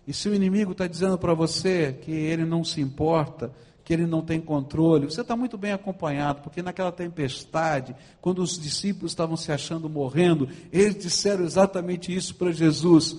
E 0.06 0.12
se 0.14 0.28
o 0.28 0.34
inimigo 0.34 0.72
está 0.72 0.86
dizendo 0.86 1.18
para 1.18 1.34
você 1.34 1.92
que 1.92 2.12
ele 2.12 2.44
não 2.44 2.62
se 2.62 2.80
importa, 2.80 3.52
que 3.84 3.92
ele 3.92 4.06
não 4.06 4.22
tem 4.22 4.40
controle, 4.40 5.06
você 5.06 5.22
está 5.22 5.34
muito 5.34 5.58
bem 5.58 5.72
acompanhado, 5.72 6.42
porque 6.42 6.62
naquela 6.62 6.92
tempestade, 6.92 7.96
quando 8.20 8.40
os 8.40 8.58
discípulos 8.58 9.12
estavam 9.12 9.36
se 9.36 9.50
achando 9.50 9.88
morrendo, 9.88 10.48
eles 10.72 10.96
disseram 10.96 11.44
exatamente 11.44 12.14
isso 12.14 12.36
para 12.36 12.52
Jesus: 12.52 13.16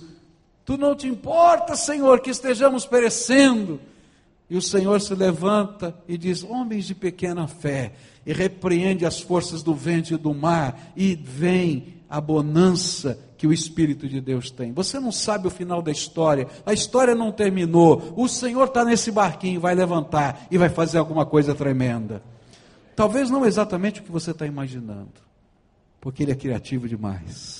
Tu 0.70 0.78
não 0.78 0.94
te 0.94 1.08
importa, 1.08 1.74
Senhor, 1.74 2.20
que 2.20 2.30
estejamos 2.30 2.86
perecendo. 2.86 3.80
E 4.48 4.56
o 4.56 4.62
Senhor 4.62 5.00
se 5.00 5.12
levanta 5.16 5.92
e 6.06 6.16
diz: 6.16 6.44
Homens 6.44 6.86
de 6.86 6.94
pequena 6.94 7.48
fé, 7.48 7.94
e 8.24 8.32
repreende 8.32 9.04
as 9.04 9.18
forças 9.20 9.64
do 9.64 9.74
vento 9.74 10.14
e 10.14 10.16
do 10.16 10.32
mar, 10.32 10.92
e 10.94 11.16
vem 11.16 11.96
a 12.08 12.20
bonança 12.20 13.18
que 13.36 13.48
o 13.48 13.52
Espírito 13.52 14.08
de 14.08 14.20
Deus 14.20 14.52
tem. 14.52 14.72
Você 14.72 15.00
não 15.00 15.10
sabe 15.10 15.48
o 15.48 15.50
final 15.50 15.82
da 15.82 15.90
história, 15.90 16.46
a 16.64 16.72
história 16.72 17.16
não 17.16 17.32
terminou. 17.32 18.14
O 18.16 18.28
Senhor 18.28 18.68
está 18.68 18.84
nesse 18.84 19.10
barquinho, 19.10 19.60
vai 19.60 19.74
levantar 19.74 20.46
e 20.52 20.56
vai 20.56 20.68
fazer 20.68 20.98
alguma 20.98 21.26
coisa 21.26 21.52
tremenda. 21.52 22.22
Talvez 22.94 23.28
não 23.28 23.44
exatamente 23.44 23.98
o 23.98 24.04
que 24.04 24.12
você 24.12 24.30
está 24.30 24.46
imaginando, 24.46 25.14
porque 26.00 26.22
Ele 26.22 26.30
é 26.30 26.36
criativo 26.36 26.88
demais. 26.88 27.59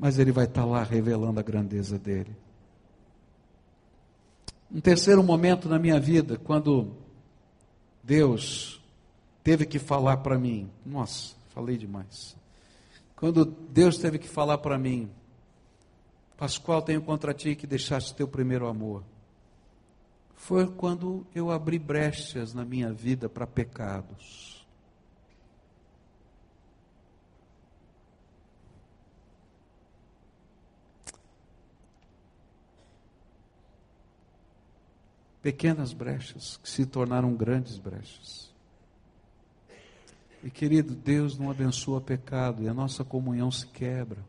Mas 0.00 0.18
Ele 0.18 0.32
vai 0.32 0.46
estar 0.46 0.64
lá 0.64 0.82
revelando 0.82 1.38
a 1.38 1.42
grandeza 1.42 1.98
dele. 1.98 2.34
Um 4.72 4.80
terceiro 4.80 5.22
momento 5.22 5.68
na 5.68 5.78
minha 5.78 6.00
vida, 6.00 6.38
quando 6.38 6.96
Deus 8.02 8.80
teve 9.44 9.66
que 9.66 9.78
falar 9.78 10.16
para 10.18 10.38
mim, 10.38 10.70
nossa, 10.86 11.34
falei 11.50 11.76
demais. 11.76 12.34
Quando 13.14 13.44
Deus 13.44 13.98
teve 13.98 14.18
que 14.18 14.26
falar 14.26 14.56
para 14.56 14.78
mim, 14.78 15.10
Pascoal, 16.38 16.80
tenho 16.80 17.02
contra 17.02 17.34
ti 17.34 17.54
que 17.54 17.66
deixaste 17.66 18.14
teu 18.14 18.26
primeiro 18.26 18.66
amor. 18.66 19.04
Foi 20.34 20.66
quando 20.66 21.26
eu 21.34 21.50
abri 21.50 21.78
brechas 21.78 22.54
na 22.54 22.64
minha 22.64 22.90
vida 22.90 23.28
para 23.28 23.46
pecados. 23.46 24.59
Pequenas 35.42 35.92
brechas 35.92 36.58
que 36.62 36.68
se 36.68 36.86
tornaram 36.86 37.34
grandes 37.34 37.78
brechas. 37.78 38.50
E 40.42 40.50
querido, 40.50 40.94
Deus 40.94 41.38
não 41.38 41.50
abençoa 41.50 42.00
pecado 42.00 42.62
e 42.62 42.68
a 42.68 42.74
nossa 42.74 43.04
comunhão 43.04 43.50
se 43.50 43.66
quebra. 43.66 44.24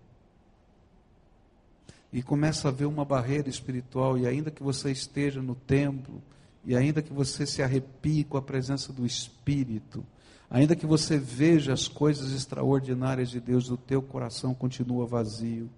E 2.11 2.21
começa 2.21 2.67
a 2.67 2.71
haver 2.71 2.85
uma 2.85 3.05
barreira 3.05 3.47
espiritual, 3.47 4.17
e 4.17 4.27
ainda 4.27 4.51
que 4.51 4.61
você 4.61 4.91
esteja 4.91 5.41
no 5.41 5.55
templo, 5.55 6.21
e 6.65 6.75
ainda 6.75 7.01
que 7.01 7.13
você 7.13 7.45
se 7.45 7.63
arrepie 7.63 8.25
com 8.25 8.35
a 8.35 8.41
presença 8.41 8.91
do 8.91 9.05
Espírito, 9.05 10.05
ainda 10.49 10.75
que 10.75 10.85
você 10.85 11.17
veja 11.17 11.71
as 11.71 11.87
coisas 11.87 12.33
extraordinárias 12.33 13.29
de 13.29 13.39
Deus, 13.39 13.69
o 13.69 13.77
teu 13.77 14.01
coração 14.01 14.53
continua 14.53 15.05
vazio. 15.05 15.69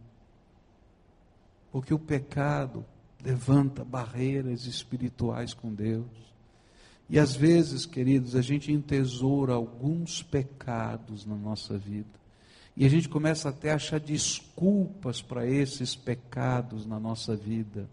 Porque 1.72 1.94
o 1.94 2.00
pecado 2.00 2.84
levanta 3.24 3.86
barreiras 3.86 4.66
espirituais 4.66 5.54
com 5.54 5.74
Deus. 5.74 6.06
E 7.10 7.18
às 7.18 7.36
vezes, 7.36 7.86
queridos, 7.86 8.36
a 8.36 8.42
gente 8.42 8.72
entesoura 8.72 9.54
alguns 9.54 10.22
pecados 10.22 11.26
na 11.26 11.36
nossa 11.36 11.78
vida. 11.78 12.22
E 12.76 12.86
a 12.86 12.90
gente 12.90 13.08
começa 13.08 13.50
até 13.50 13.72
a 13.72 13.76
achar 13.76 14.00
desculpas 14.00 15.22
para 15.22 15.46
esses 15.46 15.96
pecados 15.96 16.86
na 16.86 17.00
nossa 17.00 17.36
vida. 17.36 17.88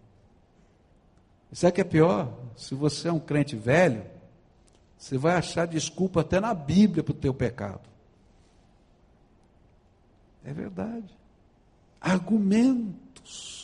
Sabe 1.53 1.73
que 1.73 1.81
é 1.81 1.85
pior? 1.85 2.33
Se 2.55 2.73
você 2.73 3.09
é 3.09 3.11
um 3.11 3.19
crente 3.19 3.55
velho, 3.55 4.03
você 4.97 5.17
vai 5.17 5.35
achar 5.35 5.67
desculpa 5.67 6.21
até 6.21 6.39
na 6.39 6.53
Bíblia 6.53 7.03
para 7.03 7.11
o 7.11 7.15
teu 7.15 7.33
pecado. 7.33 7.87
É 10.43 10.53
verdade. 10.53 11.13
Argumentos 11.99 13.60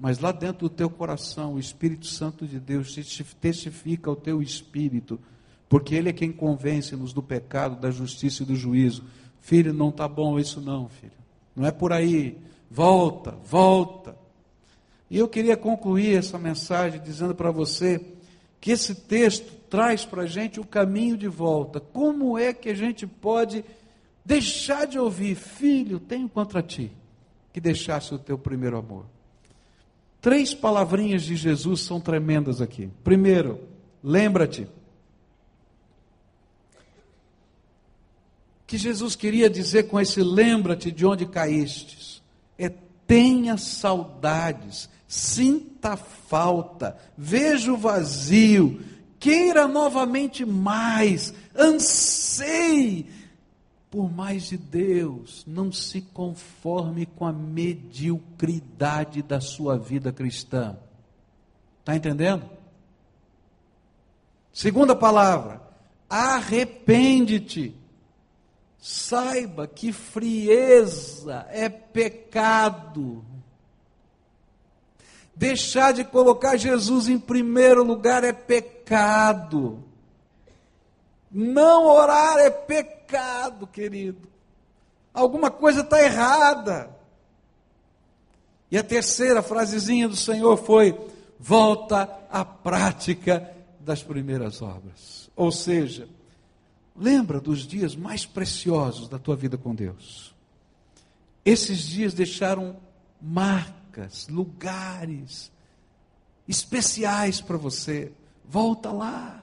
mas 0.00 0.18
lá 0.18 0.32
dentro 0.32 0.66
do 0.66 0.74
teu 0.74 0.88
coração, 0.88 1.54
o 1.54 1.58
Espírito 1.58 2.06
Santo 2.06 2.46
de 2.46 2.58
Deus 2.58 2.94
testifica 3.38 4.10
o 4.10 4.16
teu 4.16 4.40
espírito, 4.40 5.20
porque 5.68 5.94
Ele 5.94 6.08
é 6.08 6.12
quem 6.12 6.32
convence-nos 6.32 7.12
do 7.12 7.22
pecado, 7.22 7.78
da 7.78 7.90
justiça 7.90 8.42
e 8.42 8.46
do 8.46 8.56
juízo. 8.56 9.04
Filho, 9.42 9.74
não 9.74 9.90
está 9.90 10.08
bom 10.08 10.38
isso 10.38 10.58
não, 10.58 10.88
filho. 10.88 11.12
Não 11.54 11.66
é 11.66 11.70
por 11.70 11.92
aí. 11.92 12.38
Volta, 12.70 13.32
volta. 13.44 14.16
E 15.10 15.18
eu 15.18 15.28
queria 15.28 15.56
concluir 15.56 16.16
essa 16.16 16.38
mensagem 16.38 16.98
dizendo 17.02 17.34
para 17.34 17.50
você 17.50 18.00
que 18.58 18.70
esse 18.70 18.94
texto 18.94 19.52
traz 19.68 20.06
para 20.06 20.22
a 20.22 20.26
gente 20.26 20.58
o 20.58 20.64
caminho 20.64 21.16
de 21.16 21.28
volta. 21.28 21.78
Como 21.78 22.38
é 22.38 22.54
que 22.54 22.70
a 22.70 22.74
gente 22.74 23.06
pode 23.06 23.62
deixar 24.24 24.86
de 24.86 24.98
ouvir, 24.98 25.34
filho, 25.34 26.00
tenho 26.00 26.26
contra 26.26 26.62
ti, 26.62 26.90
que 27.52 27.60
deixasse 27.60 28.14
o 28.14 28.18
teu 28.18 28.38
primeiro 28.38 28.78
amor? 28.78 29.04
Três 30.20 30.54
palavrinhas 30.54 31.22
de 31.22 31.34
Jesus 31.34 31.80
são 31.80 32.00
tremendas 32.00 32.60
aqui. 32.60 32.90
Primeiro, 33.02 33.60
lembra-te. 34.02 34.66
que 38.70 38.78
Jesus 38.78 39.16
queria 39.16 39.50
dizer 39.50 39.88
com 39.88 39.98
esse 39.98 40.22
lembra-te 40.22 40.92
de 40.92 41.04
onde 41.04 41.26
caístes, 41.26 42.22
é 42.56 42.70
tenha 43.04 43.56
saudades, 43.56 44.88
sinta 45.08 45.96
falta, 45.96 46.96
veja 47.18 47.72
o 47.72 47.76
vazio, 47.76 48.80
queira 49.18 49.66
novamente 49.66 50.44
mais, 50.44 51.34
anseie 51.52 53.06
por 53.90 54.10
mais 54.10 54.44
de 54.44 54.56
Deus, 54.56 55.44
não 55.46 55.72
se 55.72 56.00
conforme 56.00 57.06
com 57.06 57.26
a 57.26 57.32
mediocridade 57.32 59.20
da 59.20 59.40
sua 59.40 59.76
vida 59.76 60.12
cristã. 60.12 60.78
Está 61.80 61.96
entendendo? 61.96 62.48
Segunda 64.52 64.94
palavra, 64.94 65.60
arrepende-te. 66.08 67.74
Saiba 68.78 69.66
que 69.66 69.92
frieza 69.92 71.46
é 71.50 71.68
pecado. 71.68 73.24
Deixar 75.34 75.92
de 75.92 76.04
colocar 76.04 76.56
Jesus 76.56 77.08
em 77.08 77.18
primeiro 77.18 77.82
lugar 77.82 78.22
é 78.22 78.32
pecado. 78.32 79.82
Não 81.30 81.86
orar 81.86 82.38
é 82.38 82.50
pecado, 82.50 82.99
querido. 83.66 84.28
Alguma 85.12 85.50
coisa 85.50 85.80
está 85.80 86.00
errada. 86.02 86.96
E 88.70 88.78
a 88.78 88.82
terceira 88.82 89.42
frasezinha 89.42 90.08
do 90.08 90.16
Senhor 90.16 90.56
foi: 90.56 90.98
volta 91.38 92.08
à 92.30 92.44
prática 92.44 93.54
das 93.80 94.02
primeiras 94.02 94.62
obras. 94.62 95.30
Ou 95.34 95.50
seja, 95.50 96.08
lembra 96.94 97.40
dos 97.40 97.66
dias 97.66 97.96
mais 97.96 98.24
preciosos 98.24 99.08
da 99.08 99.18
tua 99.18 99.34
vida 99.34 99.58
com 99.58 99.74
Deus. 99.74 100.34
Esses 101.44 101.78
dias 101.78 102.14
deixaram 102.14 102.76
marcas, 103.20 104.28
lugares 104.28 105.50
especiais 106.46 107.40
para 107.40 107.56
você. 107.56 108.12
Volta 108.44 108.90
lá. 108.92 109.42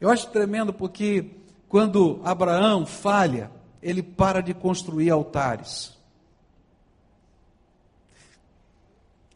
Eu 0.00 0.10
acho 0.10 0.30
tremendo 0.30 0.72
porque 0.72 1.37
quando 1.68 2.20
Abraão 2.24 2.86
falha, 2.86 3.50
ele 3.82 4.02
para 4.02 4.40
de 4.40 4.54
construir 4.54 5.10
altares. 5.10 5.96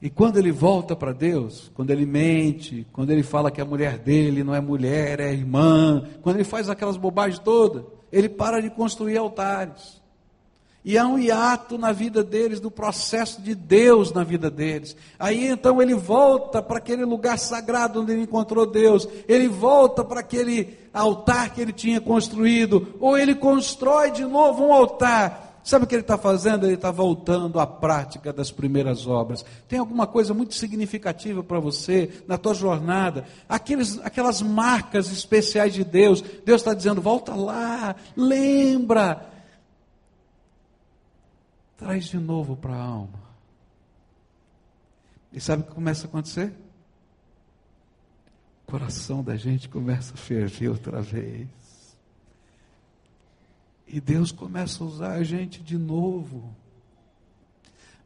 E 0.00 0.10
quando 0.10 0.36
ele 0.36 0.50
volta 0.50 0.96
para 0.96 1.12
Deus, 1.12 1.70
quando 1.74 1.90
ele 1.90 2.04
mente, 2.04 2.84
quando 2.92 3.10
ele 3.10 3.22
fala 3.22 3.52
que 3.52 3.60
a 3.60 3.64
mulher 3.64 3.98
dele 3.98 4.42
não 4.42 4.52
é 4.52 4.60
mulher, 4.60 5.20
é 5.20 5.32
irmã, 5.32 6.02
quando 6.22 6.36
ele 6.36 6.44
faz 6.44 6.68
aquelas 6.68 6.96
bobagens 6.96 7.38
todas, 7.38 7.84
ele 8.10 8.28
para 8.28 8.60
de 8.60 8.68
construir 8.68 9.16
altares. 9.16 10.01
E 10.84 10.98
há 10.98 11.06
um 11.06 11.16
hiato 11.16 11.78
na 11.78 11.92
vida 11.92 12.24
deles, 12.24 12.58
do 12.58 12.70
processo 12.70 13.40
de 13.40 13.54
Deus 13.54 14.12
na 14.12 14.24
vida 14.24 14.50
deles. 14.50 14.96
Aí 15.16 15.46
então 15.46 15.80
ele 15.80 15.94
volta 15.94 16.60
para 16.60 16.78
aquele 16.78 17.04
lugar 17.04 17.38
sagrado 17.38 18.00
onde 18.00 18.12
ele 18.12 18.22
encontrou 18.22 18.66
Deus. 18.66 19.08
Ele 19.28 19.46
volta 19.46 20.04
para 20.04 20.20
aquele 20.20 20.76
altar 20.92 21.54
que 21.54 21.60
ele 21.60 21.72
tinha 21.72 22.00
construído. 22.00 22.96
Ou 22.98 23.16
ele 23.16 23.34
constrói 23.36 24.10
de 24.10 24.24
novo 24.24 24.64
um 24.64 24.72
altar. 24.72 25.60
Sabe 25.62 25.84
o 25.84 25.88
que 25.88 25.94
ele 25.94 26.02
está 26.02 26.18
fazendo? 26.18 26.66
Ele 26.66 26.74
está 26.74 26.90
voltando 26.90 27.60
à 27.60 27.66
prática 27.66 28.32
das 28.32 28.50
primeiras 28.50 29.06
obras. 29.06 29.44
Tem 29.68 29.78
alguma 29.78 30.08
coisa 30.08 30.34
muito 30.34 30.54
significativa 30.54 31.44
para 31.44 31.60
você 31.60 32.10
na 32.26 32.36
tua 32.36 32.54
jornada? 32.54 33.24
Aqueles, 33.48 34.00
aquelas 34.02 34.42
marcas 34.42 35.12
especiais 35.12 35.72
de 35.72 35.84
Deus. 35.84 36.20
Deus 36.44 36.60
está 36.60 36.74
dizendo: 36.74 37.00
volta 37.00 37.36
lá, 37.36 37.94
lembra 38.16 39.31
Traz 41.82 42.04
de 42.04 42.18
novo 42.18 42.56
para 42.56 42.76
a 42.76 42.80
alma. 42.80 43.20
E 45.32 45.40
sabe 45.40 45.62
o 45.62 45.66
que 45.66 45.74
começa 45.74 46.06
a 46.06 46.08
acontecer? 46.08 46.54
O 48.62 48.70
coração 48.70 49.20
da 49.24 49.34
gente 49.34 49.68
começa 49.68 50.14
a 50.14 50.16
ferver 50.16 50.68
outra 50.68 51.02
vez. 51.02 51.48
E 53.84 54.00
Deus 54.00 54.30
começa 54.30 54.84
a 54.84 54.86
usar 54.86 55.12
a 55.14 55.24
gente 55.24 55.60
de 55.60 55.76
novo. 55.76 56.54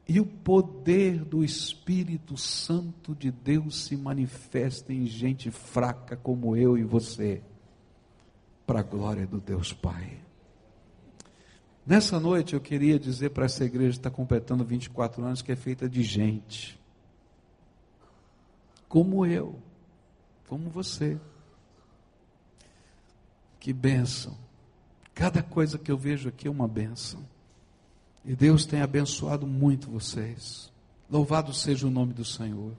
E 0.09 0.21
o 0.21 0.25
poder 0.25 1.23
do 1.23 1.45
Espírito 1.45 2.35
Santo 2.39 3.15
de 3.15 3.31
Deus 3.31 3.85
se 3.85 3.95
manifesta 3.95 4.91
em 4.91 5.05
gente 5.05 5.51
fraca 5.51 6.17
como 6.17 6.57
eu 6.57 6.79
e 6.79 6.83
você, 6.83 7.43
para 8.67 8.81
a 8.81 8.83
glória 8.83 9.27
do 9.27 9.39
Deus 9.39 9.75
Pai. 9.75 10.26
Nessa 11.87 12.19
noite 12.19 12.55
eu 12.55 12.61
queria 12.61 12.99
dizer 12.99 13.31
para 13.31 13.45
essa 13.45 13.65
igreja 13.65 13.93
que 13.93 13.99
está 13.99 14.11
completando 14.11 14.65
24 14.65 15.25
anos 15.25 15.41
que 15.41 15.53
é 15.53 15.57
feita 15.57 15.89
de 15.89 16.03
gente. 16.03 16.77
Como 18.89 19.25
eu, 19.25 19.57
como 20.49 20.69
você. 20.69 21.17
Que 23.61 23.73
bênção. 23.73 24.37
Cada 25.15 25.43
coisa 25.45 25.79
que 25.79 25.91
eu 25.91 25.97
vejo 25.97 26.29
aqui 26.29 26.49
é 26.49 26.51
uma 26.51 26.67
bênção. 26.67 27.25
E 28.25 28.35
Deus 28.35 28.67
tem 28.67 28.81
abençoado 28.81 29.47
muito 29.47 29.89
vocês. 29.89 30.73
Louvado 31.09 31.55
seja 31.55 31.87
o 31.87 31.91
nome 31.91 32.13
do 32.13 32.25
Senhor. 32.25 32.73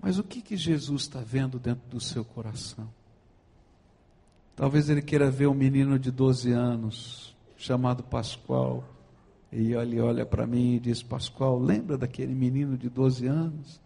Mas 0.00 0.18
o 0.18 0.24
que, 0.24 0.40
que 0.40 0.56
Jesus 0.56 1.02
está 1.02 1.20
vendo 1.20 1.58
dentro 1.58 1.86
do 1.90 2.00
seu 2.00 2.24
coração? 2.24 2.90
Talvez 4.60 4.90
ele 4.90 5.00
queira 5.00 5.30
ver 5.30 5.46
um 5.46 5.54
menino 5.54 5.98
de 5.98 6.10
12 6.10 6.52
anos, 6.52 7.34
chamado 7.56 8.02
Pascoal. 8.02 8.84
E 9.50 9.72
ele 9.72 9.98
olha 9.98 10.26
para 10.26 10.46
mim 10.46 10.74
e 10.74 10.78
diz: 10.78 11.02
Pascoal, 11.02 11.58
lembra 11.58 11.96
daquele 11.96 12.34
menino 12.34 12.76
de 12.76 12.90
12 12.90 13.26
anos 13.26 13.80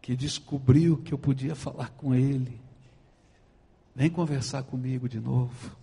que 0.00 0.14
descobriu 0.14 0.98
que 0.98 1.12
eu 1.12 1.18
podia 1.18 1.56
falar 1.56 1.90
com 1.96 2.14
ele? 2.14 2.60
Vem 3.96 4.08
conversar 4.08 4.62
comigo 4.62 5.08
de 5.08 5.18
novo. 5.18 5.76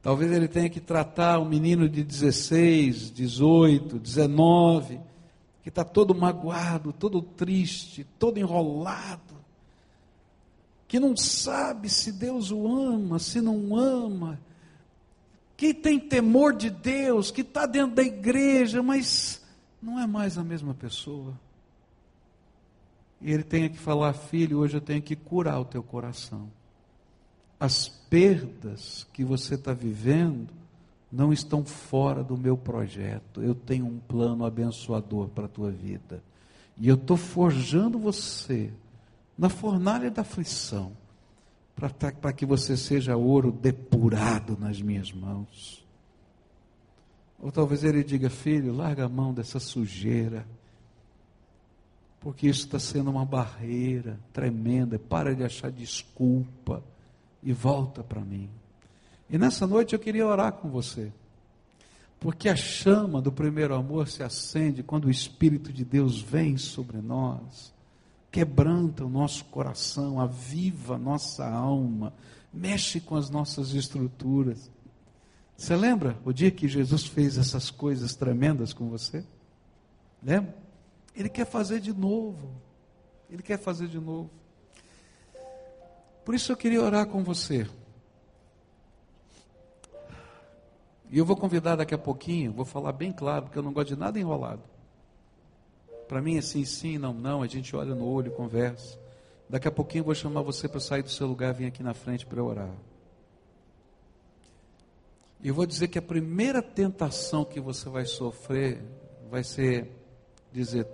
Talvez 0.00 0.30
ele 0.30 0.46
tenha 0.46 0.70
que 0.70 0.78
tratar 0.78 1.40
um 1.40 1.48
menino 1.48 1.88
de 1.88 2.04
16, 2.04 3.10
18, 3.10 3.98
19, 3.98 5.00
que 5.64 5.68
está 5.68 5.82
todo 5.82 6.14
magoado, 6.14 6.92
todo 6.92 7.20
triste, 7.20 8.06
todo 8.20 8.38
enrolado 8.38 9.25
que 10.88 11.00
não 11.00 11.16
sabe 11.16 11.88
se 11.88 12.12
Deus 12.12 12.50
o 12.50 12.66
ama, 12.66 13.18
se 13.18 13.40
não 13.40 13.76
ama, 13.76 14.38
que 15.56 15.74
tem 15.74 15.98
temor 15.98 16.54
de 16.54 16.70
Deus, 16.70 17.30
que 17.30 17.40
está 17.40 17.66
dentro 17.66 17.96
da 17.96 18.02
igreja, 18.02 18.82
mas 18.82 19.42
não 19.82 19.98
é 19.98 20.06
mais 20.06 20.36
a 20.38 20.44
mesma 20.44 20.74
pessoa. 20.74 21.34
E 23.20 23.32
ele 23.32 23.42
tem 23.42 23.68
que 23.68 23.78
falar, 23.78 24.12
filho, 24.12 24.58
hoje 24.58 24.76
eu 24.76 24.80
tenho 24.80 25.02
que 25.02 25.16
curar 25.16 25.58
o 25.58 25.64
teu 25.64 25.82
coração. 25.82 26.50
As 27.58 27.88
perdas 27.88 29.06
que 29.12 29.24
você 29.24 29.54
está 29.54 29.72
vivendo 29.72 30.52
não 31.10 31.32
estão 31.32 31.64
fora 31.64 32.22
do 32.22 32.36
meu 32.36 32.56
projeto. 32.56 33.42
Eu 33.42 33.54
tenho 33.54 33.86
um 33.86 33.98
plano 33.98 34.44
abençoador 34.44 35.28
para 35.28 35.46
a 35.46 35.48
tua 35.48 35.70
vida. 35.70 36.22
E 36.76 36.88
eu 36.88 36.96
estou 36.96 37.16
forjando 37.16 37.98
você 37.98 38.70
na 39.36 39.48
fornalha 39.48 40.10
da 40.10 40.22
aflição, 40.22 40.92
para 42.20 42.32
que 42.32 42.46
você 42.46 42.76
seja 42.76 43.16
ouro 43.16 43.52
depurado 43.52 44.56
nas 44.58 44.80
minhas 44.80 45.12
mãos. 45.12 45.84
Ou 47.38 47.52
talvez 47.52 47.84
ele 47.84 48.02
diga, 48.02 48.30
filho, 48.30 48.72
larga 48.72 49.04
a 49.04 49.08
mão 49.08 49.34
dessa 49.34 49.60
sujeira, 49.60 50.46
porque 52.18 52.48
isso 52.48 52.64
está 52.64 52.78
sendo 52.78 53.10
uma 53.10 53.26
barreira 53.26 54.18
tremenda. 54.32 54.98
Para 54.98 55.34
de 55.34 55.44
achar 55.44 55.70
desculpa 55.70 56.82
e 57.42 57.52
volta 57.52 58.02
para 58.02 58.22
mim. 58.22 58.48
E 59.28 59.36
nessa 59.36 59.66
noite 59.66 59.92
eu 59.92 59.98
queria 59.98 60.26
orar 60.26 60.52
com 60.54 60.70
você, 60.70 61.12
porque 62.18 62.48
a 62.48 62.56
chama 62.56 63.20
do 63.20 63.30
primeiro 63.30 63.74
amor 63.74 64.08
se 64.08 64.22
acende 64.22 64.82
quando 64.82 65.04
o 65.04 65.10
Espírito 65.10 65.70
de 65.72 65.84
Deus 65.84 66.20
vem 66.20 66.56
sobre 66.56 67.02
nós 67.02 67.75
quebranta 68.36 69.02
o 69.02 69.08
nosso 69.08 69.46
coração, 69.46 70.20
aviva 70.20 70.96
a 70.96 70.98
nossa 70.98 71.48
alma, 71.48 72.12
mexe 72.52 73.00
com 73.00 73.16
as 73.16 73.30
nossas 73.30 73.72
estruturas. 73.72 74.70
Você 75.56 75.74
lembra 75.74 76.18
o 76.22 76.34
dia 76.34 76.50
que 76.50 76.68
Jesus 76.68 77.06
fez 77.06 77.38
essas 77.38 77.70
coisas 77.70 78.14
tremendas 78.14 78.74
com 78.74 78.90
você? 78.90 79.24
Lembra? 80.22 80.54
Ele 81.14 81.30
quer 81.30 81.46
fazer 81.46 81.80
de 81.80 81.94
novo. 81.94 82.50
Ele 83.30 83.42
quer 83.42 83.58
fazer 83.58 83.88
de 83.88 83.98
novo. 83.98 84.30
Por 86.22 86.34
isso 86.34 86.52
eu 86.52 86.58
queria 86.58 86.82
orar 86.82 87.06
com 87.06 87.24
você. 87.24 87.66
E 91.10 91.16
eu 91.16 91.24
vou 91.24 91.38
convidar 91.38 91.76
daqui 91.76 91.94
a 91.94 91.98
pouquinho, 91.98 92.52
vou 92.52 92.66
falar 92.66 92.92
bem 92.92 93.12
claro, 93.12 93.44
porque 93.44 93.58
eu 93.58 93.62
não 93.62 93.72
gosto 93.72 93.88
de 93.88 93.96
nada 93.96 94.20
enrolado. 94.20 94.75
Para 96.08 96.20
mim 96.20 96.36
é 96.36 96.40
sim, 96.40 96.64
sim, 96.64 96.98
não, 96.98 97.12
não. 97.12 97.42
A 97.42 97.46
gente 97.46 97.74
olha 97.74 97.94
no 97.94 98.06
olho, 98.06 98.30
conversa. 98.30 98.98
Daqui 99.48 99.68
a 99.68 99.70
pouquinho 99.70 100.02
eu 100.02 100.06
vou 100.06 100.14
chamar 100.14 100.42
você 100.42 100.68
para 100.68 100.80
sair 100.80 101.02
do 101.02 101.10
seu 101.10 101.26
lugar 101.26 101.54
e 101.54 101.58
vir 101.58 101.66
aqui 101.66 101.82
na 101.82 101.94
frente 101.94 102.26
para 102.26 102.42
orar. 102.42 102.74
E 105.42 105.50
vou 105.50 105.66
dizer 105.66 105.88
que 105.88 105.98
a 105.98 106.02
primeira 106.02 106.60
tentação 106.62 107.44
que 107.44 107.60
você 107.60 107.88
vai 107.88 108.04
sofrer 108.04 108.82
vai 109.30 109.44
ser 109.44 109.90
dizer: 110.52 110.86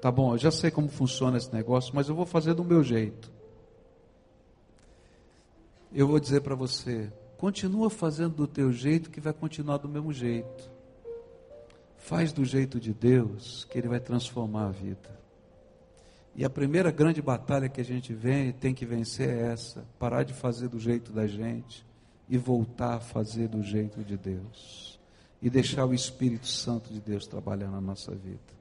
tá 0.00 0.10
bom, 0.10 0.34
eu 0.34 0.38
já 0.38 0.50
sei 0.50 0.70
como 0.70 0.88
funciona 0.88 1.36
esse 1.36 1.52
negócio, 1.52 1.94
mas 1.94 2.08
eu 2.08 2.14
vou 2.14 2.26
fazer 2.26 2.54
do 2.54 2.64
meu 2.64 2.82
jeito. 2.82 3.30
Eu 5.92 6.08
vou 6.08 6.18
dizer 6.18 6.40
para 6.40 6.56
você: 6.56 7.12
continua 7.38 7.88
fazendo 7.88 8.34
do 8.34 8.46
teu 8.48 8.72
jeito, 8.72 9.10
que 9.10 9.20
vai 9.20 9.32
continuar 9.32 9.76
do 9.76 9.88
mesmo 9.88 10.12
jeito. 10.12 10.73
Faz 12.04 12.34
do 12.34 12.44
jeito 12.44 12.78
de 12.78 12.92
Deus, 12.92 13.64
que 13.64 13.78
Ele 13.78 13.88
vai 13.88 13.98
transformar 13.98 14.66
a 14.66 14.70
vida. 14.70 15.18
E 16.36 16.44
a 16.44 16.50
primeira 16.50 16.90
grande 16.90 17.22
batalha 17.22 17.66
que 17.66 17.80
a 17.80 17.84
gente 17.84 18.12
vem, 18.12 18.52
tem 18.52 18.74
que 18.74 18.84
vencer 18.84 19.30
é 19.30 19.52
essa: 19.52 19.86
parar 19.98 20.22
de 20.22 20.34
fazer 20.34 20.68
do 20.68 20.78
jeito 20.78 21.14
da 21.14 21.26
gente 21.26 21.82
e 22.28 22.36
voltar 22.36 22.96
a 22.96 23.00
fazer 23.00 23.48
do 23.48 23.62
jeito 23.62 24.04
de 24.04 24.18
Deus. 24.18 25.00
E 25.40 25.48
deixar 25.48 25.86
o 25.86 25.94
Espírito 25.94 26.46
Santo 26.46 26.92
de 26.92 27.00
Deus 27.00 27.26
trabalhar 27.26 27.70
na 27.70 27.80
nossa 27.80 28.14
vida. 28.14 28.52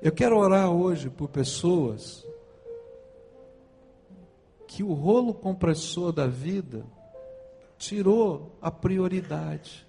Eu 0.00 0.12
quero 0.12 0.38
orar 0.38 0.70
hoje 0.70 1.10
por 1.10 1.26
pessoas 1.28 2.24
que 4.68 4.84
o 4.84 4.92
rolo 4.92 5.34
compressor 5.34 6.12
da 6.12 6.28
vida 6.28 6.86
tirou 7.76 8.56
a 8.62 8.70
prioridade. 8.70 9.84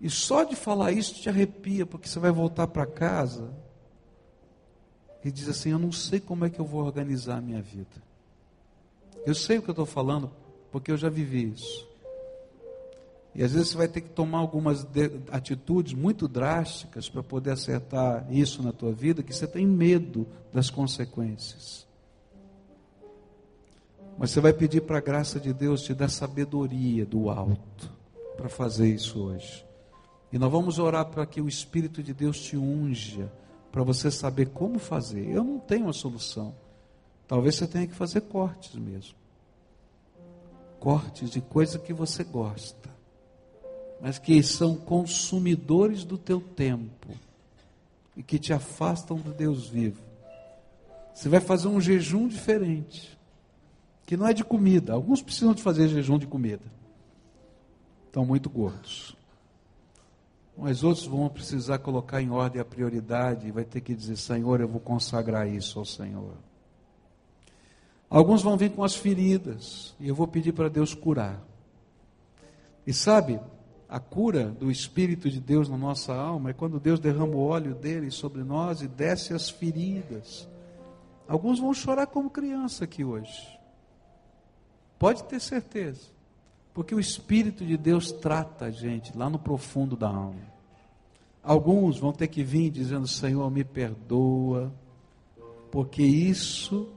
E 0.00 0.10
só 0.10 0.44
de 0.44 0.54
falar 0.54 0.92
isso 0.92 1.14
te 1.14 1.28
arrepia, 1.28 1.86
porque 1.86 2.08
você 2.08 2.18
vai 2.18 2.30
voltar 2.30 2.66
para 2.66 2.86
casa 2.86 3.50
e 5.24 5.30
diz 5.30 5.48
assim: 5.48 5.70
Eu 5.70 5.78
não 5.78 5.90
sei 5.90 6.20
como 6.20 6.44
é 6.44 6.50
que 6.50 6.60
eu 6.60 6.64
vou 6.64 6.84
organizar 6.84 7.38
a 7.38 7.40
minha 7.40 7.62
vida. 7.62 8.02
Eu 9.24 9.34
sei 9.34 9.58
o 9.58 9.62
que 9.62 9.68
eu 9.68 9.72
estou 9.72 9.86
falando, 9.86 10.30
porque 10.70 10.92
eu 10.92 10.96
já 10.96 11.08
vivi 11.08 11.52
isso. 11.52 11.86
E 13.34 13.42
às 13.42 13.52
vezes 13.52 13.68
você 13.68 13.76
vai 13.76 13.88
ter 13.88 14.00
que 14.00 14.08
tomar 14.08 14.38
algumas 14.38 14.86
atitudes 15.30 15.92
muito 15.92 16.26
drásticas 16.26 17.08
para 17.08 17.22
poder 17.22 17.50
acertar 17.50 18.26
isso 18.30 18.62
na 18.62 18.72
tua 18.72 18.92
vida, 18.92 19.22
que 19.22 19.34
você 19.34 19.46
tem 19.46 19.66
medo 19.66 20.26
das 20.54 20.70
consequências. 20.70 21.86
Mas 24.16 24.30
você 24.30 24.40
vai 24.40 24.54
pedir 24.54 24.82
para 24.82 24.98
a 24.98 25.02
graça 25.02 25.38
de 25.38 25.52
Deus 25.52 25.82
te 25.82 25.92
dar 25.92 26.08
sabedoria 26.08 27.04
do 27.04 27.28
alto 27.28 27.92
para 28.38 28.48
fazer 28.48 28.88
isso 28.88 29.20
hoje. 29.20 29.65
E 30.36 30.38
nós 30.38 30.52
vamos 30.52 30.78
orar 30.78 31.06
para 31.06 31.24
que 31.24 31.40
o 31.40 31.48
Espírito 31.48 32.02
de 32.02 32.12
Deus 32.12 32.38
te 32.38 32.56
unja, 32.56 33.32
para 33.72 33.82
você 33.82 34.10
saber 34.10 34.50
como 34.50 34.78
fazer. 34.78 35.26
Eu 35.28 35.42
não 35.42 35.58
tenho 35.58 35.88
a 35.88 35.92
solução. 35.92 36.54
Talvez 37.26 37.56
você 37.56 37.66
tenha 37.66 37.86
que 37.86 37.94
fazer 37.94 38.20
cortes 38.20 38.74
mesmo 38.74 39.16
cortes 40.78 41.30
de 41.30 41.40
coisa 41.40 41.80
que 41.80 41.92
você 41.92 42.22
gosta, 42.22 42.88
mas 44.00 44.20
que 44.20 44.40
são 44.40 44.76
consumidores 44.76 46.04
do 46.04 46.16
teu 46.16 46.40
tempo 46.40 47.08
e 48.16 48.22
que 48.22 48.38
te 48.38 48.52
afastam 48.52 49.16
do 49.16 49.32
Deus 49.32 49.68
vivo. 49.68 50.00
Você 51.12 51.28
vai 51.28 51.40
fazer 51.40 51.66
um 51.66 51.80
jejum 51.80 52.28
diferente, 52.28 53.18
que 54.06 54.16
não 54.16 54.28
é 54.28 54.32
de 54.32 54.44
comida. 54.44 54.92
Alguns 54.92 55.20
precisam 55.20 55.54
de 55.54 55.60
fazer 55.60 55.88
jejum 55.88 56.18
de 56.18 56.26
comida. 56.28 56.62
Estão 58.06 58.24
muito 58.24 58.48
gordos. 58.48 59.15
Mas 60.56 60.82
outros 60.82 61.06
vão 61.06 61.28
precisar 61.28 61.78
colocar 61.78 62.22
em 62.22 62.30
ordem 62.30 62.60
a 62.60 62.64
prioridade 62.64 63.46
e 63.46 63.50
vai 63.50 63.64
ter 63.64 63.80
que 63.80 63.94
dizer: 63.94 64.16
Senhor, 64.16 64.60
eu 64.60 64.68
vou 64.68 64.80
consagrar 64.80 65.46
isso 65.46 65.78
ao 65.78 65.84
Senhor. 65.84 66.34
Alguns 68.08 68.42
vão 68.42 68.56
vir 68.56 68.70
com 68.70 68.82
as 68.82 68.94
feridas, 68.94 69.94
e 70.00 70.08
eu 70.08 70.14
vou 70.14 70.26
pedir 70.26 70.52
para 70.52 70.70
Deus 70.70 70.94
curar. 70.94 71.42
E 72.86 72.92
sabe, 72.92 73.40
a 73.88 74.00
cura 74.00 74.48
do 74.48 74.70
Espírito 74.70 75.28
de 75.28 75.40
Deus 75.40 75.68
na 75.68 75.76
nossa 75.76 76.14
alma 76.14 76.50
é 76.50 76.52
quando 76.52 76.80
Deus 76.80 76.98
derrama 77.00 77.34
o 77.34 77.46
óleo 77.46 77.74
dele 77.74 78.10
sobre 78.10 78.42
nós 78.42 78.80
e 78.80 78.88
desce 78.88 79.34
as 79.34 79.50
feridas. 79.50 80.48
Alguns 81.28 81.58
vão 81.58 81.74
chorar 81.74 82.06
como 82.06 82.30
criança 82.30 82.84
aqui 82.84 83.04
hoje. 83.04 83.58
Pode 84.98 85.24
ter 85.24 85.40
certeza. 85.40 86.15
Porque 86.76 86.94
o 86.94 87.00
Espírito 87.00 87.64
de 87.64 87.74
Deus 87.74 88.12
trata 88.12 88.66
a 88.66 88.70
gente 88.70 89.16
lá 89.16 89.30
no 89.30 89.38
profundo 89.38 89.96
da 89.96 90.08
alma. 90.08 90.42
Alguns 91.42 91.98
vão 91.98 92.12
ter 92.12 92.28
que 92.28 92.44
vir 92.44 92.68
dizendo: 92.68 93.08
Senhor, 93.08 93.50
me 93.50 93.64
perdoa, 93.64 94.70
porque 95.72 96.02
isso 96.02 96.92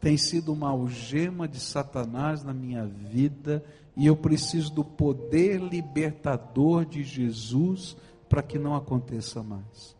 tem 0.00 0.16
sido 0.16 0.52
uma 0.52 0.70
algema 0.70 1.46
de 1.46 1.60
Satanás 1.60 2.42
na 2.42 2.52
minha 2.52 2.84
vida 2.84 3.64
e 3.96 4.08
eu 4.08 4.16
preciso 4.16 4.74
do 4.74 4.84
poder 4.84 5.60
libertador 5.60 6.84
de 6.84 7.04
Jesus 7.04 7.96
para 8.28 8.42
que 8.42 8.58
não 8.58 8.74
aconteça 8.74 9.40
mais. 9.40 9.94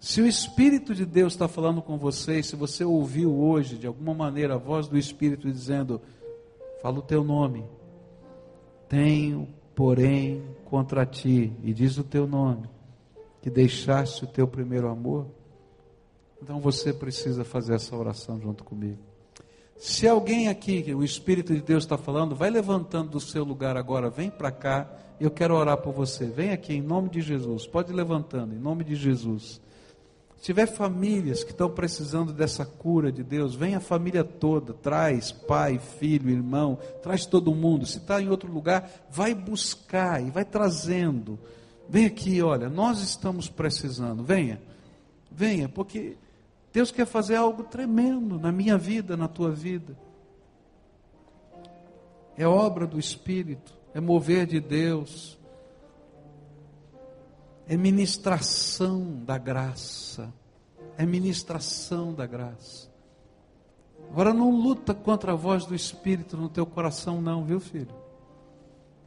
Se 0.00 0.22
o 0.22 0.26
Espírito 0.26 0.94
de 0.94 1.04
Deus 1.04 1.34
está 1.34 1.46
falando 1.46 1.82
com 1.82 1.98
você, 1.98 2.42
se 2.42 2.56
você 2.56 2.86
ouviu 2.86 3.38
hoje 3.38 3.76
de 3.76 3.86
alguma 3.86 4.14
maneira 4.14 4.54
a 4.54 4.58
voz 4.58 4.88
do 4.88 4.96
Espírito 4.96 5.52
dizendo: 5.52 6.00
Fala 6.80 7.00
o 7.00 7.02
teu 7.02 7.22
nome, 7.22 7.62
tenho, 8.94 9.48
porém, 9.74 10.40
contra 10.66 11.04
ti, 11.04 11.52
e 11.64 11.74
diz 11.74 11.98
o 11.98 12.04
teu 12.04 12.28
nome, 12.28 12.68
que 13.42 13.50
deixaste 13.50 14.22
o 14.22 14.26
teu 14.28 14.46
primeiro 14.46 14.88
amor, 14.88 15.26
então 16.40 16.60
você 16.60 16.92
precisa 16.92 17.44
fazer 17.44 17.74
essa 17.74 17.96
oração 17.96 18.40
junto 18.40 18.62
comigo. 18.62 19.00
Se 19.76 20.06
alguém 20.06 20.48
aqui, 20.48 20.94
o 20.94 21.02
Espírito 21.02 21.52
de 21.52 21.60
Deus 21.60 21.82
está 21.82 21.98
falando, 21.98 22.36
vai 22.36 22.50
levantando 22.50 23.10
do 23.10 23.20
seu 23.20 23.42
lugar 23.42 23.76
agora, 23.76 24.08
vem 24.08 24.30
para 24.30 24.52
cá, 24.52 24.88
eu 25.18 25.30
quero 25.30 25.56
orar 25.56 25.78
por 25.78 25.92
você. 25.92 26.26
Vem 26.26 26.50
aqui 26.50 26.74
em 26.74 26.80
nome 26.80 27.08
de 27.08 27.20
Jesus, 27.20 27.66
pode 27.66 27.90
ir 27.90 27.96
levantando, 27.96 28.54
em 28.54 28.58
nome 28.58 28.84
de 28.84 28.94
Jesus. 28.94 29.60
Se 30.44 30.48
tiver 30.48 30.66
famílias 30.66 31.42
que 31.42 31.52
estão 31.52 31.70
precisando 31.70 32.30
dessa 32.30 32.66
cura 32.66 33.10
de 33.10 33.24
Deus, 33.24 33.54
vem 33.54 33.76
a 33.76 33.80
família 33.80 34.22
toda, 34.22 34.74
traz 34.74 35.32
pai, 35.32 35.78
filho, 35.78 36.28
irmão, 36.28 36.78
traz 37.02 37.24
todo 37.24 37.54
mundo. 37.54 37.86
Se 37.86 37.96
está 37.96 38.20
em 38.20 38.28
outro 38.28 38.52
lugar, 38.52 38.90
vai 39.10 39.34
buscar 39.34 40.22
e 40.22 40.30
vai 40.30 40.44
trazendo. 40.44 41.38
Vem 41.88 42.04
aqui, 42.04 42.42
olha, 42.42 42.68
nós 42.68 43.00
estamos 43.00 43.48
precisando. 43.48 44.22
Venha, 44.22 44.60
venha, 45.32 45.66
porque 45.66 46.18
Deus 46.74 46.90
quer 46.90 47.06
fazer 47.06 47.36
algo 47.36 47.64
tremendo 47.64 48.38
na 48.38 48.52
minha 48.52 48.76
vida, 48.76 49.16
na 49.16 49.28
tua 49.28 49.50
vida. 49.50 49.96
É 52.36 52.46
obra 52.46 52.86
do 52.86 52.98
Espírito, 52.98 53.72
é 53.94 54.00
mover 54.00 54.46
de 54.46 54.60
Deus, 54.60 55.38
é 57.66 57.76
ministração 57.76 59.22
da 59.24 59.38
graça, 59.38 60.32
é 60.96 61.06
ministração 61.06 62.12
da 62.12 62.26
graça. 62.26 62.92
Agora 64.10 64.32
não 64.34 64.50
luta 64.50 64.94
contra 64.94 65.32
a 65.32 65.34
voz 65.34 65.64
do 65.64 65.74
Espírito 65.74 66.36
no 66.36 66.48
teu 66.48 66.66
coração, 66.66 67.20
não, 67.20 67.44
viu, 67.44 67.58
filho? 67.58 67.94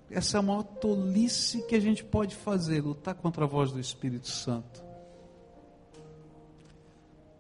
Essa 0.10 0.38
é 0.38 0.40
a 0.40 0.42
maior 0.42 0.64
tolice 0.64 1.62
que 1.68 1.76
a 1.76 1.80
gente 1.80 2.04
pode 2.04 2.36
fazer, 2.36 2.82
lutar 2.82 3.14
contra 3.16 3.44
a 3.44 3.48
voz 3.48 3.72
do 3.72 3.80
Espírito 3.80 4.28
Santo. 4.28 4.84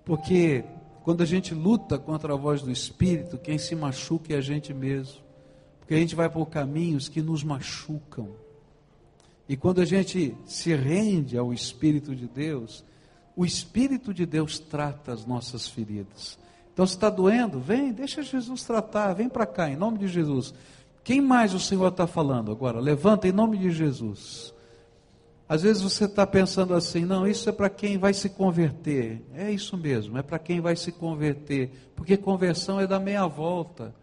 Porque 0.03 0.63
quando 1.03 1.21
a 1.21 1.25
gente 1.25 1.53
luta 1.53 1.97
contra 1.97 2.33
a 2.33 2.37
voz 2.37 2.61
do 2.61 2.71
Espírito, 2.71 3.37
quem 3.37 3.57
se 3.57 3.75
machuca 3.75 4.33
é 4.33 4.37
a 4.37 4.41
gente 4.41 4.73
mesmo. 4.73 5.21
Porque 5.79 5.93
a 5.93 5.97
gente 5.97 6.15
vai 6.15 6.29
por 6.29 6.45
caminhos 6.47 7.07
que 7.07 7.21
nos 7.21 7.43
machucam. 7.43 8.29
E 9.47 9.55
quando 9.55 9.81
a 9.81 9.85
gente 9.85 10.35
se 10.45 10.75
rende 10.75 11.37
ao 11.37 11.53
Espírito 11.53 12.15
de 12.15 12.27
Deus, 12.27 12.83
o 13.35 13.45
Espírito 13.45 14.13
de 14.13 14.25
Deus 14.25 14.59
trata 14.59 15.13
as 15.13 15.25
nossas 15.25 15.67
feridas. 15.67 16.37
Então, 16.73 16.85
se 16.85 16.93
está 16.93 17.09
doendo, 17.09 17.59
vem, 17.59 17.91
deixa 17.91 18.21
Jesus 18.21 18.63
tratar, 18.63 19.13
vem 19.13 19.29
para 19.29 19.45
cá, 19.45 19.69
em 19.69 19.75
nome 19.75 19.97
de 19.97 20.07
Jesus. 20.07 20.53
Quem 21.03 21.21
mais 21.21 21.53
o 21.53 21.59
Senhor 21.59 21.87
está 21.87 22.05
falando 22.05 22.51
agora? 22.51 22.79
Levanta 22.79 23.27
em 23.27 23.31
nome 23.31 23.57
de 23.57 23.71
Jesus. 23.71 24.53
Às 25.47 25.61
vezes 25.61 25.81
você 25.81 26.03
está 26.05 26.27
pensando 26.27 26.73
assim, 26.73 27.05
não, 27.05 27.25
isso 27.25 27.49
é 27.49 27.53
para 27.53 27.69
quem 27.69 27.97
vai 27.97 28.13
se 28.13 28.29
converter. 28.29 29.23
É 29.33 29.49
isso 29.49 29.77
mesmo, 29.77 30.17
é 30.17 30.21
para 30.21 30.37
quem 30.37 30.59
vai 30.59 30.75
se 30.75 30.91
converter. 30.91 31.71
Porque 31.95 32.17
conversão 32.17 32.79
é 32.79 32.85
dar 32.85 32.99
meia 32.99 33.25
volta. 33.25 33.95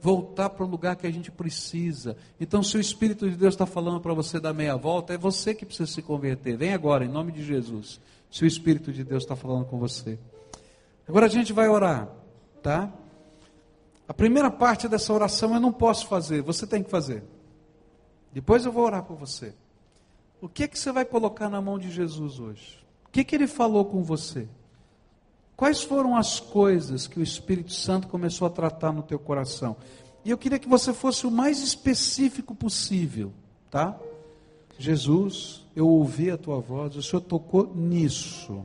Voltar 0.00 0.50
para 0.50 0.64
o 0.64 0.68
lugar 0.68 0.96
que 0.96 1.06
a 1.06 1.10
gente 1.10 1.30
precisa. 1.30 2.16
Então, 2.40 2.62
se 2.62 2.76
o 2.76 2.80
Espírito 2.80 3.28
de 3.28 3.36
Deus 3.36 3.54
está 3.54 3.66
falando 3.66 4.00
para 4.00 4.14
você 4.14 4.40
dar 4.40 4.52
meia 4.52 4.76
volta, 4.76 5.12
é 5.12 5.18
você 5.18 5.54
que 5.54 5.66
precisa 5.66 5.90
se 5.90 6.00
converter. 6.00 6.56
Vem 6.56 6.72
agora, 6.72 7.04
em 7.04 7.08
nome 7.08 7.32
de 7.32 7.44
Jesus. 7.44 8.00
Se 8.30 8.44
o 8.44 8.46
Espírito 8.46 8.92
de 8.92 9.04
Deus 9.04 9.22
está 9.22 9.36
falando 9.36 9.66
com 9.66 9.78
você. 9.78 10.18
Agora 11.06 11.26
a 11.26 11.28
gente 11.28 11.52
vai 11.52 11.68
orar, 11.68 12.08
tá? 12.62 12.90
A 14.06 14.14
primeira 14.14 14.50
parte 14.50 14.88
dessa 14.88 15.12
oração 15.12 15.54
eu 15.54 15.60
não 15.60 15.72
posso 15.72 16.06
fazer, 16.06 16.40
você 16.40 16.66
tem 16.66 16.82
que 16.82 16.90
fazer. 16.90 17.22
Depois 18.32 18.64
eu 18.64 18.72
vou 18.72 18.84
orar 18.84 19.02
por 19.02 19.16
você. 19.16 19.52
O 20.40 20.48
que, 20.48 20.64
é 20.64 20.68
que 20.68 20.78
você 20.78 20.90
vai 20.90 21.04
colocar 21.04 21.48
na 21.48 21.60
mão 21.60 21.78
de 21.78 21.90
Jesus 21.90 22.38
hoje? 22.38 22.78
O 23.06 23.10
que, 23.10 23.20
é 23.20 23.24
que 23.24 23.34
ele 23.34 23.46
falou 23.46 23.84
com 23.84 24.02
você? 24.02 24.48
Quais 25.60 25.82
foram 25.82 26.16
as 26.16 26.40
coisas 26.40 27.06
que 27.06 27.20
o 27.20 27.22
Espírito 27.22 27.74
Santo 27.74 28.08
começou 28.08 28.46
a 28.46 28.50
tratar 28.50 28.94
no 28.94 29.02
teu 29.02 29.18
coração? 29.18 29.76
E 30.24 30.30
eu 30.30 30.38
queria 30.38 30.58
que 30.58 30.66
você 30.66 30.90
fosse 30.90 31.26
o 31.26 31.30
mais 31.30 31.62
específico 31.62 32.54
possível, 32.54 33.30
tá? 33.70 33.94
Jesus, 34.78 35.66
eu 35.76 35.86
ouvi 35.86 36.30
a 36.30 36.38
tua 36.38 36.58
voz, 36.60 36.96
o 36.96 37.02
Senhor 37.02 37.20
tocou 37.20 37.74
nisso. 37.76 38.64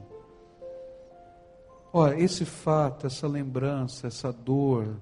Olha, 1.92 2.18
esse 2.18 2.46
fato, 2.46 3.08
essa 3.08 3.28
lembrança, 3.28 4.08
essa 4.08 4.32
dor, 4.32 4.96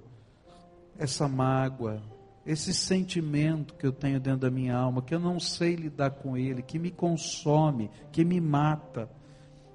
essa 0.98 1.28
mágoa, 1.28 2.02
esse 2.44 2.74
sentimento 2.74 3.76
que 3.76 3.86
eu 3.86 3.92
tenho 3.92 4.20
dentro 4.20 4.40
da 4.40 4.50
minha 4.50 4.76
alma, 4.76 5.04
que 5.04 5.14
eu 5.14 5.20
não 5.20 5.40
sei 5.40 5.76
lidar 5.76 6.10
com 6.10 6.36
ele, 6.36 6.64
que 6.64 6.80
me 6.80 6.90
consome, 6.90 7.92
que 8.12 8.26
me 8.26 8.42
mata. 8.42 9.08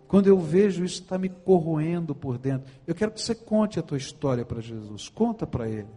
Quando 0.08 0.26
eu 0.26 0.38
vejo 0.38 0.84
isso, 0.84 1.02
está 1.02 1.18
me 1.18 1.28
corroendo 1.28 2.14
por 2.14 2.38
dentro. 2.38 2.72
Eu 2.86 2.94
quero 2.94 3.12
que 3.12 3.20
você 3.20 3.34
conte 3.34 3.78
a 3.78 3.82
tua 3.82 3.98
história 3.98 4.42
para 4.42 4.58
Jesus. 4.58 5.10
Conta 5.10 5.46
para 5.46 5.68
ele. 5.68 5.88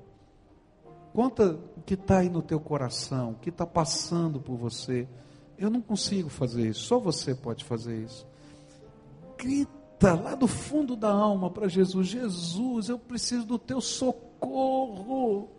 Conta 1.13 1.57
o 1.77 1.81
que 1.81 1.93
está 1.93 2.19
aí 2.19 2.29
no 2.29 2.41
teu 2.41 2.59
coração, 2.59 3.31
o 3.31 3.35
que 3.35 3.49
está 3.49 3.65
passando 3.65 4.39
por 4.39 4.57
você. 4.57 5.07
Eu 5.57 5.69
não 5.69 5.81
consigo 5.81 6.29
fazer 6.29 6.69
isso, 6.69 6.81
só 6.81 6.99
você 6.99 7.33
pode 7.33 7.63
fazer 7.63 8.03
isso. 8.03 8.27
Grita 9.37 10.13
lá 10.13 10.35
do 10.35 10.47
fundo 10.47 10.95
da 10.95 11.09
alma 11.09 11.49
para 11.49 11.69
Jesus: 11.69 12.07
Jesus, 12.07 12.89
eu 12.89 12.99
preciso 12.99 13.45
do 13.45 13.57
teu 13.57 13.79
socorro. 13.79 15.49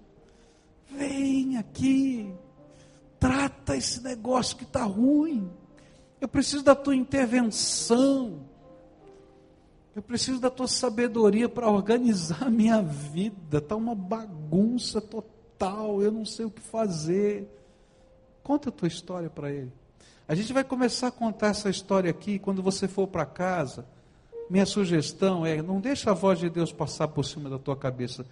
Vem 0.90 1.56
aqui, 1.56 2.34
trata 3.18 3.76
esse 3.76 4.02
negócio 4.02 4.56
que 4.56 4.64
está 4.64 4.84
ruim. 4.84 5.50
Eu 6.22 6.28
preciso 6.28 6.62
da 6.62 6.74
tua 6.74 6.94
intervenção. 6.94 8.46
Eu 9.94 10.00
preciso 10.00 10.40
da 10.40 10.48
tua 10.48 10.68
sabedoria 10.68 11.48
para 11.48 11.68
organizar 11.68 12.44
a 12.44 12.50
minha 12.50 12.80
vida. 12.80 13.58
Está 13.58 13.76
uma 13.76 13.94
bagunça 13.94 15.00
total. 15.00 16.00
Eu 16.00 16.12
não 16.12 16.24
sei 16.24 16.46
o 16.46 16.50
que 16.50 16.62
fazer. 16.62 17.46
Conta 18.42 18.68
a 18.68 18.72
tua 18.72 18.86
história 18.86 19.28
para 19.28 19.50
ele. 19.50 19.72
A 20.28 20.34
gente 20.34 20.52
vai 20.52 20.62
começar 20.62 21.08
a 21.08 21.10
contar 21.10 21.48
essa 21.48 21.68
história 21.68 22.10
aqui 22.10 22.38
quando 22.38 22.62
você 22.62 22.86
for 22.86 23.08
para 23.08 23.26
casa 23.26 23.84
minha 24.52 24.66
sugestão 24.66 25.46
é: 25.46 25.62
não 25.62 25.80
deixa 25.80 26.10
a 26.10 26.14
voz 26.14 26.38
de 26.38 26.50
Deus 26.50 26.70
passar 26.70 27.08
por 27.08 27.24
cima 27.24 27.48
da 27.48 27.58
tua 27.58 27.74
cabeça. 27.74 28.26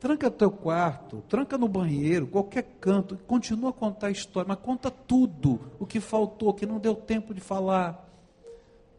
Tranca 0.00 0.30
teu 0.30 0.50
quarto, 0.50 1.24
tranca 1.28 1.58
no 1.58 1.66
banheiro, 1.66 2.28
qualquer 2.28 2.62
canto, 2.80 3.16
continua 3.26 3.70
a 3.70 3.72
contar 3.72 4.06
a 4.06 4.10
história, 4.10 4.46
mas 4.46 4.58
conta 4.58 4.90
tudo 4.90 5.60
o 5.78 5.86
que 5.86 5.98
faltou, 5.98 6.54
que 6.54 6.64
não 6.64 6.78
deu 6.78 6.94
tempo 6.94 7.34
de 7.34 7.40
falar. 7.40 8.08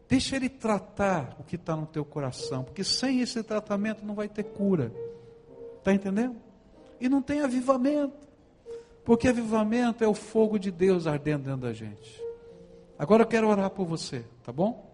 Deixa 0.06 0.36
ele 0.36 0.48
tratar 0.48 1.36
o 1.38 1.44
que 1.44 1.56
está 1.56 1.74
no 1.74 1.86
teu 1.86 2.04
coração, 2.04 2.64
porque 2.64 2.84
sem 2.84 3.20
esse 3.20 3.42
tratamento 3.42 4.04
não 4.04 4.14
vai 4.14 4.28
ter 4.28 4.42
cura. 4.42 4.92
Está 5.78 5.94
entendendo? 5.94 6.36
E 7.00 7.08
não 7.08 7.22
tem 7.22 7.40
avivamento, 7.40 8.28
porque 9.02 9.28
avivamento 9.28 10.04
é 10.04 10.08
o 10.08 10.12
fogo 10.12 10.58
de 10.58 10.70
Deus 10.70 11.06
ardendo 11.06 11.44
dentro 11.44 11.62
da 11.62 11.72
gente. 11.72 12.22
Agora 12.98 13.22
eu 13.22 13.26
quero 13.26 13.48
orar 13.48 13.70
por 13.70 13.86
você, 13.86 14.26
tá 14.44 14.52
bom? 14.52 14.89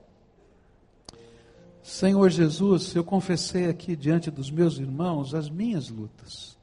Senhor 1.86 2.28
Jesus, 2.30 2.96
eu 2.96 3.04
confessei 3.04 3.70
aqui 3.70 3.94
diante 3.94 4.28
dos 4.28 4.50
meus 4.50 4.76
irmãos 4.76 5.36
as 5.36 5.48
minhas 5.48 5.88
lutas. 5.88 6.58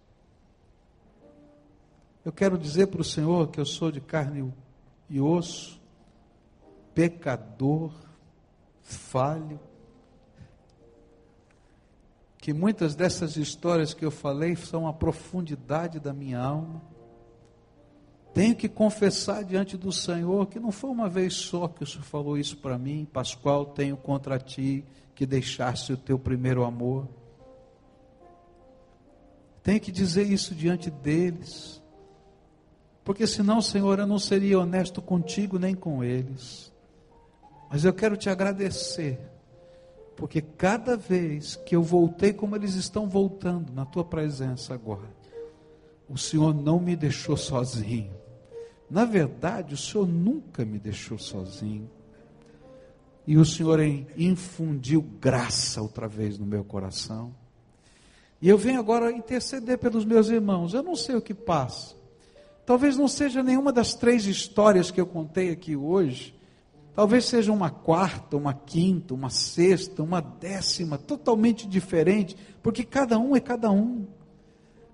Eu 2.25 2.31
quero 2.33 2.57
dizer 2.57 2.87
para 2.87 2.99
o 2.99 3.05
Senhor 3.05 3.47
que 3.47 3.57
eu 3.57 3.65
sou 3.65 3.89
de 3.89 4.01
carne 4.01 4.53
e 5.09 5.21
osso, 5.21 5.81
pecador, 6.93 7.93
falho, 8.81 9.61
que 12.37 12.51
muitas 12.51 12.93
dessas 12.93 13.37
histórias 13.37 13.93
que 13.93 14.03
eu 14.03 14.11
falei 14.11 14.57
são 14.57 14.89
a 14.89 14.91
profundidade 14.91 16.01
da 16.01 16.11
minha 16.11 16.41
alma. 16.41 16.81
Tenho 18.33 18.55
que 18.55 18.67
confessar 18.67 19.43
diante 19.43 19.77
do 19.77 19.91
Senhor 19.91 20.47
que 20.47 20.59
não 20.59 20.71
foi 20.71 20.89
uma 20.89 21.07
vez 21.07 21.35
só 21.35 21.67
que 21.67 21.83
o 21.83 21.87
Senhor 21.87 22.03
falou 22.03 22.35
isso 22.35 22.57
para 22.57 22.79
mim, 22.79 23.05
Pascoal, 23.05 23.65
tenho 23.65 23.95
contra 23.95 24.39
ti 24.39 24.83
que 25.13 25.25
deixaste 25.25 25.93
o 25.93 25.97
teu 25.97 26.17
primeiro 26.17 26.63
amor. 26.63 27.07
Tenho 29.61 29.79
que 29.79 29.91
dizer 29.91 30.23
isso 30.23 30.55
diante 30.55 30.89
deles, 30.89 31.81
porque 33.03 33.27
senão, 33.27 33.61
Senhor, 33.61 33.99
eu 33.99 34.07
não 34.07 34.17
seria 34.17 34.59
honesto 34.59 35.01
contigo 35.01 35.59
nem 35.59 35.75
com 35.75 36.03
eles. 36.03 36.73
Mas 37.69 37.85
eu 37.85 37.93
quero 37.93 38.17
te 38.17 38.29
agradecer, 38.29 39.19
porque 40.17 40.41
cada 40.41 40.97
vez 40.97 41.55
que 41.55 41.75
eu 41.75 41.83
voltei 41.83 42.33
como 42.33 42.55
eles 42.55 42.73
estão 42.73 43.07
voltando 43.07 43.71
na 43.71 43.85
tua 43.85 44.03
presença 44.03 44.73
agora, 44.73 45.09
o 46.09 46.17
Senhor 46.17 46.53
não 46.53 46.79
me 46.79 46.95
deixou 46.95 47.37
sozinho. 47.37 48.22
Na 48.93 49.05
verdade, 49.05 49.73
o 49.73 49.77
Senhor 49.77 50.07
nunca 50.07 50.63
me 50.63 50.77
deixou 50.77 51.17
sozinho. 51.17 51.89
E 53.25 53.39
o 53.39 53.43
Senhor 53.43 53.79
infundiu 54.15 55.01
graça 55.19 55.81
outra 55.81 56.07
vez 56.07 56.37
no 56.37 56.45
meu 56.45 56.63
coração. 56.63 57.33
E 58.39 58.47
eu 58.47 58.55
venho 58.55 58.79
agora 58.79 59.11
interceder 59.11 59.79
pelos 59.79 60.05
meus 60.05 60.29
irmãos. 60.29 60.75
Eu 60.75 60.83
não 60.83 60.95
sei 60.95 61.15
o 61.15 61.21
que 61.23 61.33
passa. 61.33 61.95
Talvez 62.67 62.95
não 62.95 63.07
seja 63.07 63.41
nenhuma 63.41 63.73
das 63.73 63.95
três 63.95 64.27
histórias 64.27 64.91
que 64.91 65.01
eu 65.01 65.07
contei 65.07 65.49
aqui 65.49 65.75
hoje. 65.75 66.39
Talvez 66.93 67.25
seja 67.25 67.51
uma 67.51 67.71
quarta, 67.71 68.37
uma 68.37 68.53
quinta, 68.53 69.15
uma 69.15 69.31
sexta, 69.31 70.03
uma 70.03 70.21
décima, 70.21 70.99
totalmente 70.99 71.67
diferente, 71.67 72.37
porque 72.61 72.83
cada 72.83 73.17
um 73.17 73.35
é 73.35 73.39
cada 73.39 73.71
um. 73.71 74.05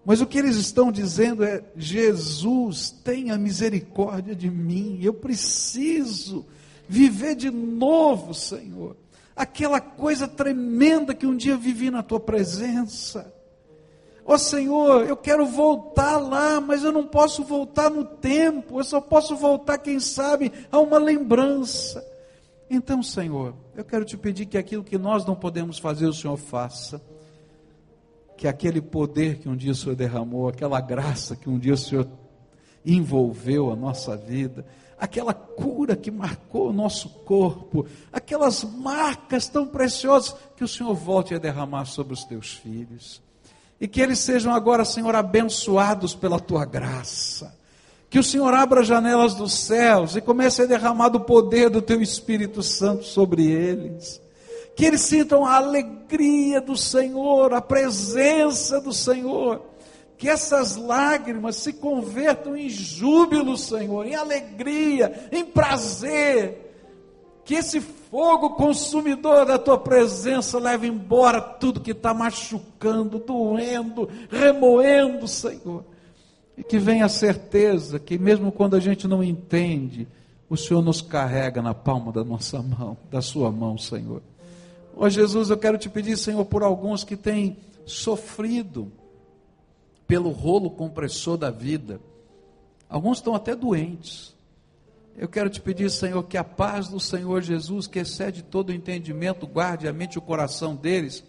Mas 0.06 0.22
o 0.22 0.26
que 0.26 0.38
eles 0.38 0.56
estão 0.56 0.92
dizendo 0.92 1.44
é: 1.44 1.64
Jesus, 1.76 2.92
tenha 3.04 3.38
misericórdia 3.38 4.36
de 4.36 4.50
mim, 4.50 5.00
eu 5.02 5.14
preciso 5.14 6.46
viver 6.88 7.36
de 7.36 7.52
novo, 7.52 8.34
Senhor, 8.34 8.98
aquela 9.36 9.80
coisa 9.80 10.28
tremenda 10.28 11.14
que 11.14 11.28
um 11.28 11.36
dia 11.36 11.56
vivi 11.56 11.92
na 11.92 12.02
tua 12.02 12.20
presença. 12.20 13.34
Ó 14.26 14.36
oh, 14.36 14.38
Senhor, 14.38 15.08
eu 15.08 15.18
quero 15.18 15.46
voltar 15.46 16.18
lá, 16.18 16.62
mas 16.62 16.84
eu 16.84 16.92
não 16.92 17.06
posso 17.08 17.44
voltar 17.44 17.90
no 17.90 18.06
tempo, 18.06 18.80
eu 18.80 18.84
só 18.84 19.02
posso 19.02 19.36
voltar, 19.36 19.80
quem 19.80 20.00
sabe, 20.00 20.52
a 20.72 20.80
uma 20.80 21.00
lembrança. 21.00 22.06
Então, 22.70 23.02
Senhor, 23.02 23.56
eu 23.76 23.84
quero 23.84 24.06
te 24.06 24.16
pedir 24.16 24.46
que 24.46 24.58
aquilo 24.58 24.84
que 24.84 25.00
nós 25.00 25.26
não 25.26 25.36
podemos 25.36 25.80
fazer, 25.80 26.06
o 26.06 26.14
Senhor 26.14 26.38
faça. 26.38 27.02
Que 28.40 28.48
aquele 28.48 28.82
poder 28.82 29.40
que 29.40 29.50
um 29.50 29.56
dia 29.56 29.74
o 29.74 29.76
Senhor 29.76 29.98
derramou, 29.98 30.48
aquela 30.48 30.80
graça 30.80 31.36
que 31.36 31.50
um 31.50 31.60
dia 31.60 31.74
o 31.74 31.78
Senhor 31.78 32.08
envolveu 32.86 33.70
a 33.70 33.76
nossa 33.76 34.16
vida, 34.16 34.66
aquela 34.98 35.34
cura 35.34 35.94
que 35.94 36.10
marcou 36.10 36.70
o 36.70 36.74
nosso 36.74 37.10
corpo, 37.26 37.86
aquelas 38.14 38.64
marcas 38.64 39.50
tão 39.50 39.68
preciosas 39.68 40.34
que 40.56 40.64
o 40.64 40.70
Senhor 40.70 40.94
volte 40.94 41.36
a 41.36 41.38
derramar 41.38 41.84
sobre 41.84 42.14
os 42.14 42.24
teus 42.24 42.54
filhos. 42.54 43.22
E 43.78 43.90
que 43.90 44.00
eles 44.00 44.20
sejam 44.20 44.54
agora, 44.54 44.86
Senhor, 44.86 45.14
abençoados 45.16 46.16
pela 46.16 46.40
tua 46.40 46.64
graça. 46.64 47.54
Que 48.10 48.20
o 48.20 48.24
Senhor 48.24 48.54
abra 48.54 48.80
as 48.80 48.88
janelas 48.88 49.34
dos 49.34 49.52
céus 49.52 50.16
e 50.16 50.22
comece 50.22 50.62
a 50.62 50.66
derramar 50.66 51.10
do 51.10 51.20
poder 51.20 51.70
do 51.70 51.82
teu 51.82 52.02
Espírito 52.02 52.64
Santo 52.64 53.04
sobre 53.04 53.46
eles. 53.52 54.22
Que 54.78 54.86
eles 54.86 55.02
sintam 55.02 55.46
a 55.46 55.60
alegria 56.10 56.60
do 56.60 56.76
Senhor, 56.76 57.54
a 57.54 57.62
presença 57.62 58.82
do 58.82 58.92
Senhor 58.92 59.70
que 60.20 60.28
essas 60.28 60.76
lágrimas 60.76 61.56
se 61.56 61.72
convertam 61.72 62.54
em 62.54 62.68
júbilo, 62.68 63.56
Senhor, 63.56 64.06
em 64.06 64.16
alegria, 64.16 65.30
em 65.32 65.46
prazer. 65.46 66.66
Que 67.46 67.56
esse 67.56 67.80
fogo 67.80 68.50
consumidor 68.50 69.46
da 69.46 69.58
tua 69.58 69.78
presença 69.78 70.60
leve 70.60 70.88
embora 70.88 71.40
tudo 71.40 71.80
que 71.80 71.92
está 71.92 72.14
machucando, 72.14 73.18
doendo, 73.18 74.10
remoendo, 74.30 75.26
Senhor. 75.26 75.86
E 76.58 76.66
que 76.66 76.78
venha 76.78 77.06
a 77.06 77.10
certeza 77.10 77.98
que, 77.98 78.18
mesmo 78.18 78.52
quando 78.52 78.76
a 78.76 78.80
gente 78.82 79.08
não 79.08 79.24
entende, 79.24 80.06
o 80.50 80.58
Senhor 80.58 80.82
nos 80.82 81.02
carrega 81.02 81.62
na 81.62 81.74
palma 81.74 82.12
da 82.12 82.26
nossa 82.26 82.62
mão, 82.62 82.98
da 83.10 83.22
sua 83.22 83.50
mão, 83.54 83.78
Senhor. 83.78 84.22
Ó 85.02 85.06
oh, 85.06 85.10
Jesus, 85.10 85.50
eu 85.50 85.58
quero 85.58 85.78
te 85.78 85.88
pedir, 85.88 86.18
Senhor, 86.18 86.44
por 86.44 86.62
alguns 86.62 87.06
que 87.06 87.16
têm 87.16 87.56
sofrido, 87.86 88.92
pelo 90.06 90.30
rolo 90.30 90.70
compressor 90.70 91.38
da 91.38 91.50
vida. 91.50 92.02
Alguns 92.90 93.20
estão 93.20 93.34
até 93.34 93.56
doentes. 93.56 94.36
Eu 95.18 95.30
quero 95.30 95.50
te 95.50 95.62
pedir, 95.62 95.90
Senhor, 95.90 96.22
que 96.24 96.38
a 96.38 96.44
paz 96.44 96.90
do 96.90 97.00
Senhor 97.00 97.42
Jesus, 97.42 97.88
que 97.88 98.00
excede 98.00 98.44
todo 98.44 98.72
o 98.72 98.74
entendimento, 98.74 99.48
guarde 99.48 99.88
a 99.88 99.94
mente 99.94 100.16
e 100.16 100.20
o 100.20 100.22
coração 100.22 100.76
deles, 100.76 101.24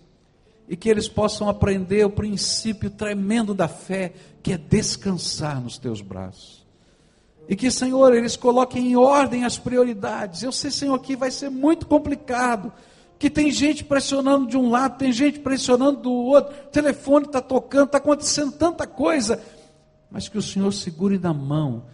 e 0.69 0.77
que 0.77 0.89
eles 0.89 1.09
possam 1.09 1.49
aprender 1.49 2.05
o 2.05 2.11
princípio 2.11 2.91
tremendo 2.91 3.55
da 3.55 3.69
fé, 3.69 4.13
que 4.43 4.53
é 4.53 4.59
descansar 4.59 5.61
nos 5.63 5.79
teus 5.79 6.01
braços. 6.01 6.67
E 7.49 7.55
que, 7.55 7.71
Senhor, 7.71 8.13
eles 8.17 8.35
coloquem 8.35 8.91
em 8.91 8.97
ordem 8.97 9.45
as 9.45 9.59
prioridades. 9.59 10.43
Eu 10.43 10.51
sei, 10.51 10.73
Senhor, 10.73 10.99
que 10.99 11.15
vai 11.15 11.31
ser 11.31 11.51
muito 11.51 11.87
complicado, 11.87 12.73
que 13.21 13.29
tem 13.29 13.51
gente 13.51 13.85
pressionando 13.85 14.47
de 14.47 14.57
um 14.57 14.71
lado, 14.71 14.97
tem 14.97 15.13
gente 15.13 15.41
pressionando 15.41 16.01
do 16.01 16.11
outro, 16.11 16.55
o 16.55 16.69
telefone 16.71 17.27
está 17.27 17.39
tocando, 17.39 17.85
está 17.85 17.99
acontecendo 17.99 18.51
tanta 18.51 18.87
coisa, 18.87 19.39
mas 20.11 20.27
que 20.27 20.39
o 20.39 20.43
Senhor 20.43 20.73
segure 20.73 21.19
na 21.19 21.35
mão 21.35 21.85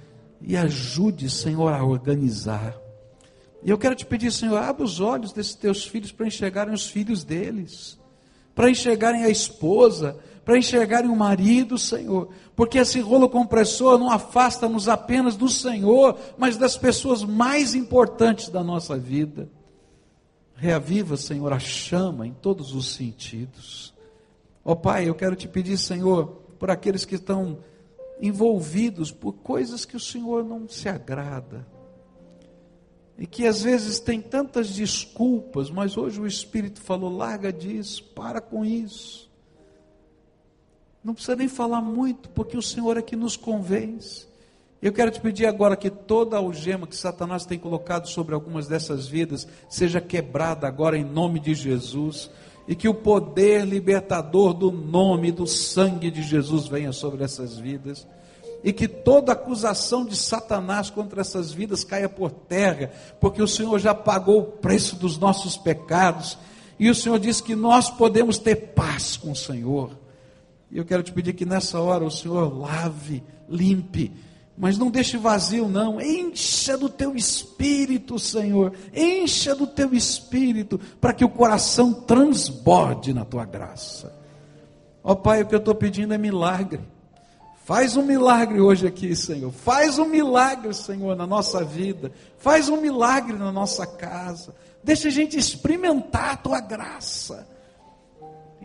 e 0.40 0.56
ajude, 0.56 1.28
Senhor, 1.28 1.72
a 1.72 1.84
organizar. 1.84 2.76
E 3.60 3.68
eu 3.68 3.76
quero 3.76 3.96
te 3.96 4.06
pedir, 4.06 4.30
Senhor, 4.30 4.56
abre 4.56 4.84
os 4.84 5.00
olhos 5.00 5.32
desses 5.32 5.56
teus 5.56 5.84
filhos 5.84 6.12
para 6.12 6.28
enxergarem 6.28 6.72
os 6.72 6.86
filhos 6.86 7.24
deles, 7.24 7.98
para 8.54 8.70
enxergarem 8.70 9.24
a 9.24 9.28
esposa, 9.28 10.16
para 10.44 10.56
enxergarem 10.56 11.10
o 11.10 11.16
marido, 11.16 11.76
Senhor, 11.76 12.28
porque 12.54 12.78
esse 12.78 13.00
rolo 13.00 13.28
compressor 13.28 13.98
não 13.98 14.12
afasta-nos 14.12 14.88
apenas 14.88 15.34
do 15.34 15.48
Senhor, 15.48 16.16
mas 16.38 16.56
das 16.56 16.76
pessoas 16.76 17.24
mais 17.24 17.74
importantes 17.74 18.48
da 18.48 18.62
nossa 18.62 18.96
vida. 18.96 19.55
Reaviva, 20.56 21.16
Senhor, 21.16 21.52
a 21.52 21.58
chama 21.58 22.26
em 22.26 22.32
todos 22.32 22.74
os 22.74 22.94
sentidos. 22.94 23.94
Ó 24.64 24.72
oh, 24.72 24.76
Pai, 24.76 25.08
eu 25.08 25.14
quero 25.14 25.36
te 25.36 25.46
pedir, 25.46 25.76
Senhor, 25.76 26.26
por 26.58 26.70
aqueles 26.70 27.04
que 27.04 27.16
estão 27.16 27.58
envolvidos 28.20 29.12
por 29.12 29.34
coisas 29.34 29.84
que 29.84 29.96
o 29.96 30.00
Senhor 30.00 30.42
não 30.42 30.66
se 30.68 30.88
agrada. 30.88 31.66
E 33.18 33.26
que 33.26 33.46
às 33.46 33.62
vezes 33.62 34.00
tem 34.00 34.20
tantas 34.20 34.74
desculpas, 34.74 35.70
mas 35.70 35.96
hoje 35.96 36.20
o 36.20 36.26
Espírito 36.26 36.80
falou: 36.80 37.14
larga 37.14 37.52
disso, 37.52 38.02
para 38.14 38.40
com 38.40 38.64
isso. 38.64 39.30
Não 41.04 41.14
precisa 41.14 41.36
nem 41.36 41.48
falar 41.48 41.80
muito, 41.80 42.28
porque 42.30 42.56
o 42.56 42.62
Senhor 42.62 42.96
é 42.96 43.02
que 43.02 43.14
nos 43.14 43.36
convence. 43.36 44.26
Eu 44.80 44.92
quero 44.92 45.10
te 45.10 45.20
pedir 45.20 45.46
agora 45.46 45.76
que 45.76 45.88
toda 45.88 46.36
algema 46.36 46.86
que 46.86 46.96
Satanás 46.96 47.46
tem 47.46 47.58
colocado 47.58 48.08
sobre 48.08 48.34
algumas 48.34 48.68
dessas 48.68 49.08
vidas 49.08 49.48
seja 49.68 50.00
quebrada 50.00 50.66
agora 50.66 50.98
em 50.98 51.04
nome 51.04 51.40
de 51.40 51.54
Jesus 51.54 52.30
e 52.68 52.74
que 52.74 52.88
o 52.88 52.94
poder 52.94 53.64
libertador 53.64 54.52
do 54.52 54.70
nome, 54.70 55.32
do 55.32 55.46
sangue 55.46 56.10
de 56.10 56.22
Jesus 56.22 56.66
venha 56.66 56.92
sobre 56.92 57.24
essas 57.24 57.56
vidas. 57.58 58.06
E 58.64 58.72
que 58.72 58.88
toda 58.88 59.32
acusação 59.32 60.04
de 60.04 60.16
Satanás 60.16 60.90
contra 60.90 61.20
essas 61.20 61.52
vidas 61.52 61.84
caia 61.84 62.08
por 62.08 62.32
terra, 62.32 62.90
porque 63.20 63.40
o 63.40 63.46
Senhor 63.46 63.78
já 63.78 63.94
pagou 63.94 64.40
o 64.40 64.44
preço 64.44 64.96
dos 64.96 65.16
nossos 65.18 65.56
pecados, 65.56 66.36
e 66.78 66.90
o 66.90 66.94
Senhor 66.94 67.18
diz 67.20 67.40
que 67.40 67.54
nós 67.54 67.88
podemos 67.88 68.38
ter 68.38 68.56
paz 68.74 69.16
com 69.16 69.30
o 69.30 69.36
Senhor. 69.36 69.90
E 70.70 70.78
eu 70.78 70.84
quero 70.84 71.02
te 71.02 71.12
pedir 71.12 71.34
que 71.34 71.46
nessa 71.46 71.80
hora 71.80 72.04
o 72.04 72.10
Senhor 72.10 72.58
lave, 72.58 73.22
limpe, 73.48 74.12
mas 74.56 74.78
não 74.78 74.90
deixe 74.90 75.18
vazio, 75.18 75.68
não. 75.68 76.00
Encha 76.00 76.78
do 76.78 76.88
teu 76.88 77.14
espírito, 77.14 78.18
Senhor. 78.18 78.72
Encha 78.94 79.54
do 79.54 79.66
teu 79.66 79.92
espírito, 79.92 80.80
para 81.00 81.12
que 81.12 81.24
o 81.24 81.28
coração 81.28 81.92
transborde 81.92 83.12
na 83.12 83.24
tua 83.24 83.44
graça. 83.44 84.14
Ó 85.04 85.12
oh, 85.12 85.16
Pai, 85.16 85.42
o 85.42 85.46
que 85.46 85.54
eu 85.54 85.58
estou 85.58 85.74
pedindo 85.74 86.14
é 86.14 86.18
milagre. 86.18 86.80
Faz 87.64 87.96
um 87.96 88.02
milagre 88.02 88.60
hoje 88.60 88.86
aqui, 88.86 89.14
Senhor. 89.14 89.52
Faz 89.52 89.98
um 89.98 90.06
milagre, 90.06 90.72
Senhor, 90.72 91.14
na 91.16 91.26
nossa 91.26 91.64
vida. 91.64 92.12
Faz 92.38 92.68
um 92.68 92.80
milagre 92.80 93.36
na 93.36 93.52
nossa 93.52 93.86
casa. 93.86 94.54
Deixa 94.82 95.08
a 95.08 95.10
gente 95.10 95.36
experimentar 95.36 96.30
a 96.30 96.36
tua 96.36 96.60
graça. 96.60 97.46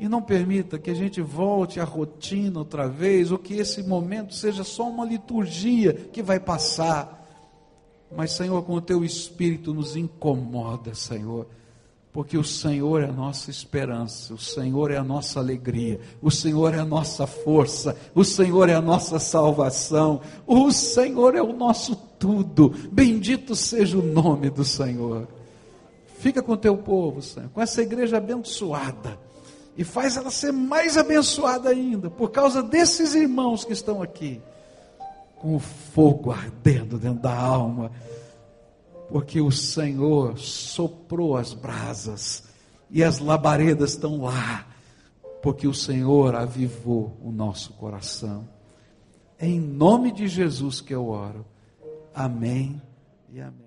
E 0.02 0.10
não 0.10 0.20
permita 0.20 0.80
que 0.80 0.90
a 0.90 0.96
gente 0.96 1.22
volte 1.22 1.80
à 1.80 1.84
rotina 1.84 2.58
outra 2.58 2.88
vez, 2.88 3.32
ou 3.32 3.38
que 3.38 3.54
esse 3.54 3.84
momento 3.84 4.34
seja 4.34 4.64
só 4.64 4.90
uma 4.90 5.06
liturgia 5.06 5.94
que 5.94 6.24
vai 6.24 6.40
passar. 6.40 7.24
Mas, 8.18 8.32
Senhor, 8.32 8.64
com 8.64 8.74
o 8.74 8.82
teu 8.82 9.06
espírito 9.06 9.76
nos 9.76 9.96
incomoda, 9.96 10.96
Senhor, 10.96 11.46
porque 12.12 12.36
o 12.36 12.44
Senhor 12.44 13.04
é 13.04 13.10
a 13.10 13.12
nossa 13.12 13.52
esperança, 13.52 14.34
o 14.34 14.40
Senhor 14.40 14.90
é 14.90 14.98
a 14.98 15.04
nossa 15.04 15.40
alegria, 15.40 16.00
o 16.20 16.32
Senhor 16.32 16.74
é 16.74 16.80
a 16.80 16.86
nossa 16.86 17.28
força, 17.28 17.96
o 18.16 18.24
Senhor 18.24 18.70
é 18.70 18.74
a 18.74 18.82
nossa 18.82 19.20
salvação, 19.20 20.20
o 20.48 20.72
Senhor 20.72 21.36
é 21.36 21.44
o 21.44 21.54
nosso 21.54 21.96
tudo. 22.18 22.74
Bendito 22.92 23.56
seja 23.56 24.00
o 24.00 24.02
nome 24.02 24.50
do 24.50 24.66
Senhor. 24.66 25.28
Fica 26.18 26.42
com 26.42 26.54
o 26.54 26.58
teu 26.58 26.76
povo, 26.76 27.22
Senhor, 27.22 27.50
com 27.50 27.62
essa 27.62 27.84
igreja 27.84 28.18
abençoada 28.18 29.30
e 29.82 29.84
faz 29.84 30.16
ela 30.16 30.30
ser 30.30 30.54
mais 30.54 30.96
abençoada 30.96 31.70
ainda, 31.70 32.08
por 32.08 32.30
causa 32.30 32.62
desses 32.62 33.16
irmãos 33.16 33.66
que 33.66 33.74
estão 33.74 34.00
aqui, 34.00 34.40
com 35.38 35.56
o 35.56 35.60
fogo 35.60 36.30
ardendo 36.30 37.00
dentro 37.00 37.24
da 37.24 37.36
alma, 37.36 37.92
porque 39.10 39.42
o 39.42 39.50
Senhor 39.50 40.38
soprou 40.38 41.36
as 41.36 41.56
brasas 41.56 42.44
e 42.92 43.04
as 43.04 43.18
labaredas 43.18 43.94
estão 43.94 44.22
lá, 44.22 44.68
porque 45.42 45.68
o 45.68 45.74
Senhor 45.74 46.36
avivou 46.36 47.18
o 47.20 47.32
nosso 47.32 47.74
coração. 47.74 48.48
É 49.40 49.48
em 49.48 49.60
nome 49.60 50.12
de 50.12 50.28
Jesus 50.28 50.80
que 50.80 50.94
eu 50.94 51.08
oro. 51.08 51.44
Amém 52.14 52.80
e 53.32 53.42
amém. 53.42 53.62